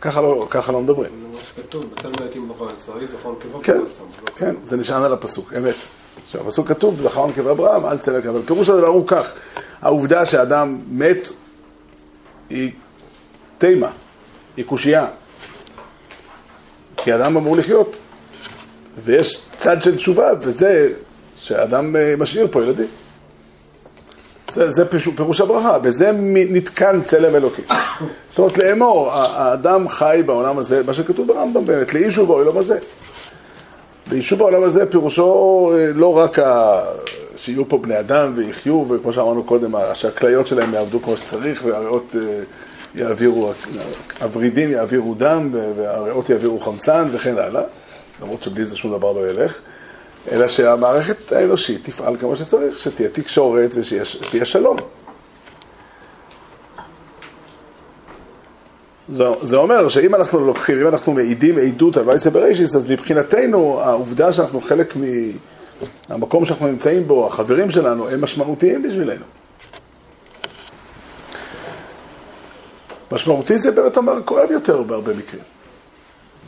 ככה 0.00 0.20
לא, 0.20 0.46
ככה 0.50 0.72
לא 0.72 0.80
מדברים. 0.80 1.10
כתוב, 1.56 1.84
בצלם 1.94 2.12
אלוקים 2.20 2.48
ברא 2.48 2.72
ישראל, 2.76 3.06
זכרון 3.12 3.34
כבוד 3.40 3.64
כן, 3.64 3.80
כן, 4.36 4.54
זה 4.66 4.76
נשען 4.76 5.02
על 5.02 5.12
הפסוק, 5.12 5.52
אמת. 5.56 5.74
עכשיו, 6.26 6.40
הפסוק 6.48 6.68
כתוב, 6.68 7.02
זכרון 7.02 7.32
כבוד 7.32 7.46
אברהם, 7.46 7.86
אל 7.86 7.98
צלם 7.98 8.28
אבל 8.28 8.42
פירוש 8.42 8.68
הדבר 8.68 8.86
הוא 8.86 9.06
כך, 9.06 9.32
העובדה 9.82 10.26
שאדם 10.26 10.78
מת 10.90 11.28
היא 12.50 12.70
תימה, 13.58 13.90
היא 14.56 14.64
קושייה. 14.64 15.06
כי 16.96 17.14
אדם 17.14 17.36
אמור 17.36 17.56
לחיות. 17.56 17.96
ויש 19.04 19.42
צד 19.58 19.82
של 19.82 19.96
תשובה, 19.96 20.30
וזה 20.40 20.92
שאדם 21.36 21.96
אה, 21.96 22.14
משאיר 22.18 22.48
פה 22.50 22.62
ילדים. 22.62 22.86
זה, 24.54 24.70
זה 24.70 24.84
פירוש, 24.88 25.08
פירוש 25.08 25.40
הברכה, 25.40 25.78
בזה 25.78 26.10
נתקן 26.30 27.02
צלם 27.02 27.34
אלוקים. 27.34 27.64
זאת 28.30 28.38
אומרת, 28.38 28.58
לאמור, 28.58 29.12
האדם 29.12 29.88
חי 29.88 30.22
בעולם 30.26 30.58
הזה, 30.58 30.82
מה 30.86 30.94
שכתוב 30.94 31.26
ברמב"ם 31.26 31.66
באמת, 31.66 31.94
לאישו 31.94 32.26
בעולם 32.26 32.58
הזה. 32.58 32.78
לאישו 34.10 34.36
בעולם 34.36 34.62
הזה 34.62 34.86
פירושו 34.86 35.72
אה, 35.74 35.92
לא 35.94 36.16
רק 36.16 36.38
ה... 36.38 36.80
שיהיו 37.36 37.68
פה 37.68 37.78
בני 37.78 38.00
אדם 38.00 38.32
ויחיו, 38.36 38.86
וכמו 38.88 39.12
שאמרנו 39.12 39.44
קודם, 39.44 39.74
שהכליות 39.94 40.46
שלהם 40.46 40.74
יעבדו 40.74 41.02
כמו 41.02 41.16
שצריך, 41.16 41.64
והריאות 41.64 42.16
אה, 42.18 42.42
יעבירו, 42.94 43.52
הוורידים 44.20 44.70
יעבירו 44.70 45.14
דם, 45.14 45.50
והריאות 45.76 46.30
יעבירו 46.30 46.60
חמצן 46.60 47.08
וכן 47.12 47.38
הלאה. 47.38 47.62
למרות 48.22 48.42
שבלי 48.42 48.64
זה 48.64 48.76
שום 48.76 48.96
דבר 48.96 49.12
לא 49.12 49.30
ילך, 49.30 49.58
אלא 50.32 50.48
שהמערכת 50.48 51.32
האנושית 51.32 51.80
תפעל 51.84 52.16
כמו 52.20 52.36
שצריך, 52.36 52.78
שתהיה 52.78 53.08
תקשורת 53.08 53.70
ושיהיה 53.74 54.44
שלום. 54.44 54.76
זה, 59.16 59.24
זה 59.42 59.56
אומר 59.56 59.88
שאם 59.88 60.14
אנחנו 60.14 60.46
לוקחים, 60.46 60.80
אם 60.80 60.88
אנחנו 60.88 61.12
מעידים 61.12 61.58
עדות 61.58 61.96
על 61.96 62.08
וייסה 62.08 62.30
בראשיס, 62.30 62.76
אז 62.76 62.90
מבחינתנו 62.90 63.80
העובדה 63.80 64.32
שאנחנו 64.32 64.60
חלק 64.60 64.94
המקום 66.08 66.44
שאנחנו 66.44 66.66
נמצאים 66.66 67.06
בו, 67.06 67.26
החברים 67.26 67.70
שלנו, 67.70 68.08
הם 68.08 68.20
משמעותיים 68.20 68.82
בשבילנו. 68.82 69.24
משמעותי 73.12 73.58
זה 73.58 73.70
באמת 73.70 73.96
אומר 73.96 74.22
כואב 74.24 74.50
יותר 74.50 74.82
בהרבה 74.82 75.14
מקרים. 75.14 75.42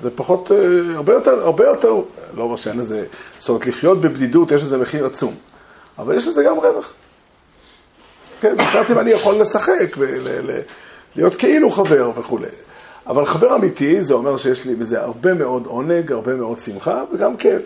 זה 0.03 0.11
פחות, 0.11 0.53
אה, 0.53 0.57
הרבה 0.95 1.13
יותר, 1.13 1.43
הרבה 1.43 1.65
יותר, 1.65 1.95
לא 2.37 2.43
אומר 2.43 2.57
שאין 2.57 2.79
לזה, 2.79 3.05
זאת 3.39 3.49
אומרת 3.49 3.67
לחיות 3.67 4.01
בבדידות 4.01 4.51
יש 4.51 4.63
לזה 4.63 4.79
מחיר 4.79 5.07
עצום, 5.07 5.35
אבל 5.99 6.17
יש 6.17 6.27
לזה 6.27 6.43
גם 6.43 6.57
רווח. 6.59 6.93
כן, 8.41 8.57
בפרט 8.57 8.91
אם 8.91 8.99
אני 8.99 9.11
יכול 9.11 9.35
לשחק 9.35 9.97
ולהיות 11.17 11.35
כאילו 11.35 11.71
חבר 11.71 12.11
וכולי. 12.17 12.47
אבל 13.07 13.27
חבר 13.27 13.57
אמיתי 13.57 14.05
זה 14.05 14.15
אומר 14.15 14.37
שיש 14.37 14.67
לי 14.67 14.75
בזה 14.75 15.01
הרבה 15.01 15.35
מאוד 15.35 15.67
עונג, 15.67 16.13
הרבה 16.13 16.35
מאוד 16.35 16.59
שמחה 16.59 17.05
וגם 17.13 17.37
כאב. 17.37 17.61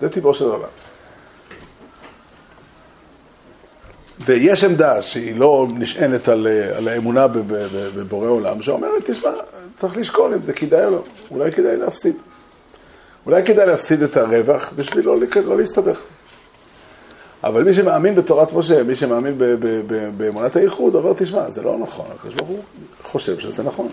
זה 0.00 0.08
טבעו 0.08 0.34
של 0.34 0.44
עולם. 0.44 0.68
ויש 4.24 4.64
עמדה 4.64 5.02
שהיא 5.02 5.36
לא 5.36 5.66
נשענת 5.78 6.28
על, 6.28 6.46
על 6.76 6.88
האמונה 6.88 7.26
בבורא 7.94 8.28
עולם, 8.28 8.62
שאומרת, 8.62 9.10
תשמע, 9.10 9.30
צריך 9.76 9.96
לשקול 9.96 10.34
אם 10.34 10.42
זה 10.42 10.52
כדאי 10.52 10.84
או 10.84 10.90
לא, 10.90 11.02
אולי 11.30 11.52
כדאי 11.52 11.76
להפסיד. 11.76 12.14
אולי 13.26 13.44
כדאי 13.44 13.66
להפסיד 13.66 14.02
את 14.02 14.16
הרווח 14.16 14.72
בשביל 14.76 15.06
לא, 15.06 15.16
לא 15.46 15.58
להסתבך. 15.58 16.00
אבל 17.44 17.64
מי 17.64 17.74
שמאמין 17.74 18.14
בתורת 18.14 18.52
משה, 18.52 18.82
מי 18.82 18.94
שמאמין 18.94 19.38
באמונת 20.16 20.56
הייחוד, 20.56 20.94
אומר, 20.94 21.12
תשמע, 21.12 21.50
זה 21.50 21.62
לא 21.62 21.78
נכון, 21.78 22.06
הקדוש 22.14 22.34
ברוך 22.34 22.48
הוא 22.48 22.58
חושב 23.02 23.38
שזה 23.38 23.62
נכון, 23.62 23.88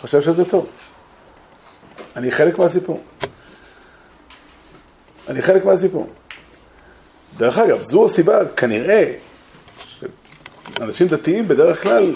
חושב 0.00 0.22
שזה 0.22 0.44
טוב. 0.44 0.66
אני 2.16 2.30
חלק 2.30 2.58
מהסיפור. 2.58 3.00
אני 5.28 5.42
חלק 5.42 5.64
מהסיפור. 5.64 6.06
דרך 7.36 7.58
אגב, 7.58 7.82
זו 7.82 8.06
הסיבה, 8.06 8.46
כנראה, 8.56 9.12
שאנשים 10.78 11.08
דתיים 11.08 11.48
בדרך 11.48 11.82
כלל 11.82 12.12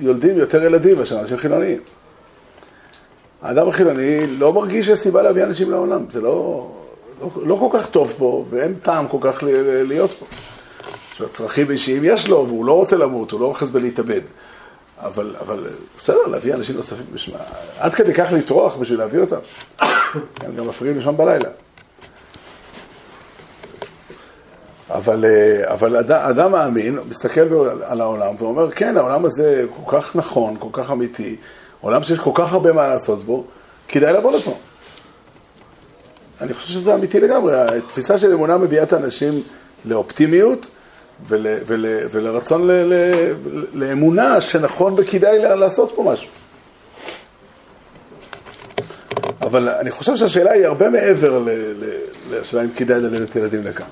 יולדים 0.00 0.36
יותר 0.38 0.64
ילדים 0.64 0.98
מאשר 0.98 1.20
אנשים 1.20 1.36
חילוניים. 1.36 1.80
האדם 3.42 3.68
החילוני 3.68 4.26
לא 4.26 4.52
מרגיש 4.52 4.86
שיש 4.86 4.98
סיבה 4.98 5.22
להביא 5.22 5.44
אנשים 5.44 5.70
לעולם, 5.70 6.04
זה 6.12 6.20
לא, 6.20 6.70
לא, 7.20 7.30
לא 7.46 7.56
כל 7.60 7.78
כך 7.78 7.90
טוב 7.90 8.12
פה, 8.18 8.44
ואין 8.50 8.74
טעם 8.82 9.08
כל 9.08 9.18
כך 9.20 9.42
להיות 9.42 10.10
פה. 10.10 10.26
צרכים 11.32 11.70
אישיים 11.70 12.04
יש 12.04 12.28
לו, 12.28 12.44
והוא 12.48 12.64
לא 12.64 12.72
רוצה 12.72 12.96
למות, 12.96 13.30
הוא 13.30 13.40
לא 13.40 13.46
אוחז 13.46 13.70
בלהתאבד. 13.70 14.20
אבל, 14.98 15.36
אבל 15.40 15.68
בסדר, 16.00 16.26
להביא 16.26 16.54
אנשים 16.54 16.76
נוספים 16.76 17.06
בשביל... 17.12 17.36
עד 17.78 17.94
כדי 17.94 18.14
כך 18.14 18.32
לטרוח 18.32 18.76
בשביל 18.76 18.98
להביא 18.98 19.20
אותם. 19.20 19.36
הם 20.44 20.56
גם 20.56 20.68
מפריעים 20.68 20.96
לישון 20.96 21.16
בלילה. 21.16 21.48
אבל, 24.90 25.24
אה, 25.24 25.72
אבל 25.72 25.96
אדם, 25.96 26.18
אדם 26.18 26.52
מאמין, 26.52 26.98
מסתכל 27.08 27.40
על 27.82 28.00
העולם 28.00 28.34
ואומר, 28.38 28.70
כן, 28.70 28.96
העולם 28.96 29.24
הזה 29.24 29.64
כל 29.84 30.00
כך 30.00 30.16
נכון, 30.16 30.56
כל 30.58 30.68
כך 30.72 30.90
אמיתי, 30.90 31.36
עולם 31.80 32.04
שיש 32.04 32.18
כל 32.18 32.30
כך 32.34 32.52
הרבה 32.52 32.72
מה 32.72 32.88
לעשות 32.88 33.24
בו, 33.24 33.44
כדאי 33.88 34.12
לבוא 34.12 34.36
לפה. 34.36 34.58
אני 36.40 36.54
חושב 36.54 36.68
שזה 36.68 36.94
אמיתי 36.94 37.20
לגמרי. 37.20 37.54
התפיסה 37.60 38.18
של 38.18 38.32
אמונה 38.32 38.58
מביאה 38.58 38.82
את 38.82 38.92
האנשים 38.92 39.42
לאופטימיות 39.84 40.66
ול, 41.28 41.46
ול, 41.66 41.86
ולרצון 42.12 42.66
ל, 42.66 42.72
ל, 42.72 43.32
לאמונה 43.74 44.40
שנכון 44.40 44.94
וכדאי 44.96 45.38
לעשות 45.38 45.92
פה 45.94 46.02
משהו. 46.02 46.28
אבל 49.42 49.68
אני 49.68 49.90
חושב 49.90 50.16
שהשאלה 50.16 50.52
היא 50.52 50.66
הרבה 50.66 50.90
מעבר 50.90 51.44
לשאלה 52.30 52.62
אם 52.62 52.68
כדאי 52.76 53.00
ללדת 53.00 53.36
ילדים 53.36 53.66
לכאן. 53.66 53.86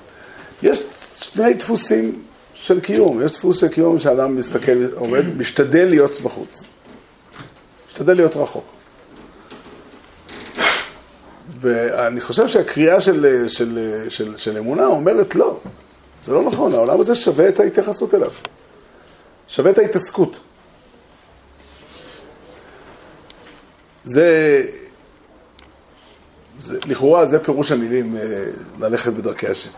יש 0.63 0.83
שני 1.15 1.53
דפוסים 1.53 2.21
של 2.53 2.79
קיום. 2.79 3.25
יש 3.25 3.31
דפוס 3.31 3.59
של 3.59 3.67
קיום 3.67 3.99
שאדם 3.99 4.35
מסתכל, 4.35 4.85
עומד, 4.95 5.37
משתדל 5.37 5.85
להיות 5.89 6.21
בחוץ. 6.21 6.63
משתדל 7.87 8.13
להיות 8.13 8.35
רחוק. 8.35 8.74
ואני 11.65 12.21
חושב 12.21 12.47
שהקריאה 12.47 13.01
של, 13.01 13.45
של, 13.47 14.03
של, 14.09 14.37
של 14.37 14.57
אמונה 14.57 14.85
אומרת 14.85 15.35
לא, 15.35 15.59
זה 16.23 16.33
לא 16.33 16.43
נכון, 16.43 16.73
העולם 16.73 16.99
הזה 16.99 17.15
שווה 17.15 17.49
את 17.49 17.59
ההתייחסות 17.59 18.13
אליו. 18.13 18.31
שווה 19.47 19.71
את 19.71 19.77
ההתעסקות. 19.77 20.39
זה, 24.05 24.61
זה 26.59 26.79
לכאורה 26.85 27.25
זה 27.25 27.39
פירוש 27.39 27.71
המילים 27.71 28.17
אה, 28.17 28.21
ללכת 28.79 29.13
בדרכי 29.13 29.47
השם. 29.47 29.69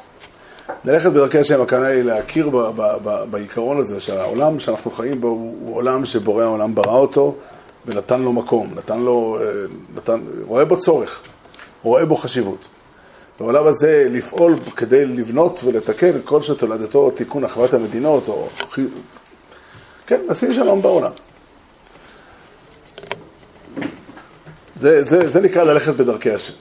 ללכת 0.85 1.09
בדרכי 1.09 1.39
השם, 1.39 1.61
הכוונה 1.61 1.87
היא 1.87 2.03
להכיר 2.03 2.49
ב, 2.49 2.55
ב, 2.55 2.81
ב, 3.03 3.23
בעיקרון 3.29 3.79
הזה 3.79 3.99
שהעולם 3.99 4.59
שאנחנו 4.59 4.91
חיים 4.91 5.21
בו 5.21 5.27
הוא 5.27 5.75
עולם 5.75 6.05
שבורא 6.05 6.43
העולם 6.43 6.75
ברא 6.75 6.97
אותו 6.97 7.35
ונתן 7.85 8.21
לו 8.21 8.33
מקום, 8.33 8.73
נתן 8.75 8.99
לו, 8.99 9.37
אה, 9.41 9.51
נתן, 9.95 10.19
רואה 10.45 10.65
בו 10.65 10.77
צורך, 10.77 11.21
רואה 11.83 12.05
בו 12.05 12.15
חשיבות. 12.15 12.67
בעולם 13.39 13.67
הזה 13.67 14.07
לפעול 14.09 14.55
כדי 14.75 15.05
לבנות 15.05 15.59
ולתקן 15.63 16.11
כל 16.25 16.43
שתולדתו 16.43 17.11
תיקון 17.11 17.43
אחוות 17.43 17.73
המדינות, 17.73 18.27
או... 18.27 18.47
כן, 20.07 20.21
לשים 20.29 20.53
שלום 20.53 20.81
בעולם. 20.81 21.11
זה, 24.81 25.03
זה, 25.03 25.27
זה 25.27 25.41
נקרא 25.41 25.63
ללכת 25.63 25.93
בדרכי 25.93 26.31
השם. 26.31 26.53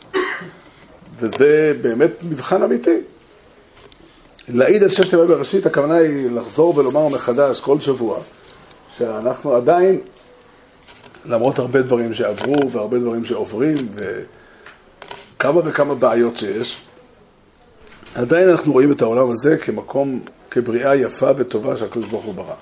וזה 1.18 1.72
באמת 1.82 2.10
מבחן 2.22 2.62
אמיתי. 2.62 2.96
להעיד 4.48 4.82
על 4.82 4.88
ששת 4.88 5.12
ימי 5.12 5.26
בראשית, 5.26 5.66
הכוונה 5.66 5.94
היא 5.94 6.30
לחזור 6.30 6.78
ולומר 6.78 7.08
מחדש 7.08 7.60
כל 7.60 7.78
שבוע, 7.80 8.18
שאנחנו 8.98 9.56
עדיין, 9.56 10.00
למרות 11.24 11.58
הרבה 11.58 11.82
דברים 11.82 12.14
שעברו 12.14 12.70
והרבה 12.70 12.98
דברים 12.98 13.24
שעוברים 13.24 13.76
וכמה 15.36 15.60
וכמה 15.64 15.94
בעיות 15.94 16.38
שיש, 16.38 16.84
עדיין 18.14 18.48
אנחנו 18.48 18.72
רואים 18.72 18.92
את 18.92 19.02
העולם 19.02 19.30
הזה 19.30 19.56
כמקום, 19.56 20.20
כבריאה 20.50 20.96
יפה 20.96 21.30
וטובה 21.36 21.76
שהקדוש 21.76 22.06
ברוך 22.06 22.24
הוא 22.24 22.34
ברא. 22.34 22.54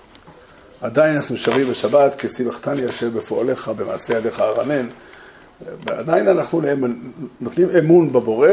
עדיין 0.80 1.14
אנחנו 1.14 1.36
שרים 1.36 1.70
בשבת, 1.70 2.14
כי 2.18 2.28
שימחתני 2.28 2.84
השם 2.84 3.14
בפועליך, 3.14 3.68
במעשה 3.68 4.18
ידיך 4.18 4.40
ארנן. 4.40 4.86
ועדיין 5.86 6.28
אנחנו 6.28 6.62
נותנים 7.40 7.68
אמון 7.78 8.12
בבורא 8.12 8.48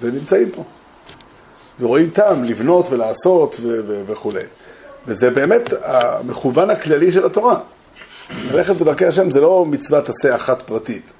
ונמצאים 0.00 0.50
פה. 0.50 0.64
ורואים 1.80 2.10
טעם 2.10 2.44
לבנות 2.44 2.86
ולעשות 2.90 3.60
וכולי. 4.06 4.44
וזה 5.06 5.30
באמת 5.30 5.72
המכוון 5.82 6.70
הכללי 6.70 7.12
של 7.12 7.26
התורה. 7.26 7.60
ללכת 8.52 8.76
בדרכי 8.76 9.06
השם 9.06 9.30
זה 9.30 9.40
לא 9.40 9.64
מצוות 9.64 10.08
עשה 10.08 10.34
אחת 10.34 10.62
פרטית. 10.62 11.12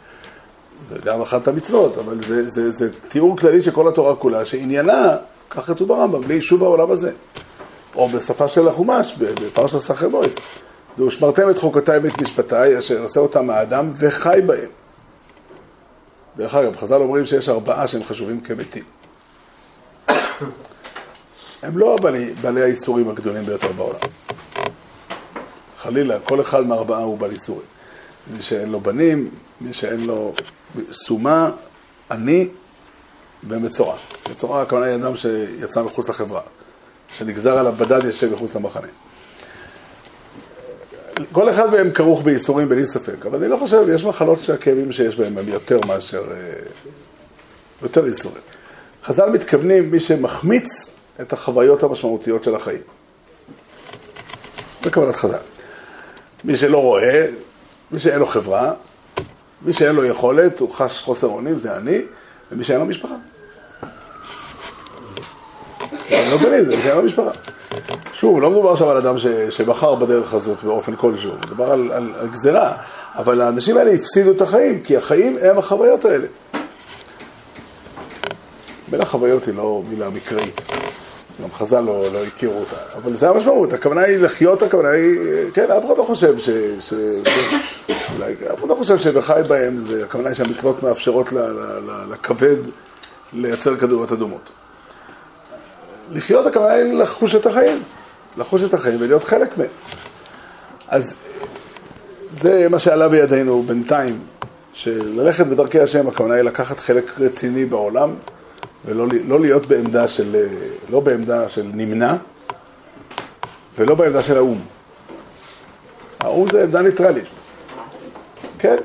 זה 0.88 0.96
גם 1.04 1.22
אחת 1.22 1.48
המצוות, 1.48 1.98
אבל 1.98 2.22
זה, 2.22 2.50
זה, 2.50 2.70
זה 2.70 2.88
תיאור 3.08 3.36
כללי 3.36 3.62
של 3.62 3.70
כל 3.70 3.88
התורה 3.88 4.16
כולה, 4.16 4.46
שעניינה, 4.46 5.16
כך 5.50 5.66
כתוב 5.66 5.88
ברמב"ם, 5.88 6.22
ליישוב 6.28 6.62
העולם 6.62 6.90
הזה. 6.90 7.12
או 7.94 8.08
בשפה 8.08 8.48
של 8.48 8.68
החומש, 8.68 9.16
בפרשת 9.18 9.78
סחר 9.78 10.08
בויס. 10.08 10.34
זהו 10.96 11.10
שמרתם 11.10 11.50
את 11.50 11.58
חוקותיי 11.58 11.98
ואת 11.98 12.22
משפטיי, 12.22 12.78
אשר 12.78 13.02
עושה 13.02 13.20
אותם 13.20 13.50
האדם 13.50 13.92
וחי 13.98 14.40
בהם. 14.46 14.70
דרך 16.36 16.54
אגב, 16.54 16.76
חז"ל 16.76 17.00
אומרים 17.00 17.26
שיש 17.26 17.48
ארבעה 17.48 17.86
שהם 17.86 18.02
חשובים 18.02 18.40
כמתים. 18.40 18.84
הם 21.62 21.78
לא 21.78 21.96
בעלי, 22.02 22.34
בעלי 22.42 22.62
האיסורים 22.62 23.08
הגדולים 23.08 23.42
ביותר 23.42 23.72
בעולם. 23.72 23.98
חלילה, 25.78 26.20
כל 26.20 26.40
אחד 26.40 26.66
מארבעה 26.66 27.02
הוא 27.02 27.18
בעל 27.18 27.30
איסורים. 27.30 27.75
מי 28.30 28.42
שאין 28.42 28.70
לו 28.70 28.80
בנים, 28.80 29.30
מי 29.60 29.74
שאין 29.74 30.00
לו 30.00 30.32
סומה, 30.92 31.50
עני 32.10 32.48
ומצורע. 33.48 33.96
מצורע 34.30 34.62
הכוונה 34.62 34.86
היא 34.86 34.94
אדם 34.94 35.16
שיצא 35.16 35.82
מחוץ 35.82 36.08
לחברה, 36.08 36.40
שנגזר 37.16 37.58
עליו 37.58 37.72
בדד 37.72 38.04
ישב 38.04 38.32
מחוץ 38.32 38.54
למחנה. 38.54 38.86
כל 41.32 41.50
אחד 41.50 41.70
מהם 41.70 41.90
כרוך 41.92 42.22
בייסורים 42.22 42.68
בלי 42.68 42.86
ספק, 42.86 43.26
אבל 43.26 43.38
אני 43.38 43.48
לא 43.48 43.56
חושב, 43.56 43.82
יש 43.94 44.04
מחלות 44.04 44.40
שהכאבים 44.40 44.92
שיש 44.92 45.16
בהם 45.16 45.38
הם 45.38 45.48
יותר 45.48 45.78
מאשר, 45.86 46.24
אה, 46.30 46.36
יותר 47.82 48.06
ייסורים. 48.06 48.42
חז"ל 49.04 49.30
מתכוונים 49.30 49.90
מי 49.90 50.00
שמחמיץ 50.00 50.90
את 51.20 51.32
החוויות 51.32 51.82
המשמעותיות 51.82 52.44
של 52.44 52.54
החיים. 52.54 52.80
זה 54.84 54.90
כוונת 54.90 55.16
חז"ל. 55.16 55.38
מי 56.44 56.56
שלא 56.56 56.78
רואה, 56.78 57.26
מי 57.90 58.00
שאין 58.00 58.18
לו 58.18 58.26
חברה, 58.26 58.72
מי 59.62 59.72
שאין 59.72 59.94
לו 59.94 60.04
יכולת, 60.04 60.60
הוא 60.60 60.74
חש 60.74 61.02
חוסר 61.02 61.26
אונים, 61.26 61.58
זה 61.58 61.76
אני, 61.76 61.98
ומי 62.52 62.64
שאין 62.64 62.78
לו 62.78 62.86
משפחה. 62.86 63.14
אני 66.12 66.30
לא 66.30 66.38
מבין, 66.38 66.64
זה 66.64 66.82
שאין 66.82 66.96
לו 66.96 67.02
משפחה. 67.02 67.30
שוב, 68.12 68.40
לא 68.40 68.50
מדובר 68.50 68.72
עכשיו 68.72 68.90
על 68.90 68.96
אדם 68.96 69.18
ש, 69.18 69.26
שבחר 69.50 69.94
בדרך 69.94 70.34
הזאת 70.34 70.62
באופן 70.64 70.96
כלשהו, 70.96 71.32
מדובר 71.46 71.70
על, 71.70 71.92
על, 71.92 72.14
על 72.20 72.28
גזירה, 72.28 72.76
אבל 73.14 73.40
האנשים 73.40 73.76
האלה 73.76 73.92
הפסידו 73.92 74.30
את 74.30 74.40
החיים, 74.40 74.82
כי 74.82 74.96
החיים 74.96 75.38
הם 75.42 75.58
החוויות 75.58 76.04
האלה. 76.04 76.26
בין 78.90 79.00
החוויות 79.00 79.46
היא 79.46 79.54
לא 79.54 79.82
מילה 79.88 80.10
מקראית. 80.10 80.60
גם 81.42 81.52
חז"ל 81.52 81.80
לא, 81.80 82.04
לא 82.12 82.24
הכירו 82.24 82.58
אותה, 82.60 82.76
אבל 82.96 83.14
זה 83.14 83.28
המשמעות, 83.28 83.72
הכוונה 83.72 84.00
היא 84.00 84.18
לחיות, 84.18 84.62
הכוונה 84.62 84.88
היא, 84.88 85.18
כן, 85.54 85.70
אף 85.70 85.84
אחד 85.86 85.98
לא 85.98 86.02
חושב 86.02 86.38
ש... 86.38 86.50
ש 86.80 86.92
אולי, 88.14 88.34
אף 88.52 88.58
אחד 88.58 88.68
לא 88.68 88.74
חושב 88.74 88.98
שבחי 88.98 89.40
בהם, 89.48 89.86
זה, 89.86 90.04
הכוונה 90.04 90.28
היא 90.28 90.34
שהמצוות 90.34 90.82
מאפשרות 90.82 91.32
ל, 91.32 91.38
ל, 91.38 91.80
ל, 91.86 92.12
לכבד 92.12 92.56
לייצר 93.32 93.76
כדורות 93.76 94.12
אדומות. 94.12 94.50
לחיות 96.12 96.46
הכוונה 96.46 96.72
היא 96.72 96.92
לחוש 96.92 97.34
את 97.34 97.46
החיים, 97.46 97.82
לחוש 98.36 98.62
את 98.64 98.74
החיים 98.74 98.96
ולהיות 99.00 99.24
חלק 99.24 99.58
מהם. 99.58 99.68
אז 100.88 101.14
זה 102.32 102.66
מה 102.70 102.78
שעלה 102.78 103.08
בידינו 103.08 103.62
בינתיים, 103.62 104.18
שללכת 104.72 105.46
בדרכי 105.46 105.80
השם, 105.80 106.08
הכוונה 106.08 106.34
היא 106.34 106.42
לקחת 106.42 106.80
חלק 106.80 107.20
רציני 107.20 107.64
בעולם, 107.64 108.10
ולא 108.86 109.06
לא 109.26 109.40
להיות 109.40 109.66
בעמדה 109.66 110.08
של, 110.08 110.46
לא 110.90 111.00
בעמדה 111.00 111.48
של 111.48 111.70
נמנע, 111.74 112.14
ולא 113.78 113.94
בעמדה 113.94 114.22
של 114.22 114.36
האו"ם. 114.36 114.58
האו"ם 116.20 116.50
זה 116.50 116.62
עמדה 116.62 116.82
ניטרלית. 116.82 117.24
כן, 118.58 118.76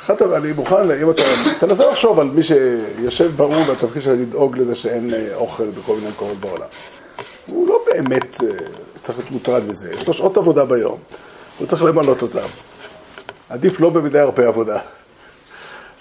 אחת, 0.00 0.22
אני 0.22 0.52
מוכן, 0.52 0.90
אם 1.02 1.10
אתה, 1.10 1.22
תנסה 1.60 1.86
לחשוב 1.90 2.20
על 2.20 2.26
מי 2.26 2.42
שיושב 2.42 3.36
באו"ם 3.36 3.68
והתפקיד 3.68 4.02
שלו 4.02 4.14
לדאוג 4.14 4.58
לזה 4.58 4.74
שאין 4.74 5.14
אה, 5.14 5.34
אוכל 5.34 5.64
בכל 5.64 5.94
מיני 5.94 6.08
מקומות 6.08 6.36
בעולם. 6.36 6.66
הוא 7.46 7.68
לא 7.68 7.84
באמת 7.86 8.44
אה, 8.44 8.48
צריך 9.02 9.18
להיות 9.18 9.30
מוטרד 9.30 9.68
מזה, 9.68 9.90
יש 9.90 10.08
לו 10.08 10.14
שעות 10.14 10.36
עבודה 10.36 10.64
ביום, 10.64 10.98
הוא 11.58 11.66
צריך 11.66 11.82
למלות 11.82 12.22
אותם. 12.22 12.46
עדיף 13.48 13.80
לא 13.80 13.90
במידה 13.90 14.22
הרבה 14.22 14.48
עבודה. 14.48 14.78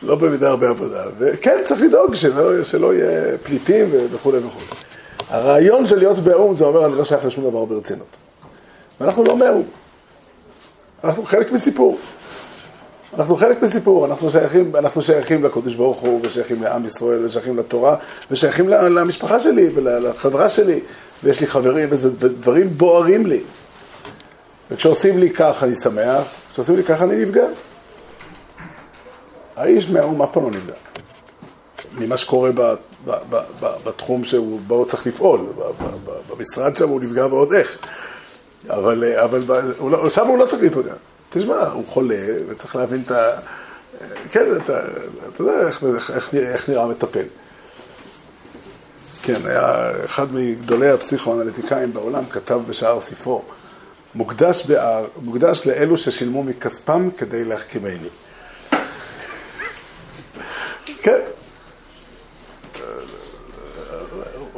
לא 0.06 0.16
במידה 0.16 0.49
הרבה 0.49 0.70
עבודה. 0.70 1.04
וכן, 1.20 1.58
צריך 1.66 1.82
לדאוג 1.82 2.16
שלא, 2.16 2.64
שלא 2.64 2.93
יהיה 2.93 3.38
פליטים 3.43 3.89
וכולי 4.12 4.38
וכולי. 4.38 4.66
הרעיון 5.30 5.88
של 5.88 5.97
להיות 5.97 6.18
באו"ם 6.18 6.56
זה 6.56 6.66
אומר, 6.66 6.86
אני 6.86 6.97
לא 6.97 7.04
שייך 7.04 7.26
לשום 7.26 7.49
דבר 7.49 7.66
ברצינות. 7.66 8.08
ואנחנו 9.01 9.24
לא 9.24 9.38
מהאו"ם. 9.38 9.64
אנחנו 11.04 11.26
חלק 11.26 11.51
מסיפור. 11.51 11.97
אנחנו 13.18 13.36
חלק 13.36 13.62
מסיפור, 13.62 14.06
אנחנו 14.06 14.32
שייכים, 14.32 14.76
אנחנו 14.76 15.01
שייכים 15.01 15.43
לקודש 15.43 15.76
ברוך 15.76 15.99
הוא, 15.99 16.20
ושייכים 16.24 16.64
לעם 16.64 16.86
ישראל, 16.86 17.26
ושייכים 17.26 17.58
לתורה, 17.58 17.95
ושייכים 18.32 18.70
למשפחה 18.70 19.39
שלי, 19.39 19.70
ולחברה 19.74 20.49
שלי, 20.49 20.80
ויש 21.24 21.41
לי 21.41 21.47
חברים, 21.47 21.89
ודברים 21.91 22.68
בוערים 22.68 23.26
לי. 23.26 23.41
וכשעושים 24.72 25.18
לי 25.18 25.30
כך 25.30 25.64
אני 25.64 25.76
שמח, 25.76 26.24
כשעושים 26.54 26.76
לי 26.76 26.84
כך 26.84 27.01
אני 27.01 27.26
נפגע. 27.26 27.45
האיש 29.56 29.89
מהאו"ם 29.89 30.22
אף 30.22 30.32
פעם 30.34 30.43
לא 30.43 30.49
נפגע. 30.49 30.74
ממה 31.97 32.18
שקורה 32.18 32.51
ב, 32.51 32.62
ב, 33.06 33.12
ב, 33.30 33.36
ב, 33.60 33.68
בתחום 33.86 34.24
שבו 34.24 34.76
הוא 34.76 34.86
צריך 34.86 35.08
לפעול, 35.08 35.41
במשרד 36.30 36.76
שם 36.76 36.89
הוא 36.89 37.01
נפגע 37.01 37.26
ועוד 37.26 37.54
איך. 37.54 37.78
אבל, 38.70 39.04
אבל 39.24 39.39
לא, 39.89 40.10
שם 40.10 40.28
הוא 40.28 40.38
לא 40.38 40.45
צריך 40.45 40.62
להיפגע. 40.62 40.93
תשמע, 41.30 41.68
הוא 41.68 41.84
חולה, 41.88 42.26
וצריך 42.47 42.76
להבין 42.76 43.01
את 43.06 43.12
ה... 43.12 43.30
כן, 44.32 44.45
אתה, 44.64 44.80
אתה 45.34 45.41
יודע 45.41 45.68
איך, 45.68 45.84
איך, 46.16 46.34
איך 46.34 46.70
נראה 46.70 46.88
מטפל. 46.88 47.26
כן, 49.24 49.36
היה 49.45 49.91
אחד 50.06 50.34
מגדולי 50.34 50.89
הפסיכואנליטיקאים 50.89 51.93
בעולם, 51.93 52.24
כתב 52.26 52.62
בשער 52.68 53.01
ספרו, 53.01 53.41
מוקדש, 54.16 54.66
בער, 54.66 55.06
מוקדש 55.22 55.68
לאלו 55.68 55.97
ששילמו 55.97 56.43
מכספם 56.43 57.10
כדי 57.18 57.43
להחכימני. 57.45 58.10
כן. 61.04 61.20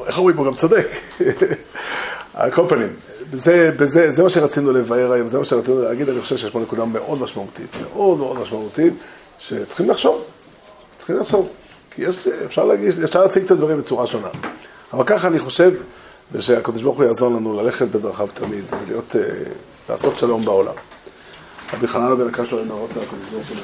איך 0.08 0.18
אומרים, 0.18 0.38
הוא 0.38 0.46
גם 0.46 0.56
צודק. 0.56 0.88
על 2.34 2.52
כל 2.52 2.66
פנים, 2.70 2.94
זה, 3.34 3.60
בזה, 3.78 4.12
זה 4.12 4.24
מה 4.24 4.30
שרצינו 4.30 4.72
לבאר 4.72 5.12
היום, 5.12 5.30
זה 5.30 5.40
מה 5.40 5.46
שרצינו 5.46 5.82
להגיד, 5.82 6.10
אני 6.10 6.22
חושב 6.22 6.38
שיש 6.38 6.52
פה 6.52 6.60
נקודה 6.60 6.86
מאוד 6.86 7.22
משמעותית, 7.22 7.70
מאוד 7.82 8.18
מאוד 8.18 8.40
משמעותית, 8.40 8.94
שצריכים 9.40 9.90
לחשוב, 9.90 10.24
צריכים 10.98 11.20
לחשוב, 11.20 11.50
כי 11.92 12.02
יש, 12.02 12.28
אפשר 12.28 12.66
להגיש, 12.66 13.00
אפשר 13.00 13.22
להציג 13.22 13.44
את 13.44 13.52
הדברים 13.52 13.78
בצורה 13.78 14.08
שונה. 14.08 14.30
אבל 14.94 15.04
ככה 15.06 15.28
אני 15.28 15.40
חושב, 15.40 15.72
ושהקדוש 16.32 16.82
ברוך 16.82 16.98
הוא 16.98 17.06
יעזור 17.06 17.30
לנו 17.30 17.62
ללכת 17.62 17.88
בדרכיו 17.88 18.28
תמיד, 18.34 18.64
ולהיות, 18.70 19.16
uh, 19.16 19.18
לעשות 19.90 20.18
שלום 20.18 20.46
בעולם. 20.46 20.74
רבי 21.74 21.88
חנן 21.88 22.18
בן 22.18 22.28
הקש 22.28 22.54
לא 22.54 22.62
אמר 22.62 22.76
רוצה 22.76 23.00
הקדוש 23.02 23.30
ברוך 23.32 23.50
הוא 23.50 23.56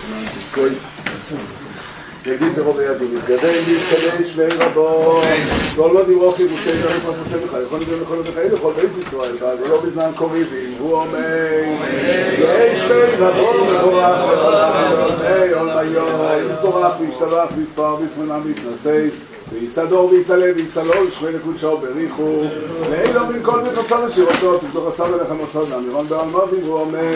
שאתה 0.00 0.14
מנהל 0.14 0.26
את 0.26 0.54
כל 0.54 0.68
יגיד 2.26 2.58
לרוב 2.58 2.78
הידו, 2.78 3.04
מתגדל 3.16 3.48
אם 3.48 3.74
יתקדל 3.76 4.22
ישמעי 4.24 4.46
רבו, 4.46 5.20
לא 5.78 5.94
לא 5.94 6.04
דירוך 6.04 6.40
אם 6.40 6.46
הוא 6.50 6.58
שאין 6.64 6.78
לך 6.78 7.06
מה 7.06 7.12
שעושה 7.14 7.46
בך, 7.46 7.58
יכול 7.66 7.78
להיות 7.78 8.02
לכל 8.02 8.14
יום 8.14 8.24
בחיים, 8.24 8.52
יכול 8.54 8.72
להיות 8.76 8.92
ישראל, 9.06 9.36
אבל 9.40 9.68
לא 9.68 9.80
בזמן 9.80 10.10
קוריבים, 10.16 10.74
הוא 10.78 10.92
אומר, 10.92 11.18
לא 12.38 12.46
ישמעי 12.46 13.16
רבו, 13.18 13.64
מבורך, 13.64 14.28
ולא 14.28 15.44
יום 15.44 15.68
היום, 15.68 16.20
יסתורך 16.52 17.00
וישתלח, 17.00 17.50
ויספר, 17.56 17.96
ויסמנה, 18.00 18.38
ויסנסה, 18.44 19.08
ויסדור 19.54 20.10
ויסלה 20.10 20.46
ויסלול 20.56 21.10
שמי 21.10 21.32
לקודשו 21.32 21.78
בריחו. 21.78 22.42
ואילו 22.90 23.20
מן 23.26 23.42
כל 23.42 23.60
מכסר 23.60 24.06
לשירותו 24.06 24.58
תבדוק 24.58 24.94
עשר 24.94 25.10
ללכם 25.10 25.34
עשר 25.48 25.64
לאמירון 25.70 26.06
בעל 26.08 26.28
מובים 26.28 26.60
והוא 26.64 26.80
אומר 26.80 27.10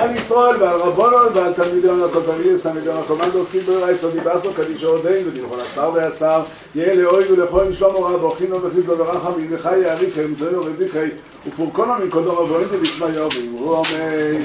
על 0.00 0.16
ישראל 0.16 0.62
ועל 0.62 0.80
רבונות 0.80 1.28
ועל 1.34 1.52
תלמידיון 1.52 2.02
הכל 2.02 2.20
תלמידי 2.26 2.58
תלמידיון 2.62 2.96
הקומנדו 2.96 3.38
עוסקים 3.38 3.60
ברירה 3.60 3.92
יסודי 3.92 4.20
בעשו 4.20 4.52
קדישו 4.52 4.88
עודין 4.88 5.28
ודלכון 5.28 5.60
עשר 5.60 5.90
ועשר 5.94 6.40
יהיה 6.74 6.94
לאוי 6.94 7.24
ולכל 7.32 7.64
משלום 7.64 7.94
הוראה 7.94 8.16
ברכינו 8.16 8.62
וחיזו 8.62 8.98
ורחמים 8.98 9.46
וחי 9.50 9.78
יעריכם 9.78 10.34
זוינו 10.38 10.64
ודיחי 10.64 11.08
ופורקונו 11.46 11.92
מן 11.94 12.10
קודום 12.10 12.36
רבוין 12.36 12.68
ובשמיו 12.70 13.28
ואמרו 13.36 13.76
אמן 13.76 14.36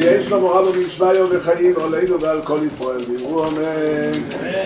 יש 0.00 0.30
לו 0.30 0.40
מורה 0.40 0.62
במשמיו 0.62 1.26
וחיים 1.30 1.74
עלינו 1.84 2.20
ועל 2.20 2.40
כל 2.44 2.58
ישראל. 2.66 3.00
ואמרו 3.08 3.44
אמן 3.48 4.12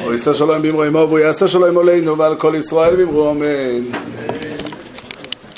או 0.04 0.12
יעשה 0.12 0.34
שלום 0.34 0.62
באמרו 0.62 0.82
עמו 0.82 0.98
והוא 0.98 1.18
יעשה 1.18 1.48
שלום 1.48 1.78
עלינו 1.78 2.18
ועל 2.18 2.36
כל 2.36 2.54
ישראל. 2.58 3.00
ואמרו 3.00 3.30
אמן 3.30 3.82